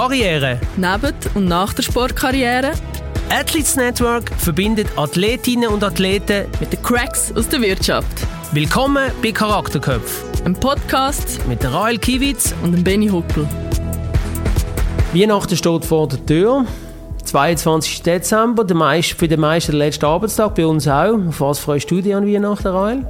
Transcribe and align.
Karriere. 0.00 0.58
Neben 0.78 1.14
und 1.34 1.44
nach 1.44 1.74
der 1.74 1.82
Sportkarriere. 1.82 2.72
Athletes 3.28 3.76
Network 3.76 4.30
verbindet 4.38 4.86
Athletinnen 4.96 5.68
und 5.68 5.84
Athleten 5.84 6.46
mit 6.58 6.72
den 6.72 6.80
Cracks 6.82 7.30
aus 7.36 7.50
der 7.50 7.60
Wirtschaft. 7.60 8.26
Willkommen 8.52 9.12
bei 9.22 9.30
Charakterköpf. 9.30 10.24
Ein 10.46 10.54
Podcast 10.54 11.46
mit 11.48 11.62
der 11.62 11.74
Rael 11.74 11.98
Kiewitz 11.98 12.54
und 12.62 12.72
dem 12.72 12.82
Benny 12.82 13.08
Huckel. 13.08 13.46
Weihnachten 15.12 15.54
steht 15.54 15.84
vor 15.84 16.08
der 16.08 16.24
Tür. 16.24 16.64
22. 17.22 18.00
Dezember, 18.00 18.64
der 18.64 18.78
meist, 18.78 19.12
für 19.12 19.28
den 19.28 19.40
meisten 19.40 19.72
der 19.72 19.80
letzte 19.80 20.06
Arbeitstag, 20.06 20.54
bei 20.54 20.64
uns 20.64 20.88
auch. 20.88 21.18
Auf 21.28 21.42
was 21.42 21.58
freust 21.58 21.90
du 21.90 22.00
dich 22.00 22.14
an 22.14 22.26
Weihnachten, 22.26 22.68
Rael? 22.68 23.04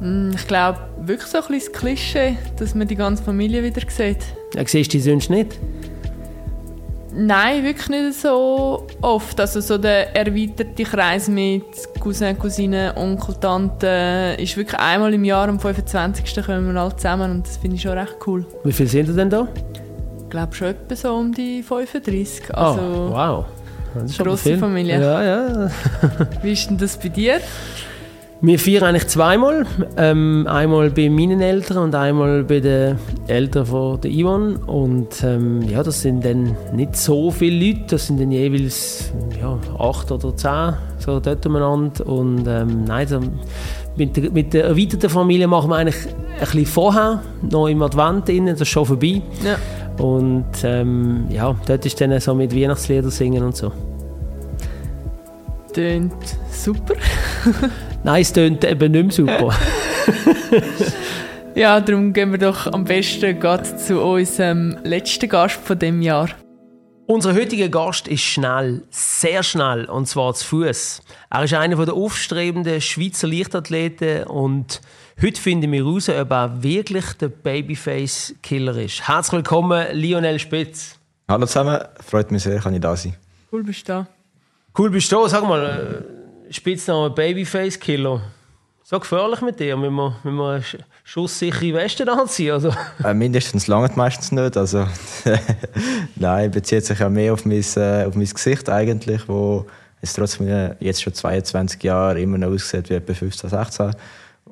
Mm, 0.00 0.32
ich 0.34 0.46
glaube, 0.46 0.78
wirklich 0.98 1.28
so 1.28 1.38
ein 1.38 1.44
bisschen 1.48 1.72
das 1.72 1.80
Klischee, 1.80 2.36
dass 2.58 2.74
man 2.74 2.88
die 2.88 2.96
ganze 2.96 3.22
Familie 3.22 3.62
wieder 3.62 3.82
sieht. 3.88 4.24
Ja, 4.54 4.66
siehst 4.66 4.92
du 4.92 4.98
die 4.98 5.02
sonst 5.02 5.30
nicht? 5.30 5.58
Nein, 7.16 7.62
wirklich 7.62 7.88
nicht 7.88 8.20
so 8.20 8.86
oft. 9.00 9.38
Also 9.40 9.60
so 9.60 9.78
der 9.78 10.16
erweiterte 10.16 10.82
Kreis 10.82 11.28
mit 11.28 11.62
Cousin, 12.00 12.36
Cousinen, 12.36 12.96
Onkel, 12.96 13.36
Tante 13.36 14.36
ist 14.38 14.56
wirklich 14.56 14.78
einmal 14.80 15.14
im 15.14 15.24
Jahr 15.24 15.48
am 15.48 15.60
25. 15.60 16.44
kommen 16.44 16.74
wir 16.74 16.80
alle 16.80 16.96
zusammen 16.96 17.30
und 17.30 17.46
das 17.46 17.56
finde 17.56 17.76
ich 17.76 17.82
schon 17.82 17.96
recht 17.96 18.16
cool. 18.26 18.44
Wie 18.64 18.72
viele 18.72 18.88
sind 18.88 19.08
ihr 19.08 19.14
denn 19.14 19.30
da? 19.30 19.46
Ich 20.18 20.28
glaube 20.28 20.54
schon 20.54 20.68
etwa 20.68 20.96
so 20.96 21.14
um 21.14 21.32
die 21.32 21.62
35. 21.62 22.52
Also 22.52 22.80
oh, 22.80 23.10
wow. 23.12 23.44
Das 23.94 24.10
ist 24.10 24.18
grosse 24.18 24.58
Familie. 24.58 25.00
Ja, 25.00 25.22
ja. 25.22 25.70
Wie 26.42 26.52
ist 26.52 26.68
denn 26.68 26.78
das 26.78 26.96
bei 26.98 27.10
dir? 27.10 27.40
Wir 28.46 28.58
feiern 28.58 28.82
eigentlich 28.82 29.06
zweimal. 29.06 29.64
Ähm, 29.96 30.46
einmal 30.46 30.90
bei 30.90 31.08
meinen 31.08 31.40
Eltern 31.40 31.78
und 31.78 31.94
einmal 31.94 32.44
bei 32.44 32.60
den 32.60 32.98
Eltern 33.26 33.64
von 33.64 33.98
der 34.02 34.10
Ivan. 34.10 34.56
Und 34.56 35.24
ähm, 35.24 35.62
ja, 35.62 35.82
das 35.82 36.02
sind 36.02 36.26
dann 36.26 36.54
nicht 36.74 36.94
so 36.94 37.30
viele 37.30 37.66
Leute. 37.68 37.84
Das 37.88 38.06
sind 38.06 38.20
dann 38.20 38.30
jeweils 38.30 39.10
ja, 39.40 39.58
acht 39.78 40.12
oder 40.12 40.36
zehn 40.36 40.74
so 40.98 41.20
dort 41.20 41.46
umeinander. 41.46 42.06
Und 42.06 42.46
ähm, 42.46 42.84
nein, 42.84 43.08
so, 43.08 43.20
mit, 43.96 44.14
der, 44.14 44.30
mit 44.30 44.52
der 44.52 44.64
erweiterten 44.64 45.08
Familie 45.08 45.46
machen 45.46 45.70
wir 45.70 45.76
eigentlich 45.76 46.06
ein 46.34 46.40
bisschen 46.40 46.66
vorher, 46.66 47.22
noch 47.50 47.68
im 47.68 47.80
Advent 47.80 48.28
drin, 48.28 48.44
das 48.44 48.60
ist 48.60 48.68
schon 48.68 48.84
vorbei. 48.84 49.22
Ja. 49.42 49.56
Und 50.04 50.44
ähm, 50.64 51.24
ja, 51.30 51.56
dort 51.66 51.86
ist 51.86 51.98
dann 51.98 52.20
so 52.20 52.34
mit 52.34 52.54
Weihnachtslieder 52.54 53.10
singen 53.10 53.42
und 53.42 53.56
so. 53.56 53.72
Tönt 55.72 56.12
super. 56.50 56.94
Nein, 58.04 58.20
es 58.20 58.34
tönt 58.34 58.62
eben 58.66 58.92
nicht 58.92 59.18
mehr 59.18 59.38
super. 59.38 59.56
ja, 61.54 61.80
darum 61.80 62.12
gehen 62.12 62.32
wir 62.32 62.38
doch 62.38 62.70
am 62.70 62.84
besten 62.84 63.40
zu 63.78 63.98
unserem 63.98 64.76
letzten 64.84 65.26
Gast 65.26 65.56
von 65.56 65.78
dem 65.78 66.02
Jahr. 66.02 66.28
Unser 67.06 67.34
heutiger 67.34 67.70
Gast 67.70 68.06
ist 68.06 68.20
schnell, 68.20 68.82
sehr 68.90 69.42
schnell, 69.42 69.86
und 69.86 70.06
zwar 70.06 70.34
zu 70.34 70.44
Fuß. 70.44 71.00
Er 71.30 71.44
ist 71.44 71.54
einer 71.54 71.82
der 71.82 71.94
aufstrebenden 71.94 72.82
Schweizer 72.82 73.26
Leichtathleten 73.26 74.24
und 74.24 74.82
heute 75.22 75.40
finden 75.40 75.72
wir 75.72 75.82
heraus, 75.82 76.10
ob 76.10 76.30
er 76.30 76.62
wirklich 76.62 77.06
der 77.14 77.28
Babyface-Killer 77.28 78.76
ist. 78.76 79.08
Herzlich 79.08 79.32
willkommen, 79.32 79.86
Lionel 79.92 80.38
Spitz. 80.38 80.98
Hallo 81.26 81.46
zusammen, 81.46 81.80
freut 82.06 82.30
mich 82.30 82.42
sehr, 82.42 82.60
kann 82.60 82.74
ich 82.74 82.82
da 82.82 82.94
sein. 82.96 83.16
Cool 83.50 83.64
bist 83.64 83.88
du 83.88 83.92
da. 83.92 84.06
Cool 84.76 84.90
bist 84.90 85.10
du 85.10 85.22
da, 85.22 85.28
sag 85.30 85.48
mal. 85.48 86.04
Spitzname 86.50 87.10
Babyface 87.10 87.78
Killer. 87.78 88.20
So 88.82 89.00
gefährlich 89.00 89.40
mit 89.40 89.58
dir, 89.58 89.80
wenn 89.80 89.92
wir, 89.92 90.16
wenn 90.24 90.34
wir 90.34 90.62
schusssichere 91.04 91.74
Westen 91.74 92.08
anziehen, 92.08 92.52
also? 92.52 92.74
Äh, 93.02 93.14
mindestens 93.14 93.66
lange 93.66 93.90
meistens 93.94 94.30
nicht, 94.30 94.56
also. 94.56 94.86
Nein, 96.16 96.50
bezieht 96.50 96.84
sich 96.84 96.98
ja 96.98 97.08
mehr 97.08 97.32
auf 97.32 97.46
mein, 97.46 97.64
äh, 97.76 98.04
auf 98.04 98.14
mein 98.14 98.26
Gesicht 98.26 98.68
eigentlich, 98.68 99.26
wo 99.26 99.64
es 100.02 100.12
trotzdem 100.12 100.48
äh, 100.48 100.74
jetzt 100.80 101.02
schon 101.02 101.14
22 101.14 101.82
Jahre 101.82 102.20
immer 102.20 102.36
noch 102.36 102.48
aussieht 102.48 102.90
wie 102.90 102.94
etwa 102.94 103.14
15, 103.14 103.50
16 103.50 103.94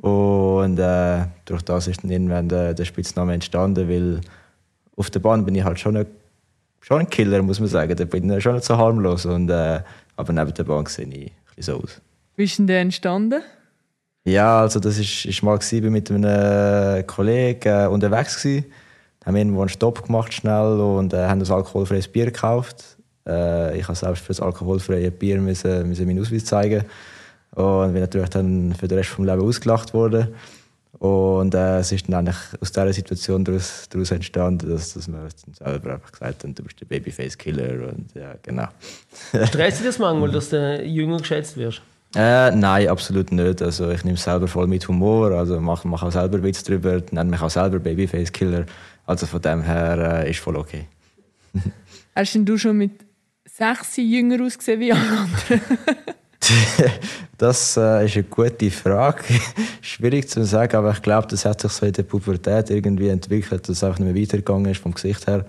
und 0.03 0.79
äh, 0.79 1.27
durch 1.45 1.63
das 1.63 1.87
ist 1.87 2.03
dann 2.03 2.11
irgendwann 2.11 2.49
der, 2.49 2.75
der 2.75 2.85
Spitzname 2.85 3.35
entstanden, 3.35 3.89
weil 3.89 4.21
auf 4.97 5.11
der 5.11 5.21
Bahn 5.21 5.45
bin 5.45 5.55
ich 5.55 5.63
halt 5.63 5.79
schon 5.79 5.97
ein, 5.97 6.07
schon 6.81 7.01
ein 7.01 7.11
Killer, 7.11 7.41
muss 7.43 7.61
man 7.61 7.69
sagen, 7.69 7.95
da 7.95 8.05
bin 8.05 8.29
ich 8.31 8.43
schon 8.43 8.55
nicht 8.55 8.65
so 8.65 8.77
harmlos. 8.77 9.27
Und 9.27 9.49
äh, 9.51 9.81
aber 10.17 10.33
neben 10.33 10.53
der 10.55 10.65
Bahn 10.65 10.87
sehe 10.87 11.07
ich 11.07 11.33
so 11.59 11.77
aus. 11.77 12.01
Wie 12.37 12.45
ist 12.45 12.59
denn 12.59 12.67
der 12.67 12.81
entstanden? 12.81 13.43
Ja, 14.25 14.61
also 14.61 14.79
das 14.79 14.99
ist, 14.99 15.25
ist 15.25 15.43
mal 15.43 15.59
gewesen, 15.59 15.93
mit 15.93 16.11
einem 16.11 17.07
Kollegen 17.07 17.69
äh, 17.69 17.87
unterwegs 17.87 18.41
gewesen. 18.41 18.67
Haben 19.25 19.37
irgendwo 19.37 19.61
einen 19.61 19.69
Stopp 19.69 20.07
gemacht 20.07 20.33
schnell 20.33 20.81
und 20.81 21.13
äh, 21.13 21.27
haben 21.27 21.43
ein 21.43 21.51
alkoholfreies 21.51 22.09
Bier 22.09 22.27
gekauft. 22.27 22.97
Äh, 23.27 23.79
ich 23.79 23.85
habe 23.85 23.97
selbst 23.97 24.23
für 24.23 24.29
das 24.29 24.41
alkoholfreie 24.41 25.11
Bier 25.11 25.41
müssen, 25.41 25.89
müssen 25.89 26.07
meinen 26.07 26.21
Ausweis 26.21 26.45
zeigen 26.45 26.85
und 27.55 27.93
bin 27.93 28.01
natürlich 28.01 28.31
dann 28.31 28.75
für 28.75 28.89
den 28.89 28.99
Rest 28.99 29.11
des 29.11 29.19
Lebens 29.19 29.43
ausgelacht 29.43 29.93
worden. 29.93 30.29
Und 30.99 31.55
äh, 31.55 31.79
es 31.79 31.91
ist 31.91 32.07
dann 32.09 32.29
eigentlich 32.29 32.37
aus 32.61 32.71
dieser 32.71 32.93
Situation 32.93 33.45
daraus, 33.45 33.89
daraus 33.89 34.11
entstanden, 34.11 34.69
dass, 34.71 34.95
dass 34.95 35.09
wir 35.09 35.29
selber 35.53 35.95
einfach 35.95 36.13
gesagt 36.13 36.45
haben, 36.45 36.55
du 36.55 36.63
bist 36.63 36.81
der 36.81 36.87
Babyface-Killer 36.87 37.89
und 37.89 38.15
ja, 38.15 38.35
genau. 38.43 38.69
Stresst 39.47 39.79
dich 39.79 39.87
das 39.87 39.99
manchmal, 39.99 40.31
dass 40.33 40.51
du 40.51 40.83
jünger 40.85 41.19
geschätzt 41.19 41.57
wirst? 41.57 41.83
Äh, 42.15 42.51
nein, 42.51 42.89
absolut 42.89 43.33
nicht. 43.33 43.63
Also 43.63 43.91
ich 43.91 44.05
nehme 44.05 44.17
es 44.17 44.25
selber 44.25 44.47
voll 44.47 44.67
mit 44.67 44.87
Humor, 44.87 45.31
also 45.31 45.59
mache 45.61 45.89
mach 45.89 46.03
auch 46.03 46.13
selber 46.13 46.43
Witz 46.43 46.63
drüber, 46.63 47.03
nenne 47.11 47.31
mich 47.31 47.41
auch 47.41 47.51
selber 47.51 47.79
Babyface-Killer. 47.79 48.67
Also 49.07 49.27
von 49.27 49.41
dem 49.41 49.63
her 49.63 50.25
äh, 50.25 50.31
ist 50.31 50.41
voll 50.41 50.57
okay. 50.57 50.87
Hast 52.15 52.35
denn 52.35 52.45
du 52.45 52.59
schon 52.59 52.77
mit 52.77 52.93
sechs 53.47 53.97
jünger 53.97 54.45
ausgesehen 54.45 54.81
wie 54.81 54.93
alle 54.93 55.01
anderen? 55.01 55.61
das 57.39 57.77
äh, 57.77 58.07
ist 58.07 58.17
eine 58.17 58.25
gute 58.25 58.71
Frage. 58.71 59.25
Schwierig 59.81 60.29
zu 60.29 60.45
sagen, 60.45 60.77
aber 60.77 60.93
ich 60.93 61.03
glaube, 61.03 61.27
das 61.29 61.45
hat 61.45 61.61
sich 61.61 61.73
so 61.73 61.87
in 61.87 61.93
der 61.93 62.03
Pubertät 62.03 62.71
irgendwie 62.71 63.09
entwickelt, 63.09 63.69
dass 63.69 63.77
es 63.77 63.85
auch 63.85 63.99
nicht 63.99 64.13
mehr 64.13 64.23
weitergegangen 64.23 64.71
ist 64.71 64.81
vom 64.81 64.95
Gesicht 64.95 65.27
her. 65.27 65.45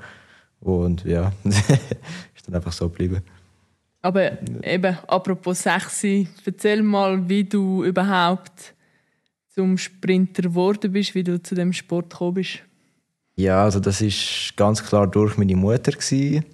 Und 0.59 1.03
ja, 1.03 1.31
ist 1.43 2.47
dann 2.47 2.55
einfach 2.55 2.71
so 2.71 2.89
geblieben. 2.89 3.21
Aber 4.01 4.31
eben, 4.63 4.97
apropos 5.07 5.63
Sexy, 5.63 6.27
erzähl 6.45 6.81
mal, 6.83 7.27
wie 7.29 7.45
du 7.45 7.83
überhaupt 7.85 8.73
zum 9.53 9.77
Sprinter 9.77 10.43
geworden 10.43 10.91
bist, 10.91 11.15
wie 11.15 11.23
du 11.23 11.41
zu 11.41 11.55
dem 11.55 11.71
Sport 11.71 12.09
gekommen 12.09 12.33
bist. 12.35 12.59
Ja, 13.35 13.63
also 13.63 13.79
das 13.79 14.01
ist 14.01 14.53
ganz 14.55 14.83
klar 14.83 15.07
durch 15.07 15.37
meine 15.37 15.55
Mutter 15.55 15.91
gewesen. 15.91 16.45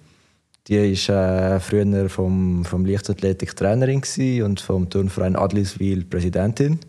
Die 0.68 1.08
war 1.08 1.54
äh, 1.54 1.60
früher 1.60 2.08
vom, 2.08 2.64
vom 2.64 2.84
Leichtathletik 2.84 3.56
Trainerin 3.56 4.02
und 4.42 4.60
vom 4.60 4.88
Turnverein 4.88 5.36
Adliswil 5.36 6.04
Präsidentin. 6.04 6.80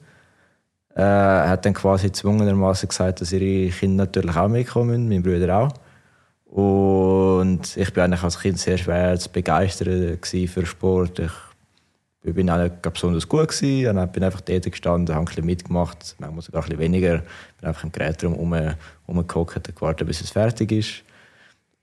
Äh, 0.96 1.02
hat 1.02 1.66
dann 1.66 1.74
quasi 1.74 2.12
zwungenermaßen 2.12 2.90
gesagt, 2.90 3.22
dass 3.22 3.32
ihre 3.32 3.72
Kinder 3.72 4.06
natürlich 4.06 4.36
auch 4.36 4.50
mitkommen, 4.50 5.08
mein 5.08 5.24
Bruder 5.24 5.58
auch. 5.58 5.74
Und 6.46 7.78
ich 7.78 7.96
war 7.96 8.04
eigentlich 8.04 8.24
als 8.24 8.40
Kind 8.40 8.60
sehr 8.60 8.78
schwer 8.78 9.18
zu 9.18 9.30
begeistern 9.30 10.20
für 10.22 10.66
Sport. 10.66 11.20
Ich 12.24 12.34
bin 12.34 12.50
auch 12.50 12.58
nicht 12.58 12.82
besonders 12.82 13.28
gut 13.28 13.48
gewesen, 13.48 13.98
und 13.98 14.12
bin 14.12 14.24
einfach 14.24 14.42
dort 14.42 14.70
gestanden, 14.70 15.16
habe 15.16 15.24
ein 15.24 15.26
bisschen 15.26 15.46
mitgemacht, 15.46 16.16
manchmal 16.20 16.42
sogar 16.42 16.62
ein 16.62 16.66
bisschen 16.66 16.82
weniger. 16.82 17.20
Bin 17.60 17.70
einfach 17.70 17.86
im 17.86 17.92
Gerät 17.94 18.22
rum, 18.26 18.54
rumgehockt 19.08 19.70
und 19.70 19.76
gewartet, 19.76 20.08
bis 20.08 20.20
es 20.20 20.30
fertig 20.30 20.74
ist. 20.74 21.04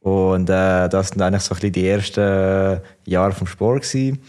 Und 0.00 0.48
äh, 0.48 0.88
das 0.88 1.10
waren 1.12 1.22
eigentlich 1.22 1.42
so 1.42 1.54
ein 1.54 1.56
bisschen 1.56 1.72
die 1.72 1.88
ersten 1.88 2.80
Jahre 3.04 3.32
vom 3.32 3.46
Sport. 3.46 3.82
Gewesen. 3.82 4.20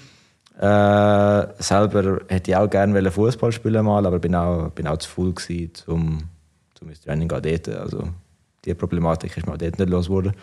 Äh, 0.59 1.47
selber 1.59 2.19
hätte 2.27 2.51
ich 2.51 2.57
auch 2.57 2.69
gerne 2.69 3.11
Fußball 3.11 3.51
spielen 3.51 3.85
mal, 3.85 4.05
aber 4.05 4.19
bin 4.19 4.35
auch, 4.35 4.69
bin 4.71 4.87
auch 4.87 4.97
zu 4.97 5.09
gewesen, 5.33 5.71
um, 5.87 6.23
um 6.81 6.89
ins 6.89 7.01
Training 7.01 7.29
zu 7.29 7.41
gehen. 7.41 7.77
Also, 7.77 8.09
die 8.65 8.73
Problematik 8.73 9.37
ist 9.37 9.45
mir 9.45 9.53
auch 9.53 9.57
dort 9.57 9.79
nicht 9.79 9.89
losgeworden. 9.89 10.33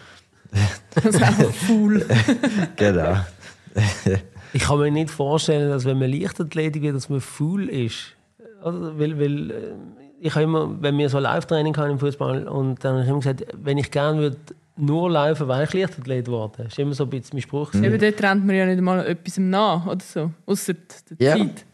Das 0.94 1.04
ist 1.04 1.22
auch 1.22 1.52
faul. 1.52 2.06
genau. 2.76 3.16
ich 4.54 4.62
kann 4.62 4.78
mir 4.78 4.90
nicht 4.90 5.10
vorstellen, 5.10 5.68
dass 5.68 5.84
wenn 5.84 5.98
man 5.98 6.10
Leichtathletik 6.10 6.82
wird, 6.82 6.96
dass 6.96 7.10
man 7.10 7.20
faul 7.20 7.68
ist. 7.68 8.14
Also, 8.62 8.98
weil, 8.98 9.18
weil 9.20 9.50
äh, 9.50 9.54
ich 10.20 10.34
habe 10.34 10.44
immer, 10.44 10.80
wenn 10.80 10.96
wir 10.96 11.10
so 11.10 11.18
Live-Training 11.18 11.76
haben 11.76 11.90
im 11.90 11.98
Fußball 11.98 12.48
und 12.48 12.82
dann 12.82 12.94
habe 12.94 13.02
ich 13.02 13.08
immer 13.08 13.18
gesagt, 13.18 13.44
wenn 13.62 13.76
ich 13.76 13.90
gerne 13.90 14.20
würde 14.20 14.38
nur 14.76 15.10
laufen, 15.10 15.48
weil 15.48 15.64
ich 15.64 15.72
Leichtathlet 15.72 16.26
geworden 16.26 16.52
Das 16.58 16.68
ist 16.68 16.78
immer 16.78 16.94
so 16.94 17.04
ein 17.04 17.10
bisschen 17.10 17.30
mein 17.34 17.42
Spruch. 17.42 17.72
Mhm. 17.72 17.84
Eben 17.84 17.98
dort 17.98 18.22
rennt 18.22 18.46
man 18.46 18.56
ja 18.56 18.66
nicht 18.66 18.80
mal 18.80 19.06
etwas 19.06 19.38
nach 19.38 19.86
oder 19.86 20.04
so, 20.04 20.30
außer 20.46 20.74
der 20.74 21.26
ja. 21.26 21.36
Zeit. 21.36 21.64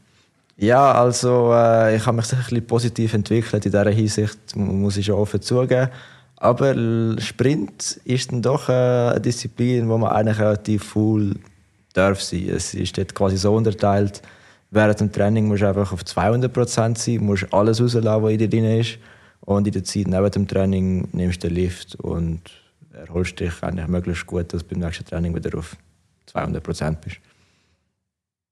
Ja, 0.56 0.92
also 0.92 1.50
äh, 1.52 1.96
ich 1.96 2.06
habe 2.06 2.16
mich 2.16 2.32
ein 2.32 2.38
bisschen 2.38 2.66
positiv 2.66 3.14
entwickelt 3.14 3.66
in 3.66 3.72
dieser 3.72 3.90
Hinsicht, 3.90 4.38
muss 4.54 4.96
ich 4.96 5.06
schon 5.06 5.16
offen 5.16 5.40
zugeben. 5.40 5.88
Aber 6.36 6.74
Sprint 7.20 8.00
ist 8.04 8.30
dann 8.30 8.42
doch 8.42 8.68
äh, 8.68 8.72
eine 8.72 9.20
Disziplin, 9.20 9.88
wo 9.88 9.98
man 9.98 10.10
eigentlich 10.12 10.38
relativ 10.38 10.84
full 10.84 11.36
darf 11.94 12.20
sein. 12.20 12.48
Es 12.48 12.74
ist 12.74 12.96
dort 12.98 13.14
quasi 13.14 13.36
so 13.36 13.54
unterteilt, 13.54 14.22
während 14.70 15.00
dem 15.00 15.12
Training 15.12 15.48
musst 15.48 15.62
du 15.62 15.68
einfach 15.68 15.92
auf 15.92 16.04
200 16.04 16.52
Prozent 16.52 16.98
sein, 16.98 17.18
musst 17.24 17.52
alles 17.52 17.80
rauslassen, 17.80 18.22
was 18.22 18.32
in 18.32 18.38
dir 18.38 18.48
drin 18.48 18.80
ist. 18.80 18.98
Und 19.40 19.66
in 19.66 19.72
der 19.72 19.84
Zeit 19.84 20.06
neben 20.06 20.30
dem 20.30 20.46
Training 20.46 21.08
nimmst 21.12 21.42
du 21.42 21.48
den 21.48 21.56
Lift 21.56 21.96
und 21.96 22.40
erholst 22.94 23.38
dich 23.40 23.62
eigentlich 23.62 23.88
möglichst 23.88 24.26
gut, 24.26 24.52
dass 24.52 24.62
du 24.62 24.68
beim 24.68 24.80
nächsten 24.80 25.04
Training 25.04 25.34
wieder 25.34 25.58
auf 25.58 25.76
200 26.26 26.62
Prozent 26.62 27.00
bist. 27.00 27.16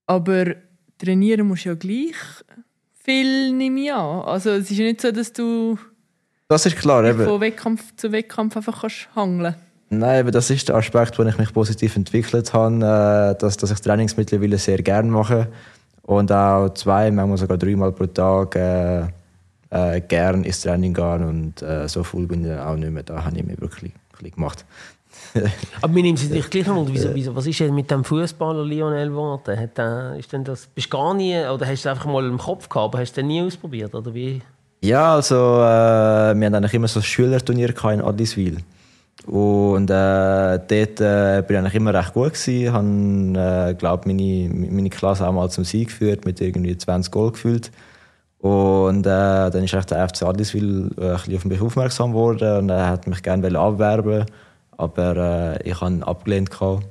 Aber 0.06 0.54
trainieren 0.98 1.46
musst 1.46 1.64
du 1.64 1.70
ja 1.70 1.74
gleich 1.74 2.16
viel, 3.04 3.52
nehme 3.52 3.80
ich 3.80 3.92
an. 3.92 4.22
Also 4.22 4.50
es 4.50 4.70
ist 4.70 4.78
ja 4.78 4.84
nicht 4.84 5.00
so, 5.00 5.10
dass 5.10 5.32
du 5.32 5.78
Das 6.48 6.66
ist 6.66 6.76
klar, 6.76 7.04
eben. 7.04 7.24
von 7.24 7.40
Wettkampf 7.40 7.94
zu 7.96 8.12
Wettkampf 8.12 8.56
einfach 8.56 8.80
kannst 8.80 9.08
hangeln 9.14 9.54
Nein, 9.92 10.20
aber 10.20 10.30
das 10.30 10.50
ist 10.50 10.68
der 10.68 10.76
Aspekt, 10.76 11.18
wo 11.18 11.24
ich 11.24 11.36
mich 11.36 11.52
positiv 11.52 11.96
entwickelt 11.96 12.52
habe, 12.52 12.76
äh, 12.76 13.40
dass, 13.40 13.56
dass 13.56 13.72
ich 13.72 13.80
Trainings 13.80 14.16
mittlerweile 14.16 14.56
sehr 14.56 14.80
gerne 14.82 15.10
mache 15.10 15.48
und 16.02 16.30
auch 16.30 16.68
zwei, 16.74 17.10
manchmal 17.10 17.38
sogar 17.38 17.58
dreimal 17.58 17.90
pro 17.90 18.06
Tag 18.06 18.54
äh, 18.54 19.08
äh, 19.70 20.00
gern 20.00 20.44
ins 20.44 20.60
Training 20.60 20.94
gehen 20.94 21.24
und 21.24 21.62
äh, 21.62 21.88
so 21.88 22.04
viel 22.04 22.26
bin 22.26 22.44
ich 22.44 22.56
auch 22.56 22.76
nicht 22.76 22.92
mehr. 22.92 23.02
Da 23.02 23.24
habe 23.24 23.36
ich 23.36 23.44
mir 23.44 23.60
wirklich 23.60 23.92
bisschen 24.24 24.36
gemacht. 24.36 24.64
Aber 25.80 25.92
mir 25.92 26.02
nimmt 26.02 26.18
es 26.18 26.24
natürlich 26.24 26.50
gleich 26.50 26.66
noch, 26.66 26.86
wieso, 26.88 27.14
wieso, 27.14 27.34
was 27.34 27.46
ist 27.46 27.60
denn 27.60 27.74
mit 27.74 27.90
dem 27.90 28.04
Fußballer 28.04 28.64
Lionel 28.64 29.08
geworden? 29.08 29.58
Hat 29.58 29.78
der, 29.78 30.16
ist 30.18 30.32
denn 30.32 30.44
das, 30.44 30.66
bist 30.66 30.92
du 30.92 30.96
gar 30.96 31.14
nie, 31.14 31.36
oder 31.36 31.66
hast 31.66 31.84
du 31.84 31.88
es 31.88 31.92
einfach 31.94 32.06
mal 32.06 32.24
im 32.26 32.38
Kopf 32.38 32.68
gehabt, 32.68 32.94
aber 32.94 32.98
hast 33.00 33.16
du 33.16 33.20
es 33.20 33.26
nie 33.26 33.42
ausprobiert, 33.42 33.94
oder 33.94 34.14
wie? 34.14 34.40
Ja, 34.82 35.14
also 35.14 35.34
äh, 35.34 35.38
wir 35.38 36.46
hatten 36.46 36.54
eigentlich 36.54 36.74
immer 36.74 36.88
so 36.88 37.00
ein 37.00 37.04
Schülerturnier 37.04 37.74
in 37.92 38.00
Adliswil. 38.00 38.58
Und 39.26 39.90
äh, 39.90 40.58
dort 40.58 41.00
äh, 41.00 41.42
bin 41.46 41.56
ich 41.56 41.58
eigentlich 41.58 41.74
immer 41.74 41.92
recht 41.92 42.14
gut 42.14 42.32
gewesen. 42.32 42.72
Habe, 42.72 43.70
äh, 43.70 43.74
glaube 43.74 44.08
meine, 44.08 44.48
meine 44.48 44.88
Klasse 44.88 45.26
auch 45.26 45.32
mal 45.32 45.50
zum 45.50 45.64
Sieg 45.64 45.88
geführt, 45.88 46.24
mit 46.24 46.40
irgendwie 46.40 46.76
20 46.76 47.12
Goal 47.12 47.32
gefühlt. 47.32 47.70
Und 48.40 49.06
äh, 49.06 49.50
dann 49.50 49.64
ist 49.64 49.74
echt 49.74 49.90
der 49.90 50.08
FC 50.08 50.22
Adliswil 50.22 50.90
äh, 50.98 51.10
ein 51.10 51.16
bisschen 51.16 51.36
auf 51.36 51.44
mich 51.44 51.60
aufmerksam 51.60 52.12
geworden 52.12 52.58
und 52.58 52.68
er 52.70 52.86
hat 52.88 53.06
mich 53.06 53.22
gerne 53.22 53.58
abwerben 53.58 54.24
aber 54.80 55.58
äh, 55.60 55.68
ich 55.68 55.78
habe 55.78 55.92
ihn 55.92 56.02
abgelehnt, 56.02 56.50
gehabt, 56.50 56.86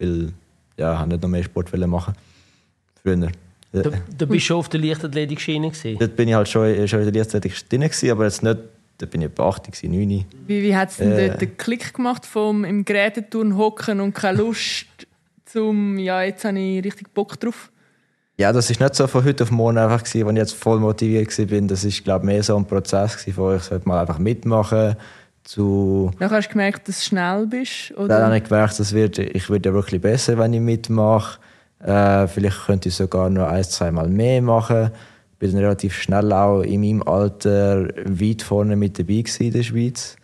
weil 0.00 0.32
ja, 0.76 1.00
ich 1.00 1.06
nicht 1.06 1.22
noch 1.22 1.28
mehr 1.28 1.44
Sport 1.44 1.76
machen 1.86 2.14
früher. 3.00 3.30
Du, 3.70 3.92
du 4.16 4.26
bist 4.26 4.46
schon 4.46 4.56
auf 4.56 4.68
der 4.68 4.80
Leichtathletik-Schiene 4.80 5.70
gewesen? 5.70 5.98
Dort 6.00 6.16
bin 6.16 6.28
ich 6.28 6.34
halt 6.34 6.48
schon, 6.48 6.88
schon 6.88 7.00
in 7.00 7.12
der 7.12 7.14
Leichtathletik 7.14 7.68
drin, 7.68 7.82
gewesen, 7.82 8.10
aber 8.10 8.24
jetzt 8.24 8.42
nicht, 8.42 8.58
da 8.96 9.06
bin 9.06 9.20
ich 9.20 9.26
etwa 9.28 9.48
80, 9.50 9.84
9. 9.84 10.24
Wie, 10.46 10.62
wie 10.62 10.74
hat 10.74 10.90
es 10.90 10.96
denn 10.96 11.12
Äh. 11.12 11.28
dort 11.28 11.40
den 11.42 11.56
Klick 11.56 11.94
gemacht, 11.94 12.26
vom 12.26 12.64
im 12.64 12.84
Geräteturn 12.84 13.56
hocken 13.56 14.00
und 14.00 14.14
keine 14.14 14.38
Lust, 14.38 14.86
zum 15.44 15.96
ja, 15.98 16.22
jetzt 16.22 16.44
habe 16.44 16.58
ich 16.58 16.84
richtig 16.84 17.14
Bock 17.14 17.38
drauf? 17.38 17.70
Ja, 18.40 18.52
das 18.52 18.70
ist 18.70 18.78
nicht 18.78 18.94
so 18.94 19.08
von 19.08 19.24
heute 19.24 19.42
auf 19.42 19.50
morgen 19.50 19.78
einfach 19.78 20.04
gewesen, 20.04 20.28
als 20.28 20.32
ich 20.32 20.38
jetzt 20.38 20.54
voll 20.54 20.78
motiviert 20.78 21.36
war. 21.36 21.60
Das 21.62 21.82
ist, 21.82 22.04
glaube 22.04 22.24
ich, 22.24 22.26
mehr 22.26 22.42
so 22.44 22.56
ein 22.56 22.64
Prozess 22.64 23.16
gewesen, 23.16 23.36
wo 23.36 23.52
ich 23.52 23.62
sollte 23.64 23.88
mal 23.88 24.00
einfach 24.00 24.20
mitmachen 24.20 24.94
zu 25.42 26.12
Dann 26.20 26.30
hast 26.30 26.46
du 26.46 26.52
gemerkt, 26.52 26.86
dass 26.86 27.00
du 27.00 27.04
schnell 27.06 27.46
bist? 27.46 27.92
Dann 27.96 28.04
Oder? 28.04 28.26
habe 28.26 28.36
ich 28.36 28.44
gemerkt, 28.44 28.78
das 28.78 28.92
wird, 28.92 29.18
ich 29.18 29.50
werde 29.50 29.70
ja 29.70 29.74
wirklich 29.74 30.00
besser, 30.00 30.38
wenn 30.38 30.52
ich 30.52 30.60
mitmache. 30.60 31.40
Äh, 31.84 32.28
vielleicht 32.28 32.66
könnte 32.66 32.90
ich 32.90 32.94
sogar 32.94 33.28
noch 33.28 33.48
ein, 33.48 33.64
zwei 33.64 33.90
Mal 33.90 34.08
mehr 34.08 34.40
machen. 34.40 34.92
Bin 35.40 35.50
dann 35.50 35.60
relativ 35.60 35.94
schnell 35.94 36.32
auch 36.32 36.62
in 36.62 36.80
meinem 36.82 37.02
Alter 37.02 37.88
weit 38.04 38.42
vorne 38.42 38.76
mit 38.76 39.00
dabei 39.00 39.24
in 39.40 39.52
der 39.52 39.62
Schweiz. 39.64 40.16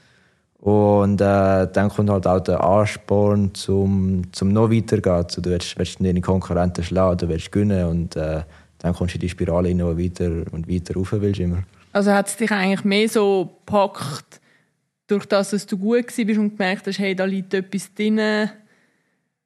Und 0.65 1.21
äh, 1.21 1.69
dann 1.71 1.91
kommt 1.91 2.09
halt 2.09 2.27
auch 2.27 2.41
der 2.41 2.65
Ansporn 2.65 3.55
zum, 3.55 4.33
zum 4.33 4.49
noch 4.49 4.71
weitergehen. 4.71 5.27
Du 5.35 5.51
willst, 5.51 5.79
willst 5.79 6.03
deine 6.03 6.23
Konkurrenten 6.23 6.83
schlagen, 6.83 7.19
du 7.19 7.29
willst 7.29 7.53
gewinnen 7.53 7.87
und 7.87 8.17
äh, 8.17 8.45
dann 8.79 8.95
kommst 8.95 9.13
du 9.13 9.19
in 9.19 9.21
die 9.21 9.29
Spirale 9.29 9.75
wo 9.75 9.93
du 9.93 9.99
weiter 9.99 10.31
und 10.53 10.67
weiter 10.67 10.95
rauf 10.95 11.13
willst 11.13 11.39
immer. 11.39 11.65
Also 11.93 12.13
hat 12.13 12.29
es 12.29 12.39
dich 12.39 12.51
eigentlich 12.51 12.83
mehr 12.83 13.07
so 13.11 13.59
gepackt, 13.67 14.41
durch 15.07 15.27
das, 15.27 15.51
dass 15.51 15.67
du 15.67 15.77
gut 15.77 16.07
warst 16.07 16.19
und 16.19 16.57
gemerkt 16.57 16.87
hast, 16.87 16.99
hey, 16.99 17.15
da 17.15 17.27
liegt 17.27 17.53
etwas 17.53 17.93
drin. 17.93 18.49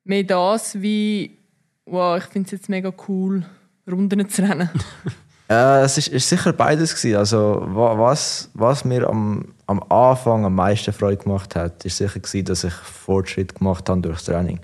Mehr 0.04 0.22
das, 0.22 0.80
wie, 0.80 1.36
wow, 1.84 2.16
ich 2.16 2.24
finde 2.26 2.46
es 2.46 2.52
jetzt 2.52 2.68
mega 2.68 2.92
cool, 3.08 3.44
Runden 3.90 4.28
zu 4.28 4.42
rennen. 4.42 4.70
Äh, 5.48 5.82
es 5.82 5.96
ist, 5.96 6.08
ist 6.08 6.28
sicher 6.28 6.52
beides 6.52 6.94
gewesen. 6.94 7.16
Also 7.16 7.62
wa- 7.68 7.98
was, 7.98 8.50
was 8.54 8.84
mir 8.84 9.08
am, 9.08 9.46
am 9.66 9.82
Anfang 9.90 10.44
am 10.44 10.54
meisten 10.54 10.92
Freude 10.92 11.16
gemacht 11.22 11.56
hat, 11.56 11.84
ist 11.84 11.96
sicher 11.96 12.20
gewesen, 12.20 12.44
dass 12.44 12.64
ich 12.64 12.72
Fortschritt 12.74 13.54
gemacht 13.54 13.88
habe 13.88 14.00
durchs 14.02 14.24
Training. 14.24 14.60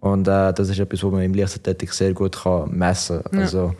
Und 0.00 0.26
äh, 0.28 0.52
das 0.52 0.68
ist 0.70 0.78
etwas, 0.78 1.02
was 1.02 1.10
man 1.12 1.22
im 1.22 1.34
Leichtathletik 1.34 1.92
sehr 1.92 2.12
gut 2.14 2.42
kann 2.42 2.70
messen 2.70 3.22
kann. 3.24 3.34
Ja. 3.38 3.44
Also 3.44 3.74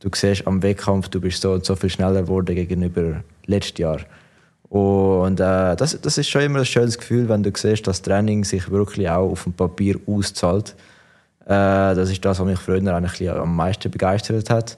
du 0.00 0.10
siehst 0.14 0.46
am 0.46 0.62
Wettkampf, 0.62 1.08
du 1.08 1.20
bist 1.20 1.40
so 1.40 1.52
und 1.52 1.64
so 1.64 1.74
viel 1.74 1.90
schneller 1.90 2.22
geworden 2.22 2.54
gegenüber 2.54 3.22
letztes 3.46 3.78
Jahr. 3.78 4.00
Und 4.68 5.40
äh, 5.40 5.76
das, 5.76 5.98
das 5.98 6.18
ist 6.18 6.28
schon 6.28 6.42
immer 6.42 6.58
ein 6.58 6.64
schönes 6.66 6.98
Gefühl, 6.98 7.28
wenn 7.30 7.42
du 7.42 7.50
siehst, 7.54 7.86
dass 7.86 8.02
Training 8.02 8.44
sich 8.44 8.70
wirklich 8.70 9.08
auch 9.08 9.30
auf 9.30 9.44
dem 9.44 9.54
Papier 9.54 9.96
auszahlt. 10.06 10.74
Äh, 11.46 11.48
das 11.94 12.10
ist 12.10 12.22
das, 12.22 12.38
was 12.38 12.46
mich 12.46 12.58
früher 12.58 12.94
eigentlich 12.94 13.30
am 13.30 13.56
meisten 13.56 13.90
begeistert 13.90 14.50
hat. 14.50 14.76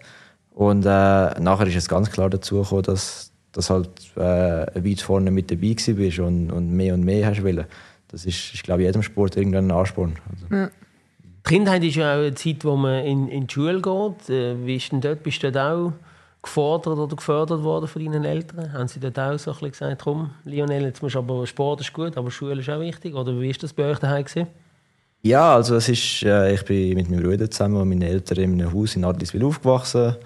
Und 0.61 0.85
äh, 0.85 1.41
nachher 1.41 1.67
ist 1.69 1.77
es 1.77 1.89
ganz 1.89 2.11
klar 2.11 2.29
dazu 2.29 2.61
gekommen, 2.61 2.83
dass, 2.83 3.33
dass 3.51 3.71
halt 3.71 3.89
äh, 4.15 4.21
weit 4.21 5.01
vorne 5.01 5.31
mit 5.31 5.51
dabei 5.51 5.69
gewesen 5.69 5.97
bist 5.97 6.19
und, 6.19 6.51
und 6.51 6.71
mehr 6.71 6.93
und 6.93 7.03
mehr 7.03 7.27
hast 7.27 7.43
wollen. 7.43 7.65
Das 8.09 8.27
ist, 8.27 8.53
ist 8.53 8.63
glaube 8.63 8.83
ich, 8.83 8.87
jedem 8.87 9.03
Sport 9.03 9.39
irgendwann 9.39 9.71
ein 9.71 9.79
Ansporn. 9.79 10.17
Also, 10.31 10.71
Die 11.25 11.49
Kindheit 11.49 11.83
ist 11.83 11.97
ja 11.97 12.13
auch 12.13 12.19
eine 12.19 12.35
Zeit, 12.35 12.63
wo 12.67 12.77
man 12.77 13.07
in, 13.07 13.29
in 13.29 13.47
die 13.47 13.55
Schule 13.55 13.81
geht. 13.81 14.29
Äh, 14.29 14.67
Wie 14.67 14.77
ist 14.77 14.93
denn 14.93 15.01
dort? 15.01 15.23
Bist 15.23 15.43
du 15.43 15.51
dort 15.51 15.65
auch 15.67 15.93
gefordert 16.43 16.99
oder 16.99 17.17
gefördert 17.17 17.63
worden 17.63 17.89
von 17.89 18.05
deinen 18.05 18.27
Eltern? 18.27 18.71
Haben 18.75 18.89
sie 18.89 19.01
dort 19.01 19.19
auch 19.19 19.39
so 19.39 19.53
ein 19.53 19.55
bisschen 19.55 19.71
gesagt, 19.71 20.03
komm, 20.05 20.29
Lionel, 20.45 20.83
jetzt 20.83 21.03
musst 21.03 21.15
du 21.15 21.21
aber 21.21 21.47
Sport 21.47 21.81
ist 21.81 21.95
gut, 21.95 22.19
aber 22.19 22.31
Schule 22.31 22.61
ist 22.61 22.69
auch 22.69 22.81
wichtig? 22.81 23.15
Oder 23.15 23.41
wie 23.41 23.49
ist 23.49 23.63
das 23.63 23.73
bei 23.73 23.85
euch 23.91 23.99
daheim 23.99 24.27
gewesen? 24.27 24.47
Ja, 25.23 25.55
also 25.55 25.77
es 25.77 25.89
ist, 25.89 26.23
äh, 26.23 26.53
ich 26.53 26.67
bin 26.67 26.93
mit 26.97 27.09
meinem 27.09 27.23
Bruder 27.23 27.51
zusammen 27.51 27.79
und 27.79 27.89
meinen 27.89 28.03
Eltern 28.03 28.37
in 28.41 28.61
einem 28.61 28.75
Haus 28.75 28.95
in 28.95 29.07
Adliswil 29.07 29.45
aufgewachsen. 29.45 30.17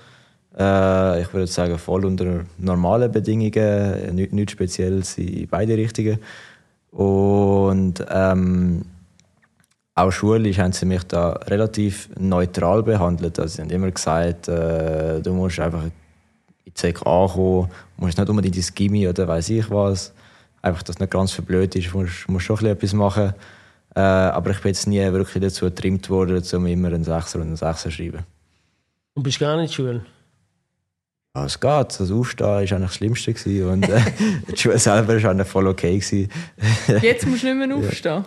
Äh, 0.58 1.22
ich 1.22 1.32
würde 1.32 1.46
sagen, 1.46 1.78
voll 1.78 2.04
unter 2.04 2.44
normalen 2.58 3.10
Bedingungen, 3.10 4.14
nichts 4.14 4.34
nicht 4.34 4.50
Spezielles 4.50 5.18
in 5.18 5.48
beide 5.48 5.76
Richtungen. 5.76 6.18
Und 6.90 8.04
ähm, 8.08 8.82
auch 9.96 10.10
schulisch 10.10 10.58
haben 10.58 10.72
sie 10.72 10.86
mich 10.86 11.04
da 11.04 11.30
relativ 11.48 12.08
neutral 12.18 12.82
behandelt. 12.82 13.38
Also 13.38 13.56
sie 13.56 13.62
haben 13.62 13.70
immer 13.70 13.90
gesagt, 13.90 14.48
äh, 14.48 15.20
du 15.20 15.32
musst 15.32 15.58
einfach 15.58 15.84
in 15.84 15.92
die 16.66 16.72
SEC 16.74 17.04
ankommen, 17.06 17.68
musst 17.96 18.18
nicht 18.18 18.28
unbedingt 18.28 18.56
ins 18.56 18.74
Gimmi 18.74 19.08
oder 19.08 19.26
weiß 19.26 19.50
ich 19.50 19.70
was. 19.70 20.12
Einfach, 20.62 20.82
dass 20.82 20.96
es 20.96 21.00
nicht 21.00 21.12
ganz 21.12 21.32
verblöd 21.32 21.74
ist, 21.76 21.92
musst, 21.94 22.28
musst 22.28 22.46
schon 22.46 22.64
etwas 22.64 22.92
machen. 22.92 23.34
Äh, 23.94 24.00
aber 24.00 24.50
ich 24.50 24.60
bin 24.60 24.70
jetzt 24.70 24.86
nie 24.86 25.00
wirklich 25.00 25.42
dazu 25.42 25.66
getrimmt 25.66 26.08
worden, 26.10 26.42
um 26.52 26.66
immer 26.66 26.88
einen 26.88 27.04
Sechser 27.04 27.38
und 27.38 27.46
einen 27.46 27.56
Sechser 27.56 27.90
zu 27.90 27.90
schreiben. 27.90 28.24
Und 29.14 29.22
bist 29.22 29.38
gar 29.38 29.56
nicht? 29.56 29.78
Ja, 29.78 30.00
es 31.42 31.58
geht. 31.58 32.00
Das 32.00 32.10
Aufstehen 32.10 32.46
war 32.46 32.58
eigentlich 32.58 32.80
das 32.80 32.94
Schlimmste. 32.94 33.32
Gewesen. 33.34 33.68
Und 33.68 33.88
äh, 33.88 34.00
die 34.52 34.56
Schule 34.56 34.78
selber 34.78 35.20
war 35.22 35.30
eigentlich 35.30 35.48
voll 35.48 35.66
okay. 35.66 35.98
Gewesen. 35.98 36.30
Jetzt 37.02 37.26
musst 37.26 37.42
du 37.42 37.54
nicht 37.54 37.68
mehr 37.68 37.76
aufstehen. 37.76 38.24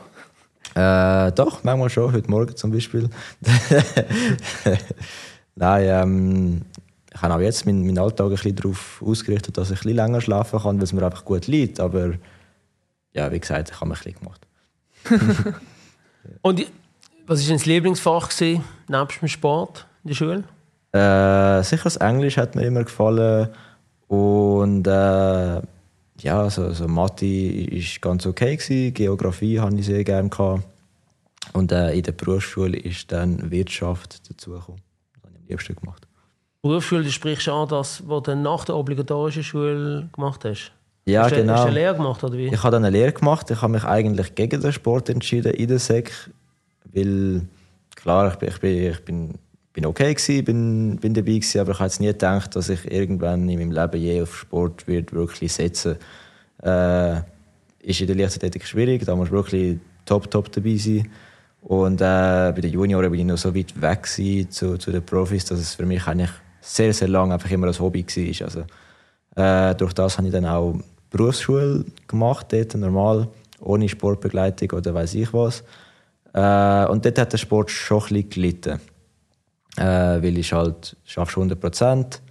Äh, 0.75 1.31
doch, 1.31 1.63
manchmal 1.63 1.89
schon. 1.89 2.11
Heute 2.11 2.29
Morgen 2.29 2.55
zum 2.55 2.71
Beispiel. 2.71 3.09
Nein, 5.55 5.83
ähm, 5.87 6.61
ich 7.11 7.21
habe 7.21 7.33
auch 7.33 7.39
jetzt 7.39 7.65
meinen, 7.65 7.83
meinen 7.83 7.97
Alltag 7.97 8.27
ein 8.27 8.31
bisschen 8.31 8.55
darauf 8.57 9.01
ausgerichtet, 9.03 9.57
dass 9.57 9.71
ich 9.71 9.77
ein 9.79 9.83
bisschen 9.83 9.95
länger 9.95 10.21
schlafen 10.21 10.59
kann, 10.59 10.77
weil 10.77 10.83
es 10.83 10.93
mir 10.93 11.03
einfach 11.03 11.25
gut 11.25 11.47
liegt. 11.47 11.79
Aber 11.79 12.11
ja, 13.13 13.31
wie 13.31 13.39
gesagt, 13.39 13.71
ich 13.71 13.81
habe 13.81 13.89
mich 13.89 14.05
ein 14.05 14.13
bisschen 14.13 14.19
gemacht. 14.19 14.47
Und 16.41 16.67
was 17.25 17.49
war 17.49 17.57
dein 17.57 17.65
Lieblingsfach 17.65 18.29
gewesen, 18.29 18.63
nebst 18.87 19.21
dem 19.21 19.27
Sport 19.29 19.87
in 20.03 20.09
der 20.09 20.15
Schule? 20.15 20.43
Äh, 20.98 21.63
sicher 21.63 21.84
das 21.84 21.98
Englisch 21.98 22.38
hat 22.38 22.56
mir 22.56 22.66
immer 22.66 22.84
gefallen. 22.84 23.50
Und 24.08 24.88
äh, 24.88 25.62
ja, 26.20 26.50
so, 26.50 26.72
so 26.72 26.88
Mathe 26.88 27.25
ist 27.25 28.01
ganz 28.01 28.25
okay 28.25 28.56
gewesen. 28.56 28.94
Geografie 28.94 29.60
habe 29.60 29.75
ich 29.75 29.86
sehr 29.86 30.04
gerne 30.04 30.30
gehabt. 30.30 30.63
Und 31.54 31.72
äh, 31.72 31.94
in 31.94 32.04
der 32.04 32.12
Berufsschule 32.12 32.77
ist 32.77 33.12
dann 33.12 33.51
Wirtschaft 33.51 34.30
dazugekommen. 34.30 34.82
Das 35.13 35.24
habe 35.24 35.34
ich 35.34 35.42
am 35.42 35.48
liebsten 35.48 35.75
gemacht. 35.75 36.08
Berufsschule, 36.62 37.04
du 37.04 37.12
sprichst 37.12 37.48
an 37.50 37.68
das, 37.68 38.04
was 38.08 38.24
du 38.24 38.36
nach 38.36 38.66
der 38.66 38.75
obligatorischen 38.75 39.44
Schule 39.44 40.10
gemacht 40.13 40.44
hast. 40.46 40.72
Ja, 41.06 41.24
hast 41.24 41.32
du, 41.32 41.38
genau. 41.38 41.54
Hast 41.54 41.63
du 41.63 41.68
eine 41.68 41.75
Lehre 41.75 41.96
gemacht, 41.96 42.24
oder 42.24 42.38
wie? 42.38 42.48
Ich 42.48 42.63
habe 42.63 42.72
dann 42.72 42.84
eine 42.84 42.98
Lehre 42.98 43.13
gemacht. 43.13 43.50
Ich 43.50 43.62
habe 43.62 43.72
mich 43.72 43.86
eigentlich 43.86 44.36
gegen 44.36 44.60
den 44.60 44.74
Sport 44.74 45.10
entschieden 45.10 45.54
in 45.54 45.68
der 45.68 45.80
SEC, 45.80 46.12
weil 46.94 47.44
klar, 47.96 48.30
ich 48.30 48.38
bin, 48.38 48.50
ich 48.50 48.60
bin, 48.60 48.92
ich 48.92 49.06
bin, 49.06 49.34
bin 49.77 49.86
okay 49.86 50.15
gewesen, 50.15 50.43
bin, 50.43 50.98
bin 50.98 51.13
dabei 51.13 51.34
gewesen, 51.34 51.62
aber 51.62 51.74
ich 51.74 51.79
jetzt 51.79 52.00
nie 52.00 52.07
gedacht, 52.07 52.55
dass 52.55 52.69
ich 52.69 52.91
irgendwann 52.91 53.48
in 53.48 53.60
meinem 53.60 53.72
Leben 53.72 54.01
je 54.01 54.24
auf 54.24 54.36
Sport 54.36 54.88
wird 54.88 55.13
wirklich 55.13 55.53
setzen. 55.53 55.98
Äh, 56.63 57.17
ist 57.84 58.01
in 58.01 58.07
der 58.07 58.15
Leichtathletik 58.15 58.65
schwierig, 58.65 59.05
da 59.05 59.15
musst 59.15 59.31
du 59.31 59.36
wirklich 59.36 59.77
top, 60.03 60.31
top 60.31 60.51
dabei 60.51 60.77
sein. 60.77 61.07
Und 61.62 62.01
äh, 62.01 62.53
bei 62.55 62.60
den 62.60 62.72
Junioren 62.72 63.12
bin 63.12 63.19
ich 63.19 63.25
noch 63.27 63.38
so 63.38 63.53
weit 63.53 63.79
weg 63.79 64.07
zu, 64.07 64.79
zu 64.79 64.91
den 64.91 65.05
Profis, 65.05 65.46
dass 65.46 65.60
es 65.60 65.75
für 65.75 65.86
mich 65.86 66.07
eigentlich 66.07 66.31
sehr, 66.60 66.91
sehr 66.91 67.07
lange 67.07 67.36
einfach 67.36 67.51
immer 67.51 67.67
ein 67.67 67.79
Hobby 67.79 68.03
war. 68.03 68.46
Also, 68.48 68.63
äh, 69.36 69.75
durch 69.75 69.93
das 69.93 70.17
habe 70.17 70.25
ich 70.25 70.34
dann 70.34 70.48
auch 70.48 70.74
Berufsschule 71.12 71.86
gemacht, 72.07 72.48
dort 72.50 72.74
normal. 72.74 73.27
ohne 73.60 73.88
Sportbegleitung 73.88 74.72
oder 74.72 74.96
weiß 74.96 75.13
ich 75.13 75.31
was. 75.34 75.63
Äh, 76.34 76.89
und 76.89 77.05
dort 77.05 77.19
hat 77.19 77.31
der 77.31 77.38
Sport 77.38 77.69
schon 77.69 78.00
ein 78.00 78.07
bisschen 78.07 78.29
gelitten. 78.31 78.81
Äh, 79.77 80.22
weil 80.24 80.38
ich 80.38 80.53
halt 80.53 80.96
schaffst 81.05 81.38
100 81.38 81.60
Prozent 81.60 82.22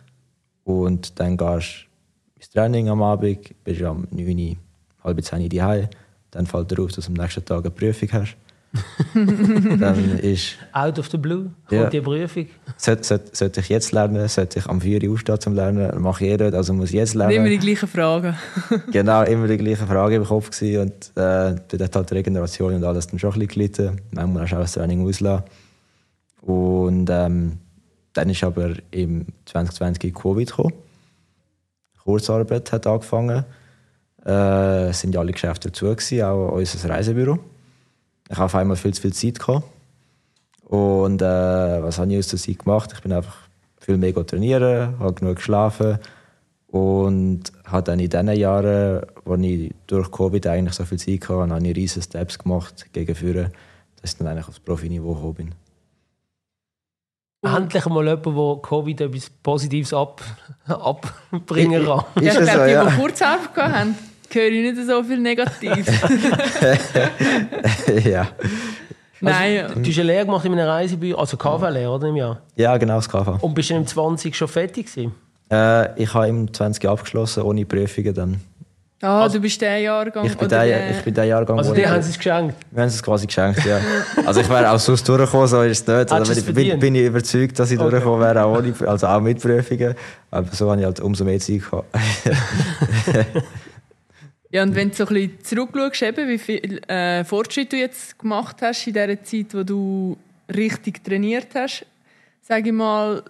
und 0.65 1.19
dann 1.21 1.37
gehst 1.37 1.87
du 2.35 2.41
ins 2.41 2.51
Training 2.51 2.89
am 2.89 3.03
Abend, 3.03 3.55
bist 3.65 3.83
am 3.83 4.07
9, 4.11 4.57
halb 5.05 5.25
10 5.25 5.53
Uhr 5.53 5.89
dann 6.37 6.47
fällt 6.47 6.71
dir 6.71 6.83
auf, 6.83 6.93
dass 6.93 7.07
du 7.07 7.13
am 7.13 7.15
nächsten 7.15 7.45
Tag 7.45 7.61
eine 7.61 7.71
Prüfung 7.71 8.09
hast. 8.13 8.37
dann 9.15 10.19
ist... 10.19 10.57
Out 10.73 10.99
of 10.99 11.09
the 11.11 11.17
blue, 11.17 11.51
kommt 11.67 11.81
Ja. 11.81 11.89
die 11.89 12.01
Prüfung. 12.01 12.47
Sollte, 12.77 13.05
sollte, 13.05 13.31
sollte 13.35 13.61
ich 13.61 13.69
jetzt 13.71 13.93
lernen? 13.93 14.29
Sollte 14.29 14.59
ich 14.59 14.67
am 14.67 14.81
4 14.83 15.03
Uhr 15.05 15.15
aufstehen 15.15 15.41
zum 15.41 15.55
Lernen? 15.55 15.99
Mache 16.03 16.27
ich 16.27 16.39
nicht, 16.39 16.55
also 16.55 16.75
muss 16.75 16.91
ich 16.91 16.97
jetzt 16.97 17.15
lernen. 17.15 17.33
Immer 17.33 17.49
die 17.49 17.59
gleichen 17.59 17.89
Fragen. 17.89 18.37
genau, 18.93 19.23
immer 19.23 19.47
die 19.49 19.57
gleiche 19.57 19.87
Frage 19.87 20.17
im 20.17 20.25
Kopf 20.25 20.51
gewesen. 20.51 20.83
und 20.83 21.23
äh, 21.23 21.55
dort 21.69 21.83
hat 21.83 21.97
halt 21.97 22.11
die 22.11 22.15
Regeneration 22.15 22.75
und 22.75 22.85
alles 22.85 23.07
dann 23.07 23.19
schon 23.19 23.31
ein 23.33 23.39
bisschen 23.39 23.49
gelitten. 23.49 24.01
Manchmal 24.11 24.43
hast 24.43 24.53
du 24.53 24.57
auch 24.57 24.61
das 24.61 24.73
Training 24.73 25.07
auslassen. 25.07 25.45
Und 26.47 27.11
ähm, 27.11 27.59
dann 28.13 28.31
ist 28.31 28.45
aber 28.45 28.75
im 28.93 29.27
2020 29.47 30.15
Covid 30.15 30.49
gekommen. 30.49 30.73
Kurzarbeit 32.05 32.71
hat 32.71 32.87
angefangen. 32.87 33.45
Äh, 34.25 34.93
sind 34.93 35.15
ja 35.15 35.21
alle 35.21 35.33
Geschäfte 35.33 35.71
gewesen, 35.71 36.23
auch 36.23 36.53
unser 36.53 36.89
Reisebüro. 36.89 37.39
Ich 38.29 38.37
habe 38.37 38.47
auf 38.47 38.55
einmal 38.55 38.77
viel 38.77 38.95
zu 38.95 39.03
viel 39.03 39.13
Zeit 39.13 39.41
gehabt. 39.41 39.65
Und 40.63 41.21
äh, 41.21 41.83
was 41.83 41.99
habe 41.99 42.13
ich 42.13 42.19
aus 42.19 42.29
der 42.29 42.39
Zeit 42.39 42.61
gemacht? 42.61 42.93
Ich 42.95 43.01
bin 43.01 43.13
einfach 43.13 43.37
viel 43.81 43.97
mehr 43.97 44.15
trainieren, 44.27 44.99
habe 44.99 45.15
genug 45.15 45.37
geschlafen 45.37 45.99
und 46.69 47.53
habe 47.65 47.85
dann 47.85 48.01
in 48.01 48.11
den 48.11 48.29
Jahren, 48.31 49.03
wo 49.25 49.35
ich 49.35 49.73
durch 49.87 50.11
Covid 50.11 50.47
eigentlich 50.47 50.75
so 50.75 50.85
viel 50.85 50.99
Zeit 50.99 51.29
hatte, 51.29 51.53
habe 51.53 51.69
ich 51.69 51.77
riesige 51.77 52.03
Steps 52.03 52.39
gemacht 52.39 52.87
gegen 52.93 53.15
Führen, 53.15 53.53
dass 54.01 54.13
ich 54.13 54.19
dann 54.19 54.27
eigentlich 54.29 54.49
aufs 54.49 54.61
Profiniveau 54.61 55.15
gekommen 55.15 55.35
bin. 55.35 55.66
Endlich 57.43 57.87
mal 57.87 58.05
jemand, 58.07 58.27
der 58.27 58.57
Covid 58.63 59.01
etwas 59.03 59.31
Positives 59.43 59.93
ab, 59.93 60.21
abbringen 60.67 61.85
kann. 61.85 62.05
Ja, 62.21 62.33
Ist 62.33 62.41
ich 62.41 62.41
es 62.41 62.51
glaube, 62.51 62.59
so, 62.59 62.65
die, 62.67 62.73
ja? 62.73 62.85
die 62.85 62.97
Kurzarbeit 62.97 63.55
gehabt 63.55 63.75
haben, 63.75 63.95
höre 64.33 64.49
ich 64.49 64.75
nicht 64.75 64.87
so 64.87 65.03
viel 65.05 65.19
Negatives. 65.21 65.87
ja. 68.05 68.29
Nein, 69.21 69.67
Du 69.83 69.89
hast 69.89 69.99
eine 69.99 70.03
Lehre 70.07 70.27
gemacht 70.27 70.45
in 70.45 70.53
einem 70.53 70.69
Reisebüro, 70.69 71.19
also 71.19 71.37
KV-Lehre, 71.37 71.91
oder? 71.91 72.09
Im 72.09 72.17
Jahr. 72.17 72.43
ja, 72.57 72.77
genau, 72.77 72.97
das 72.97 73.09
KV. 73.09 73.39
Und 73.41 73.55
bist 73.55 73.71
du 73.71 73.75
im 73.75 73.87
20 73.87 74.37
schon 74.37 74.49
fertig 74.49 74.87
gewesen? 74.93 75.15
Äh, 75.51 76.03
ich 76.03 76.13
habe 76.13 76.29
im 76.29 76.53
20 76.53 76.87
abgeschlossen, 76.89 77.43
ohne 77.45 77.65
Prüfungen 77.65 78.15
dann. 78.15 78.41
Ah, 79.03 79.29
du 79.29 79.41
bist 79.41 79.61
der 79.61 79.79
Jahrgang. 79.79 80.25
Ich 80.27 80.37
bin, 80.37 80.47
oder 80.47 80.65
der, 80.65 80.91
ich 80.91 81.03
bin 81.03 81.15
der 81.15 81.25
Jahrgang, 81.25 81.59
Also 81.59 81.75
die 81.75 81.81
ich- 81.83 81.87
haben 81.89 82.03
sie 82.03 82.11
es 82.11 82.17
geschenkt. 82.17 82.55
Wir 82.71 82.81
haben 82.83 82.89
es 82.89 83.03
quasi 83.03 83.27
geschenkt, 83.27 83.65
ja. 83.65 83.81
Also 84.27 84.41
ich 84.41 84.49
wäre 84.49 84.71
auch 84.71 84.79
sonst 84.79 85.07
durchgekommen, 85.09 85.47
so 85.47 85.63
ist 85.63 85.81
es 85.81 85.87
nicht. 85.87 86.13
Also 86.13 86.33
es 86.33 86.43
bin, 86.45 86.79
bin, 86.79 86.95
ich 86.95 87.07
überzeugt, 87.07 87.59
dass 87.59 87.71
ich 87.71 87.79
Okay. 87.79 87.91
durchgekommen 87.91 88.21
wäre, 88.21 88.45
auch, 88.45 88.59
ohne, 88.59 88.75
also 88.89 89.07
auch 89.07 89.21
mit 89.21 89.41
Prüfungen. 89.41 89.95
Aber 90.31 90.49
so 90.53 90.71
habe 90.71 90.81
ich 90.81 90.87
halt 90.87 91.01
umso 91.01 91.25
mehr 91.25 91.39
Zeit 91.41 91.61
gehabt. 91.71 91.87
Ja, 94.51 94.63
und 94.63 94.75
wenn 94.77 94.91
du 94.91 94.95
so 94.97 95.05
ein 95.07 95.13
bisschen 95.15 95.43
zurückschaust, 95.43 96.03
eben, 96.03 96.29
wie 96.29 96.39
viel 96.39 96.81
äh, 96.89 97.25
Fortschritt 97.25 97.73
du 97.73 97.77
jetzt 97.77 98.17
gemacht 98.19 98.57
hast 98.63 98.87
in 98.87 98.93
dieser 98.95 99.23
Zeit, 99.23 99.47
wo 99.53 99.65
du 99.65 100.17
richtig 100.55 101.03
trainiert 101.03 101.49
hast, 101.55 101.85
sage 102.43 102.69
ich 102.69 102.73
mal, 102.75 103.23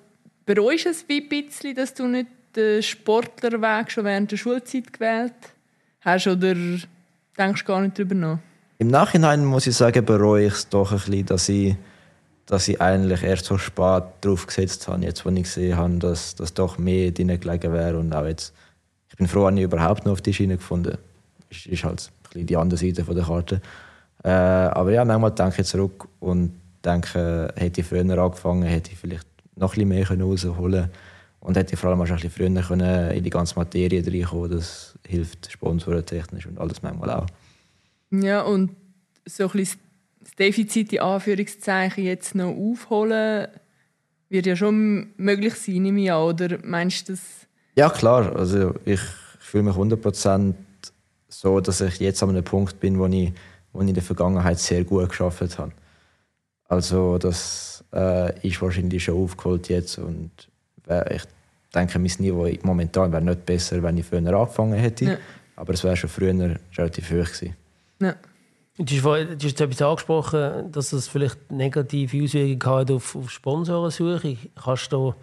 bereust 0.44 0.84
du 0.84 0.90
es 0.90 1.04
wie 1.08 1.22
ein 1.22 1.28
bisschen, 1.28 1.74
dass 1.74 1.94
du 1.94 2.06
nicht 2.06 2.28
den 2.54 2.82
Sportlerweg 2.82 3.90
schon 3.90 4.04
während 4.04 4.30
der 4.30 4.36
Schulzeit 4.36 4.92
gewählt 4.92 5.32
hast 5.40 5.52
oder 6.06 6.54
denkst 7.36 7.64
gar 7.64 7.80
nicht 7.80 7.98
drüber 7.98 8.14
nach? 8.14 8.38
Im 8.78 8.88
Nachhinein 8.88 9.44
muss 9.44 9.66
ich 9.66 9.74
sagen, 9.74 10.04
bereue 10.04 10.46
ich 10.46 10.52
es 10.52 10.68
doch 10.68 10.92
ein 10.92 10.98
bisschen, 10.98 11.26
dass 11.26 11.48
ich, 11.48 11.76
dass 12.44 12.68
ich 12.68 12.80
eigentlich 12.80 13.22
erst 13.22 13.46
so 13.46 13.58
spät 13.58 14.04
drauf 14.20 14.46
gesetzt 14.46 14.86
habe, 14.86 15.02
jetzt 15.02 15.24
wo 15.24 15.30
ich 15.30 15.42
gesehen 15.42 15.76
habe, 15.76 15.98
dass, 15.98 16.34
dass 16.34 16.54
doch 16.54 16.78
mehr 16.78 17.10
drin 17.10 17.40
gelegen 17.40 17.72
wäre. 17.72 17.98
Und 17.98 18.12
auch 18.14 18.26
jetzt, 18.26 18.54
ich 19.08 19.16
bin 19.16 19.26
froh, 19.26 19.48
dass 19.48 19.58
ich 19.58 19.64
überhaupt 19.64 20.04
noch 20.04 20.12
auf 20.12 20.20
die 20.20 20.32
Schiene 20.32 20.56
gefunden 20.56 20.98
ist, 21.50 21.66
ist 21.66 21.84
halt 21.84 22.00
ein 22.00 22.22
bisschen 22.30 22.46
die 22.46 22.56
andere 22.56 22.78
Seite 22.78 23.02
der 23.02 23.24
Karte. 23.24 23.60
Äh, 24.22 24.28
aber 24.28 24.92
ja, 24.92 25.04
manchmal 25.04 25.32
denke 25.32 25.62
ich 25.62 25.66
zurück 25.66 26.06
und 26.20 26.52
denke, 26.84 27.52
hätte 27.56 27.80
ich 27.80 27.86
früher 27.86 28.18
angefangen, 28.18 28.62
hätte 28.62 28.92
ich 28.92 28.98
vielleicht 28.98 29.26
noch 29.56 29.72
ein 29.72 29.74
bisschen 29.74 29.88
mehr 29.88 30.04
können 30.04 30.22
rausholen 30.22 30.90
und 31.46 31.56
hätte 31.56 31.74
ich 31.74 31.78
vor 31.78 31.90
allem 31.90 32.00
auch 32.00 32.06
ein 32.06 32.14
bisschen 32.14 32.30
früher 32.30 32.62
können 32.62 33.12
in 33.12 33.22
die 33.22 33.30
ganze 33.30 33.54
Materie 33.54 34.04
reinkommen. 34.04 34.50
Das 34.50 34.98
hilft 35.06 35.52
Sponsoren 35.52 36.04
technisch 36.04 36.44
und 36.44 36.58
alles 36.58 36.82
manchmal 36.82 37.10
auch. 37.10 37.26
Ja, 38.10 38.42
und 38.42 38.72
so 39.24 39.44
ein 39.44 39.50
bisschen 39.50 39.80
das 40.18 40.32
Defizit 40.32 40.92
in 40.92 40.98
Anführungszeichen 40.98 42.02
jetzt 42.02 42.34
noch 42.34 42.48
aufholen, 42.48 43.46
wird 44.28 44.46
ja 44.46 44.56
schon 44.56 45.10
möglich 45.18 45.54
sein, 45.54 45.96
ich 45.96 46.10
an, 46.10 46.22
oder 46.22 46.58
meinst 46.64 47.08
du 47.08 47.12
das? 47.12 47.22
Ja, 47.76 47.90
klar. 47.90 48.34
Also 48.34 48.74
ich 48.84 49.00
fühle 49.38 49.64
mich 49.64 49.76
100% 49.76 50.52
so, 51.28 51.60
dass 51.60 51.80
ich 51.80 52.00
jetzt 52.00 52.24
an 52.24 52.30
einem 52.30 52.42
Punkt 52.42 52.80
bin, 52.80 52.98
wo 52.98 53.06
ich, 53.06 53.32
wo 53.72 53.82
ich 53.82 53.88
in 53.88 53.94
der 53.94 54.02
Vergangenheit 54.02 54.58
sehr 54.58 54.82
gut 54.82 55.10
geschafft 55.10 55.58
habe. 55.58 55.70
Also 56.64 57.18
das 57.18 57.84
äh, 57.94 58.36
ist 58.48 58.60
wahrscheinlich 58.60 59.04
schon 59.04 59.22
aufgeholt 59.22 59.68
jetzt 59.68 59.98
und 59.98 60.32
ich 61.10 61.22
denke, 61.76 61.98
mein 61.98 62.10
Niveau 62.18 62.48
momentan 62.62 63.12
wäre 63.12 63.22
nicht 63.22 63.46
besser, 63.46 63.82
wenn 63.82 63.96
ich 63.98 64.06
früher 64.06 64.18
angefangen 64.34 64.74
hätte. 64.74 65.04
Ja. 65.04 65.16
Aber 65.56 65.72
es 65.74 65.84
wäre 65.84 65.96
schon 65.96 66.10
früher 66.10 66.34
relativ 66.76 67.10
hoch 67.10 67.24
gewesen. 67.32 67.56
Ja. 68.00 68.14
Du 68.78 68.84
hast, 68.94 69.00
vorhin- 69.00 69.28
du 69.28 69.34
hast 69.36 69.42
jetzt 69.44 69.60
etwas 69.62 69.80
angesprochen, 69.82 70.70
dass 70.70 70.90
das 70.90 71.08
vielleicht 71.08 71.50
negative 71.50 72.22
Auswirkungen 72.24 72.78
hat 72.78 72.90
auf, 72.90 73.16
auf 73.16 73.30
Sponsorensuche. 73.30 74.36
Kannst 74.62 74.92
du 74.92 75.14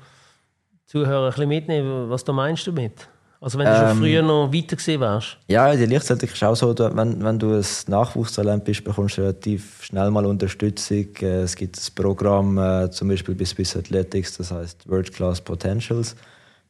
Zuhörer 0.88 1.26
ein 1.26 1.30
bisschen 1.32 1.50
mitnehmen, 1.50 2.10
was 2.10 2.24
du 2.24 2.34
meinst 2.34 2.66
damit? 2.68 3.08
Also 3.40 3.60
wenn 3.60 3.66
du 3.68 3.76
schon 3.76 3.90
Ähm, 3.90 3.98
früher 3.98 4.22
noch 4.22 4.54
weiter 4.54 4.76
gewesen 4.78 5.02
wärst. 5.02 5.38
Ja, 5.50 5.76
die 5.76 5.86
Leichtathletik 5.86 6.34
ist 6.34 6.44
auch 6.44 6.56
so, 6.56 6.74
wenn, 6.80 7.24
wenn 7.24 7.38
du 7.38 7.54
ein 7.58 7.66
Nachwuchstalent 7.88 8.64
bist, 8.64 8.84
bekommst 8.86 9.18
du 9.18 9.22
relativ 9.22 9.84
schnell 9.84 10.10
mal 10.12 10.26
Unterstützung. 10.26 11.08
Äh, 11.22 11.42
Es 11.42 11.56
gibt 11.56 11.78
ein 11.78 11.94
Programm, 11.96 12.58
äh, 12.58 12.90
zum 12.90 13.10
Beispiel 13.10 13.36
bis 13.36 13.50
Swiss 13.50 13.76
Athletics, 13.76 14.38
das 14.38 14.50
heißt 14.52 14.90
World 14.90 15.14
Class 15.14 15.42
Potentials. 15.42 16.16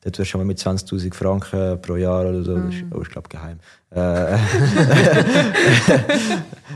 Dort 0.04 0.18
wirst 0.18 0.28
du 0.28 0.32
schon 0.32 0.42
mal 0.42 0.46
mit 0.46 0.58
20.000 0.60 1.14
Franken 1.14 1.82
pro 1.82 1.96
Jahr 1.96 2.26
oder 2.26 2.44
so, 2.44 2.58
das 2.58 2.74
ist, 2.74 2.84
oh, 2.94 3.02
ich 3.02 3.10
glaube 3.10 3.30
geheim. 3.30 3.58
Äh, 3.96 4.34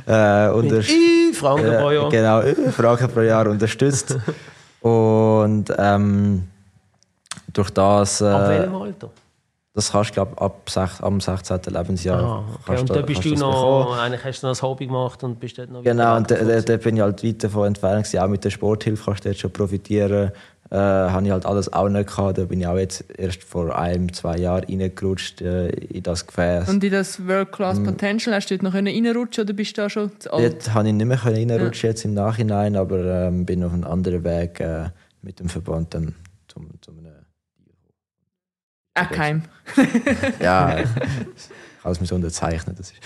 äh, 0.08 0.50
unterst- 0.52 0.90
I 0.90 1.34
Franken 1.34 1.78
pro 1.78 1.92
Jahr. 1.92 2.10
Genau, 2.10 2.42
Franken 2.72 3.10
pro 3.10 3.22
Jahr 3.22 3.48
unterstützt. 3.48 4.16
Und 4.82 5.66
ähm, 5.78 6.48
durch 7.52 7.70
das. 7.72 8.22
Äh, 8.22 8.26
Ab 8.26 8.50
welchem 8.50 8.76
Alter? 8.76 9.10
das 9.74 9.92
kannst 9.92 10.10
du, 10.10 10.14
glaube 10.16 10.42
ab 10.42 10.68
sech, 10.68 11.04
am 11.04 11.20
16. 11.22 11.60
Lebensjahr. 11.68 12.20
Aha, 12.24 12.44
okay. 12.66 12.80
Und 12.80 12.90
da 12.90 13.02
bist 13.04 13.24
du 13.24 13.30
das 13.30 13.40
noch, 13.40 13.82
bekommen. 13.84 14.00
eigentlich 14.00 14.24
hast 14.26 14.42
du 14.42 14.48
noch 14.48 14.56
ein 14.58 14.62
Hobby 14.64 14.88
gemacht 14.88 15.24
und 15.24 15.40
bist 15.40 15.56
dort 15.60 15.70
noch 15.70 15.84
Genau, 15.84 16.18
und 16.18 16.32
da, 16.32 16.36
da, 16.62 16.78
bin 16.78 16.96
ich 16.96 17.02
halt 17.04 17.24
weit 17.24 17.44
davon 17.44 17.68
entfernt. 17.68 18.06
gewesen. 18.06 18.20
Auch 18.24 18.28
mit 18.28 18.44
der 18.44 18.50
Sporthilfe 18.50 19.04
kannst 19.06 19.26
du 19.26 19.30
jetzt 19.30 19.40
schon 19.42 19.52
profitieren. 19.52 20.32
Äh, 20.70 20.76
habe 20.76 21.26
ich 21.26 21.32
halt 21.32 21.46
alles 21.46 21.72
auch 21.72 21.88
nicht 21.88 22.08
gehabt. 22.08 22.38
Da 22.38 22.44
bin 22.46 22.60
ich 22.60 22.68
auch 22.68 22.78
jetzt 22.78 23.06
erst 23.18 23.44
vor 23.44 23.78
einem, 23.78 24.12
zwei 24.12 24.38
Jahren 24.38 24.66
reingerutscht 24.66 25.42
äh, 25.42 25.70
in 25.70 26.04
das 26.04 26.28
Gefäß. 26.28 26.68
Und 26.68 26.84
in 26.84 26.92
das 26.92 27.26
World 27.26 27.54
Class 27.54 27.82
Potential 27.82 28.36
hast 28.36 28.50
du 28.50 28.58
dort 28.58 28.64
noch 28.64 28.74
reinrutschen 28.74 29.46
oder 29.46 29.54
bist 29.54 29.78
du 29.78 29.82
da 29.82 29.90
schon 29.90 30.12
zu 30.20 30.34
alt? 30.34 30.44
Dort 30.44 30.74
habe 30.74 30.88
ich 30.90 30.94
nicht 30.94 31.06
mehr 31.06 31.18
können 31.18 31.50
reinrutschen 31.50 31.90
jetzt 31.90 32.04
im 32.04 32.14
Nachhinein, 32.14 32.76
aber 32.76 33.28
ähm, 33.28 33.46
bin 33.46 33.64
auf 33.64 33.72
einen 33.72 33.86
anderen 33.86 34.24
Weg 34.26 34.60
äh, 34.60 34.90
mit 35.22 35.40
dem 35.40 35.48
Verband 35.48 35.94
dann 35.94 36.16
zum, 36.50 36.70
zum 36.82 36.98
einem 37.00 37.18
kein. 39.06 39.44
Ja, 40.40 40.80
ich 40.80 40.86
habe 41.84 41.92
es 41.92 42.00
mir 42.00 42.08
so 42.08 42.16
unterzeichnet. 42.16 42.80
Das 42.80 42.92
ist. 42.92 43.02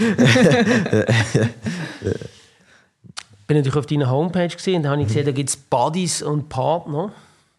bin 3.48 3.58
natürlich 3.58 3.76
auf 3.76 3.86
deiner 3.86 4.10
Homepage 4.10 4.48
gesehen 4.48 4.78
und 4.78 4.84
da 4.84 4.92
habe 4.92 5.02
ich 5.02 5.08
gesehen, 5.08 5.26
da 5.26 5.32
gibt 5.32 5.50
es 5.50 5.58
Buddies 5.58 6.22
und 6.22 6.48
Partner. 6.50 7.12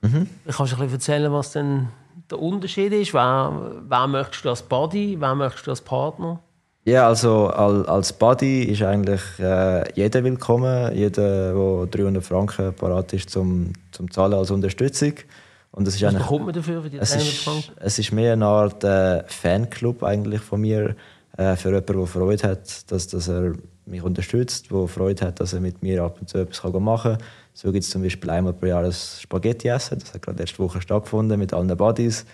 Mhm. 0.02 0.28
Kannst 0.46 0.72
du 0.72 0.76
ein 0.76 0.82
bisschen 0.82 0.92
erzählen, 0.94 1.32
was 1.32 1.52
denn 1.52 1.88
der 2.30 2.40
Unterschied 2.40 2.92
ist? 2.92 3.14
Wer, 3.14 3.52
wer 3.88 4.06
möchtest 4.06 4.44
du 4.44 4.50
als 4.50 4.62
Buddy, 4.62 5.16
wer 5.20 5.34
möchtest 5.34 5.66
du 5.66 5.70
als 5.70 5.80
Partner? 5.80 6.40
Ja, 6.84 7.06
also 7.06 7.46
al- 7.46 7.86
als 7.86 8.12
Buddy 8.12 8.64
ist 8.64 8.82
eigentlich 8.82 9.20
äh, 9.38 9.84
jeder 9.94 10.24
willkommen. 10.24 10.92
Jeder, 10.96 11.54
der 11.54 11.86
300 11.86 12.24
Franken 12.24 12.74
parat 12.74 13.12
ist 13.12 13.30
zum, 13.30 13.72
zum 13.92 14.10
Zahlen 14.10 14.34
als 14.34 14.50
Unterstützung. 14.50 15.12
Und 15.70 15.86
das 15.86 15.94
ist 15.94 16.02
Was 16.02 16.14
bekommt 16.14 16.46
man 16.46 16.54
dafür 16.54 16.82
für 16.82 16.90
die 16.90 16.98
es 16.98 17.10
300 17.10 17.28
ist, 17.32 17.44
Franken? 17.44 17.72
es 17.80 17.98
ist 18.00 18.12
mehr 18.12 18.32
eine 18.32 18.46
Art 18.46 18.82
äh, 18.84 19.22
Fanclub 19.28 20.02
eigentlich 20.02 20.40
von 20.40 20.60
mir. 20.60 20.96
Äh, 21.36 21.54
für 21.56 21.68
jemanden, 21.68 21.96
der 21.98 22.06
Freude 22.06 22.48
hat, 22.48 22.90
dass, 22.90 23.06
dass 23.06 23.28
er 23.28 23.52
mich 23.86 24.02
unterstützt, 24.02 24.70
der 24.70 24.86
Freude 24.88 25.26
hat, 25.26 25.40
dass 25.40 25.52
er 25.52 25.60
mit 25.60 25.82
mir 25.82 26.02
ab 26.02 26.16
und 26.20 26.28
zu 26.28 26.38
etwas 26.38 26.62
machen 26.74 27.12
kann. 27.12 27.22
So 27.54 27.70
gibt 27.70 27.84
es 27.84 27.90
zum 27.90 28.02
Beispiel 28.02 28.30
einmal 28.30 28.54
pro 28.54 28.66
Jahr 28.66 28.84
ein 28.84 28.92
Spaghetti-Essen. 28.92 29.98
Das 29.98 30.14
hat 30.14 30.22
gerade 30.22 30.38
letzte 30.38 30.58
Woche 30.58 30.80
stattgefunden 30.80 31.38
mit 31.38 31.52
allen 31.52 31.76
Buddies. 31.76 32.24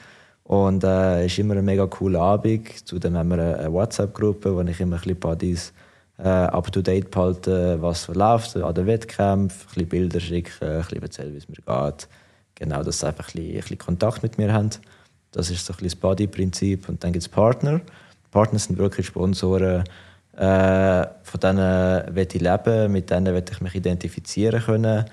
Und 0.45 0.85
es 0.85 0.91
äh, 0.91 1.27
ist 1.27 1.39
immer 1.39 1.57
ein 1.57 1.65
mega 1.65 1.87
cooler 1.87 2.21
Abend. 2.21 2.87
Zudem 2.87 3.17
haben 3.17 3.29
wir 3.29 3.59
eine, 3.59 3.73
WhatsApp-Gruppe, 3.73 4.55
wo 4.55 4.61
ich 4.63 4.81
immer 4.81 4.97
ein 4.97 5.03
bisschen 5.03 5.19
Buddies 5.19 5.73
äh, 6.19 6.29
up 6.29 6.73
to 6.73 6.81
date 6.81 7.11
behalten, 7.11 7.83
was 7.83 8.05
so 8.05 8.13
läuft 8.13 8.57
an 8.57 8.75
den 8.75 8.87
Wettkämpfen, 8.87 9.61
ein 9.61 9.75
bisschen 9.75 9.89
Bilder 9.89 10.21
schicken, 10.21 10.69
ein 10.69 10.79
bisschen 10.79 11.03
erzählen, 11.03 11.35
wie 11.35 11.39
es 11.39 11.49
mir 11.49 11.57
geht. 11.57 12.09
Genau, 12.55 12.83
dass 12.83 13.01
sie 13.01 13.07
einfach 13.07 13.29
ein 13.29 13.33
bisschen, 13.35 13.51
ein 13.51 13.61
bisschen 13.61 13.79
Kontakt 13.79 14.23
mit 14.23 14.39
mir 14.39 14.53
haben. 14.53 14.71
Das 15.33 15.51
ist 15.51 15.67
so 15.67 15.73
ein 15.73 15.77
bisschen 15.77 15.89
das 15.89 15.97
Body-Prinzip. 15.97 16.89
Und 16.89 17.05
dann 17.05 17.13
gibt 17.13 17.25
es 17.25 17.29
Partner. 17.29 17.81
Partner 18.31 18.59
sind 18.59 18.79
wirklich 18.79 19.07
Sponsoren, 19.07 19.85
äh, 20.39 21.07
von 21.25 21.41
denen 21.41 22.15
will 22.15 22.29
ich 22.33 22.41
leben, 22.41 22.93
mit 22.93 23.11
denen 23.11 23.35
will 23.35 23.45
ich 23.51 23.61
mich 23.61 23.75
identifizieren 23.75 24.63
können, 24.63 25.05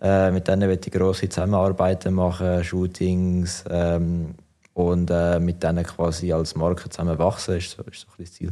äh, 0.00 0.30
mit 0.32 0.48
denen 0.48 0.68
will 0.68 0.80
ich 0.84 0.90
grosse 0.90 1.28
Zusammenarbeiten 1.28 2.14
machen, 2.14 2.64
Shootings 2.64 3.64
ähm, 3.70 4.34
und 4.74 5.08
äh, 5.10 5.38
mit 5.38 5.62
denen 5.62 5.84
quasi 5.84 6.32
als 6.32 6.56
Marke 6.56 6.90
zusammen 6.90 7.16
wachsen, 7.18 7.58
ist 7.58 7.70
so, 7.70 7.82
ist 7.84 8.00
so 8.00 8.06
ein 8.18 8.24
das 8.24 8.32
Ziel. 8.32 8.50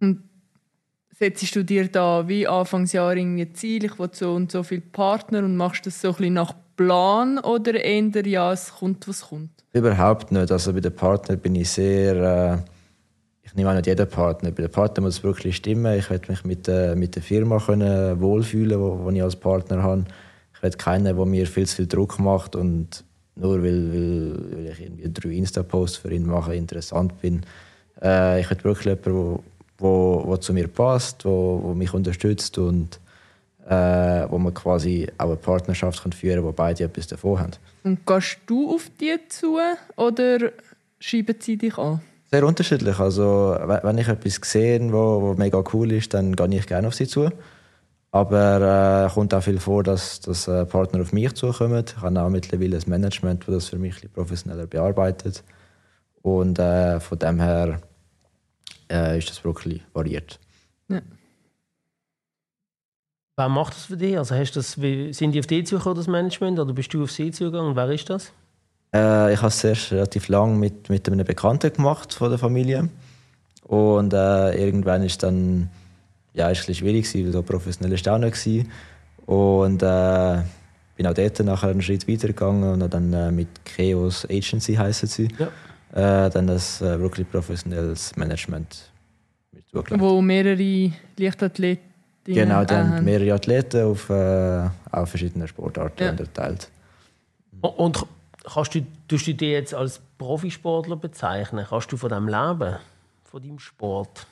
Und 0.00 0.24
setzt 1.16 1.54
du 1.54 1.64
dir 1.64 1.86
da 1.86 2.26
wie 2.26 2.48
Anfangsjahr 2.48 3.16
irgendwie 3.16 3.52
Ziel, 3.52 3.84
ich 3.84 4.00
will 4.00 4.10
so 4.12 4.34
und 4.34 4.50
so 4.50 4.64
viele 4.64 4.80
Partner 4.80 5.40
und 5.40 5.56
machst 5.56 5.86
das 5.86 6.00
so 6.00 6.08
ein 6.08 6.14
bisschen 6.16 6.34
nach 6.34 6.54
Plan 6.74 7.38
oder 7.38 7.74
eher 7.74 8.26
ja, 8.26 8.52
es 8.52 8.74
kommt, 8.74 9.06
was 9.06 9.28
kommt? 9.28 9.50
Überhaupt 9.72 10.32
nicht. 10.32 10.50
Also 10.50 10.72
bei 10.72 10.80
den 10.80 10.92
Partnern 10.92 11.38
bin 11.38 11.54
ich 11.54 11.70
sehr... 11.70 12.64
Ich 13.52 13.56
nehme 13.56 13.68
auch 13.68 13.74
nicht 13.74 13.86
jeden 13.86 14.08
Partner. 14.08 14.50
Bei 14.50 14.62
den 14.62 14.70
Partnern 14.70 15.04
muss 15.04 15.18
es 15.18 15.22
wirklich 15.22 15.56
stimmen. 15.56 15.98
Ich 15.98 16.08
werde 16.08 16.32
mich 16.32 16.42
mit, 16.42 16.68
äh, 16.68 16.94
mit 16.94 17.16
der 17.16 17.22
Firma 17.22 17.58
können 17.58 18.18
wohlfühlen, 18.18 18.80
wo, 18.80 19.04
wo 19.04 19.10
ich 19.10 19.22
als 19.22 19.36
Partner 19.36 19.82
habe. 19.82 20.06
Ich 20.54 20.62
werde 20.62 20.78
keinen, 20.78 21.04
der 21.04 21.26
mir 21.26 21.46
viel 21.46 21.66
zu 21.66 21.76
viel 21.76 21.86
Druck 21.86 22.18
macht 22.18 22.56
und 22.56 23.04
nur 23.34 23.62
weil, 23.62 23.92
weil, 23.92 24.34
weil 24.52 24.72
ich 24.72 24.80
irgendwie 24.80 25.12
drei 25.12 25.28
Insta-Posts 25.32 25.98
für 25.98 26.10
ihn 26.14 26.24
mache, 26.24 26.54
interessant 26.54 27.20
bin. 27.20 27.42
Äh, 28.02 28.40
ich 28.40 28.48
will 28.48 28.64
wirklich 28.64 28.86
jemanden, 28.86 29.42
wo, 29.76 30.22
wo 30.24 30.36
zu 30.38 30.54
mir 30.54 30.68
passt, 30.68 31.26
wo, 31.26 31.60
wo 31.62 31.74
mich 31.74 31.92
unterstützt 31.92 32.56
und 32.56 33.00
äh, 33.68 34.26
wo 34.30 34.38
man 34.38 34.54
quasi 34.54 35.08
auch 35.18 35.26
eine 35.26 35.36
Partnerschaft 35.36 36.02
kann 36.02 36.12
führen 36.12 36.36
kann, 36.36 36.44
wo 36.44 36.52
beide 36.52 36.84
etwas 36.84 37.06
davon 37.06 37.38
haben. 37.38 37.52
Und 37.84 38.06
gehst 38.06 38.38
du 38.46 38.74
auf 38.74 38.90
die 38.98 39.14
zu 39.28 39.58
oder 39.96 40.38
schreiben 41.00 41.36
sie 41.38 41.58
dich 41.58 41.76
an? 41.76 42.00
Sehr 42.32 42.46
unterschiedlich. 42.46 42.98
Also, 42.98 43.56
wenn 43.82 43.98
ich 43.98 44.08
etwas 44.08 44.40
sehe, 44.50 44.90
wo, 44.90 45.34
mega 45.36 45.62
cool 45.74 45.92
ist, 45.92 46.14
dann 46.14 46.34
gehe 46.34 46.48
ich 46.58 46.66
gerne 46.66 46.88
auf 46.88 46.94
sie 46.94 47.06
zu. 47.06 47.28
Aber 48.10 49.06
äh, 49.06 49.12
kommt 49.12 49.34
auch 49.34 49.42
viel 49.42 49.60
vor, 49.60 49.82
dass, 49.82 50.20
dass 50.20 50.48
äh, 50.48 50.64
Partner 50.64 51.02
auf 51.02 51.12
mich 51.12 51.34
zukommen. 51.34 51.84
Ich 51.86 51.96
habe 51.98 52.22
auch 52.22 52.30
mittlerweile 52.30 52.78
ein 52.78 52.82
Management, 52.86 53.46
das 53.46 53.54
das 53.54 53.68
für 53.68 53.78
mich 53.78 54.10
professioneller 54.14 54.66
bearbeitet. 54.66 55.44
Und 56.22 56.58
äh, 56.58 57.00
von 57.00 57.18
dem 57.18 57.38
her 57.38 57.82
äh, 58.90 59.18
ist 59.18 59.28
das 59.28 59.44
wirklich 59.44 59.82
variiert. 59.92 60.40
Ja. 60.88 61.02
Wer 63.36 63.48
macht 63.50 63.74
das 63.74 63.84
für 63.84 63.96
dich? 63.98 64.16
Also 64.16 64.34
hast 64.34 64.52
das, 64.52 64.72
sind 64.72 65.32
die 65.32 65.38
auf 65.38 65.46
dich 65.46 65.66
zugekommen, 65.66 65.96
das 65.96 66.06
Management, 66.06 66.58
oder 66.58 66.72
bist 66.72 66.94
du 66.94 67.02
auf 67.02 67.10
sie 67.10 67.30
zugegangen? 67.30 67.76
Wer 67.76 67.90
ist 67.90 68.08
das? 68.08 68.32
Äh, 68.94 69.32
ich 69.32 69.38
habe 69.38 69.48
es 69.48 69.64
erst 69.64 69.92
relativ 69.92 70.28
lang 70.28 70.58
mit, 70.58 70.88
mit 70.88 71.08
einem 71.08 71.26
Bekannten 71.26 71.72
gemacht 71.72 72.12
von 72.14 72.30
der 72.30 72.38
Familie. 72.38 72.88
Und 73.64 74.12
äh, 74.12 74.54
irgendwann 74.54 75.02
ist 75.02 75.22
dann 75.22 75.70
ja, 76.34 76.48
ist 76.48 76.68
ein 76.68 76.74
schwierig, 76.74 77.14
weil 77.14 77.32
so 77.32 77.42
professionell 77.42 77.92
ist 77.92 78.08
auch 78.08 78.18
nicht. 78.18 78.66
Und 79.26 79.82
äh, 79.82 80.42
bin 80.96 81.06
auch 81.06 81.14
dort 81.14 81.40
nachher 81.40 81.70
einen 81.70 81.82
Schritt 81.82 82.08
weitergegangen 82.08 82.82
und 82.82 82.92
dann 82.92 83.12
äh, 83.12 83.30
mit 83.30 83.48
Chaos 83.64 84.26
Agency 84.28 84.74
heißen 84.74 85.08
sie. 85.08 85.28
Ja. 85.38 86.26
Äh, 86.26 86.30
dann 86.30 86.46
das 86.46 86.80
äh, 86.80 86.98
wirklich 86.98 87.30
professionelles 87.30 88.16
Management 88.16 88.90
mit 89.52 89.64
Wo 90.00 90.20
mehrere 90.20 90.92
Leichtathleten 91.18 91.92
Genau, 92.24 92.64
dann 92.64 92.96
haben. 92.96 93.04
mehrere 93.04 93.34
Athleten 93.34 93.84
auf, 93.84 94.08
äh, 94.08 94.68
auf 94.92 95.08
verschiedenen 95.08 95.48
Sportarten 95.48 96.04
ja. 96.04 96.10
unterteilt. 96.10 96.70
Und 97.60 98.06
kannst 98.44 98.74
du, 98.74 98.86
tust 99.08 99.26
du 99.26 99.34
dich 99.34 99.50
jetzt 99.50 99.74
als 99.74 100.00
Profisportler 100.18 100.96
bezeichnen? 100.96 101.66
Kannst 101.68 101.92
du 101.92 101.96
von 101.96 102.10
dem 102.10 102.28
leben? 102.28 102.76
Von 103.24 103.42
deinem 103.42 103.58
Sport? 103.58 104.26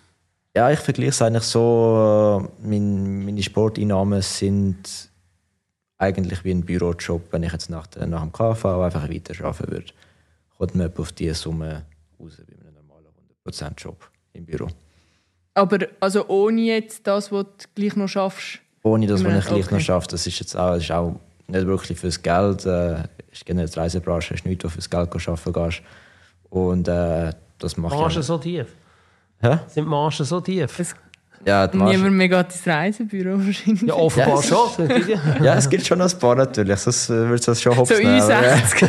Ja, 0.54 0.70
ich 0.70 0.80
vergleiche 0.80 1.10
es 1.10 1.22
eigentlich 1.22 1.44
so, 1.44 2.42
äh, 2.42 2.66
mein, 2.66 3.24
meine 3.24 3.42
Sporteinnahmen 3.42 4.20
sind 4.20 5.10
eigentlich 5.98 6.44
wie 6.44 6.50
ein 6.50 6.64
Bürojob, 6.64 7.32
wenn 7.32 7.42
ich 7.42 7.52
jetzt 7.52 7.70
nach, 7.70 7.86
nach 8.06 8.22
dem 8.22 8.32
KV 8.32 8.64
einfach 8.82 9.08
weiter 9.08 9.44
arbeiten 9.44 9.70
würde. 9.70 9.92
Kommt 10.56 10.74
man 10.74 10.92
auf 10.96 11.12
diese 11.12 11.34
Summe 11.34 11.84
raus, 12.18 12.42
wie 12.46 12.54
einem 12.54 12.74
normalen 12.74 13.06
100%-Job 13.46 14.10
im 14.32 14.44
Büro. 14.44 14.68
Aber 15.54 15.78
also 16.00 16.26
ohne 16.28 16.62
jetzt 16.62 17.06
das, 17.06 17.30
was 17.30 17.44
du 17.44 17.66
gleich 17.74 17.96
noch 17.96 18.08
schaffst? 18.08 18.60
Ohne 18.82 19.06
das, 19.06 19.22
was 19.22 19.38
ich 19.38 19.46
gleich 19.46 19.66
okay. 19.66 19.74
noch 19.74 19.80
schaffe, 19.80 20.08
das 20.08 20.26
ist 20.26 20.38
jetzt 20.40 20.56
auch, 20.56 20.74
ist 20.74 20.90
auch 20.90 21.20
nicht 21.50 21.66
wirklich 21.66 21.98
fürs 21.98 22.20
Geld. 22.22 22.66
Äh, 22.66 23.04
ist 23.32 23.46
generell 23.46 23.68
die 23.68 23.78
Reisebranche, 23.78 24.34
ist 24.34 24.44
nichts, 24.44 24.64
wo 24.64 24.68
fürs 24.68 24.90
Geld 24.90 25.08
arbeiten 25.14 25.52
gehst. 25.52 25.82
Und 26.50 26.88
äh, 26.88 27.32
das 27.58 27.76
macht 27.76 27.94
Margen 27.94 28.22
so 28.22 28.38
tief? 28.38 28.66
Hä? 29.40 29.58
Sind 29.68 29.84
die 29.84 29.90
Margen 29.90 30.24
so 30.24 30.40
tief? 30.40 30.78
Es 30.78 30.94
ja, 31.44 31.66
Niemand 31.72 32.12
mehr 32.12 32.28
geht 32.28 32.52
ins 32.52 32.66
Reisebüro 32.66 33.38
wahrscheinlich. 33.38 33.82
Ja, 33.82 33.94
offenbar 33.94 34.42
ja, 34.42 34.42
schon. 34.42 34.90
ja, 35.42 35.54
es 35.54 35.70
gibt 35.70 35.86
schon 35.86 36.00
ein 36.02 36.10
paar 36.18 36.34
natürlich, 36.34 36.78
sonst 36.78 37.08
würde 37.08 37.34
es 37.36 37.46
das 37.46 37.62
schon 37.62 37.76
hops 37.78 37.88
So 37.88 37.94
U60. 37.94 38.88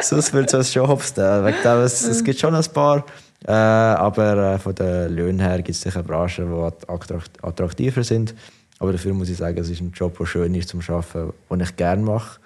sonst 0.02 0.32
würde 0.32 0.58
es 0.58 0.72
schon 0.72 0.86
hops 0.86 1.16
nehmen. 1.16 1.52
Es, 1.82 2.04
es 2.04 2.22
gibt 2.22 2.38
schon 2.38 2.54
ein 2.54 2.64
paar. 2.72 3.04
Äh, 3.46 3.50
aber 3.50 4.54
äh, 4.54 4.58
von 4.58 4.74
den 4.76 5.14
Löhnen 5.14 5.40
her 5.40 5.56
gibt 5.56 5.70
es 5.70 5.80
sicher 5.80 6.04
Branchen, 6.04 6.50
die 6.50 7.14
attraktiver 7.42 8.04
sind. 8.04 8.34
Aber 8.78 8.92
dafür 8.92 9.14
muss 9.14 9.28
ich 9.28 9.36
sagen, 9.36 9.56
es 9.58 9.70
ist 9.70 9.80
ein 9.80 9.92
Job, 9.92 10.18
der 10.18 10.26
schön 10.26 10.54
ist 10.54 10.68
zum 10.68 10.80
Arbeiten, 10.80 11.32
den 11.50 11.60
ich 11.60 11.76
gerne 11.76 12.02
mache. 12.02 12.40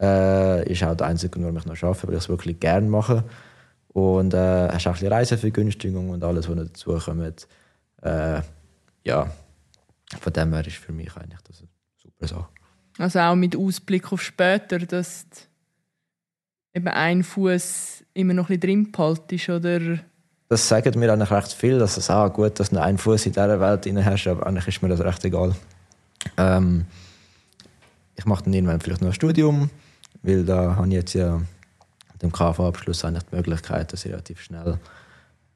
Äh, 0.00 0.70
ist 0.70 0.82
auch 0.82 0.96
der 0.96 1.06
einzige 1.06 1.30
Grund, 1.30 1.44
warum 1.44 1.56
ich 1.56 1.66
noch 1.66 1.88
arbeite, 1.88 2.08
weil 2.08 2.14
ich 2.14 2.20
es 2.20 2.28
wirklich 2.28 2.60
gerne 2.60 2.88
mache. 2.88 3.24
Und 3.88 4.34
äh, 4.34 4.68
hast 4.68 4.86
auch 4.86 5.00
ein 5.00 5.06
Reisevergünstigung 5.06 6.10
und 6.10 6.24
alles, 6.24 6.48
was 6.48 6.56
dazu 6.56 6.98
kommt. 6.98 7.46
Äh, 8.02 8.40
ja, 9.04 9.30
von 10.20 10.32
dem 10.32 10.52
her 10.52 10.66
ist 10.66 10.76
für 10.76 10.92
mich 10.92 11.14
eigentlich 11.16 11.40
das 11.42 11.60
eine 11.60 11.68
super 11.96 12.28
Sache. 12.28 12.48
Also 12.98 13.20
auch 13.20 13.34
mit 13.34 13.56
Ausblick 13.56 14.12
auf 14.12 14.22
später, 14.22 14.78
dass 14.78 15.26
eben 16.74 16.88
ein 16.88 17.22
Fuß 17.22 18.04
immer 18.14 18.34
noch 18.34 18.50
ein 18.50 18.60
bisschen 18.60 18.92
drin 18.92 18.92
behalten 18.92 19.50
oder 19.50 19.98
das 20.52 20.68
sagt 20.68 20.96
mir 20.96 21.10
eigentlich 21.10 21.30
recht 21.30 21.54
viel, 21.54 21.78
dass 21.78 21.96
es 21.96 22.10
auch 22.10 22.30
gut, 22.30 22.60
dass 22.60 22.68
du 22.68 22.78
einen 22.78 22.98
Fuß 22.98 23.24
in 23.24 23.32
dieser 23.32 23.58
Welt 23.58 23.86
inne 23.86 24.04
hast, 24.04 24.26
aber 24.26 24.46
eigentlich 24.46 24.68
ist 24.68 24.82
mir 24.82 24.90
das 24.90 25.00
recht 25.00 25.24
egal. 25.24 25.54
Ähm, 26.36 26.84
ich 28.16 28.26
mache 28.26 28.44
dann 28.44 28.52
irgendwann 28.52 28.78
vielleicht 28.78 29.00
noch 29.00 29.08
ein 29.08 29.14
Studium, 29.14 29.70
weil 30.22 30.44
da 30.44 30.76
habe 30.76 30.88
ich 30.88 30.92
jetzt 30.92 31.14
ja 31.14 31.38
mit 32.12 32.20
dem 32.20 32.32
KV-Abschluss 32.32 33.02
eigentlich 33.06 33.22
die 33.22 33.36
Möglichkeit, 33.36 33.94
dass 33.94 34.04
ich 34.04 34.12
relativ 34.12 34.42
schnell 34.42 34.78